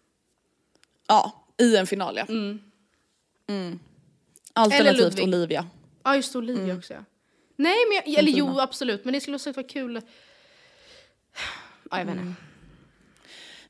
Ja, 1.08 1.44
i 1.58 1.76
en 1.76 1.86
final 1.86 2.16
ja. 2.16 2.24
Mm. 2.28 2.60
Mm. 3.46 3.78
Alternativt. 4.52 5.20
Olivia. 5.20 5.66
Ja, 6.02 6.16
just 6.16 6.36
Olivia 6.36 6.64
Mm. 6.64 6.78
också 6.78 6.94
ja. 6.94 7.04
Nej, 7.56 7.76
men 7.88 8.12
jag, 8.12 8.18
eller 8.18 8.32
jo, 8.32 8.60
absolut, 8.60 9.04
men 9.04 9.14
det 9.14 9.20
skulle 9.20 9.34
också 9.36 9.52
vara 9.52 9.66
kul. 9.66 10.00
Ja, 11.90 11.98
jag 11.98 12.04
vet 12.04 12.14
Mm. 12.14 12.28
inte. 12.28 12.42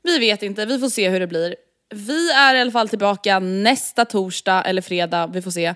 Vi 0.03 0.19
vet 0.19 0.43
inte, 0.43 0.65
vi 0.65 0.79
får 0.79 0.89
se 0.89 1.09
hur 1.09 1.19
det 1.19 1.27
blir. 1.27 1.55
Vi 1.89 2.31
är 2.31 2.55
i 2.55 2.61
alla 2.61 2.71
fall 2.71 2.89
tillbaka 2.89 3.39
nästa 3.39 4.05
torsdag 4.05 4.61
eller 4.63 4.81
fredag, 4.81 5.27
vi 5.27 5.41
får 5.41 5.51
se. 5.51 5.75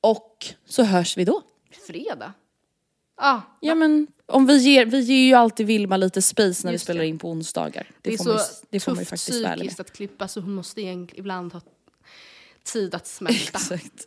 Och 0.00 0.46
så 0.66 0.82
hörs 0.82 1.16
vi 1.16 1.24
då. 1.24 1.42
Fredag? 1.86 2.32
Ah, 3.16 3.40
Ja 3.60 3.74
men 3.74 4.06
om 4.26 4.46
vi 4.46 4.58
ger, 4.58 4.86
vi 4.86 5.00
ger 5.00 5.26
ju 5.26 5.34
alltid 5.34 5.66
Vilma 5.66 5.96
lite 5.96 6.22
space 6.22 6.66
när 6.66 6.72
vi 6.72 6.78
spelar 6.78 7.00
det. 7.00 7.06
in 7.06 7.18
på 7.18 7.30
onsdagar. 7.30 7.86
Det, 8.02 8.10
det 8.10 8.14
är 8.14 8.18
så 8.18 8.28
man, 8.28 8.38
det 8.70 8.80
får 8.80 8.96
tufft 8.96 9.10
faktiskt 9.10 9.44
psykiskt 9.44 9.80
att 9.80 9.92
klippa 9.92 10.28
så 10.28 10.40
hon 10.40 10.54
måste 10.54 10.80
egentligen 10.80 11.20
ibland 11.20 11.52
ha 11.52 11.60
tid 12.64 12.94
att 12.94 13.06
smälta. 13.06 13.38
Exakt. 13.58 14.06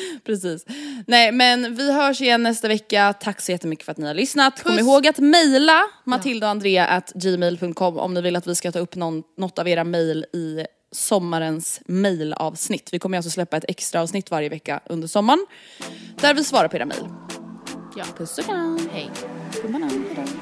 Precis. 0.24 0.64
Nej 1.06 1.32
men 1.32 1.74
vi 1.74 1.92
hörs 1.92 2.20
igen 2.20 2.42
nästa 2.42 2.68
vecka. 2.68 3.14
Tack 3.20 3.40
så 3.40 3.52
jättemycket 3.52 3.84
för 3.84 3.92
att 3.92 3.98
ni 3.98 4.06
har 4.06 4.14
lyssnat. 4.14 4.62
Kom 4.62 4.72
Puss. 4.72 4.80
ihåg 4.80 5.06
att 5.06 5.18
mejla 5.18 5.82
matildaandrea.gmail.com 6.04 7.98
om 7.98 8.14
ni 8.14 8.20
vill 8.20 8.36
att 8.36 8.46
vi 8.46 8.54
ska 8.54 8.72
ta 8.72 8.78
upp 8.78 8.96
någon, 8.96 9.22
något 9.38 9.58
av 9.58 9.68
era 9.68 9.84
mejl 9.84 10.24
i 10.32 10.66
sommarens 10.92 11.80
mejlavsnitt. 11.86 12.88
Vi 12.92 12.98
kommer 12.98 13.18
alltså 13.18 13.30
släppa 13.30 13.56
ett 13.56 13.64
extra 13.68 14.00
avsnitt 14.02 14.30
varje 14.30 14.48
vecka 14.48 14.80
under 14.86 15.08
sommaren 15.08 15.46
där 16.20 16.34
vi 16.34 16.44
svarar 16.44 16.68
på 16.68 16.76
era 16.76 16.86
mejl. 16.86 17.04
Ja. 17.96 18.04
Puss 18.18 18.38
och 18.38 18.44
kram. 18.44 18.88
Hej. 18.92 19.10
Gumman, 19.62 19.82
hejdå. 19.82 20.41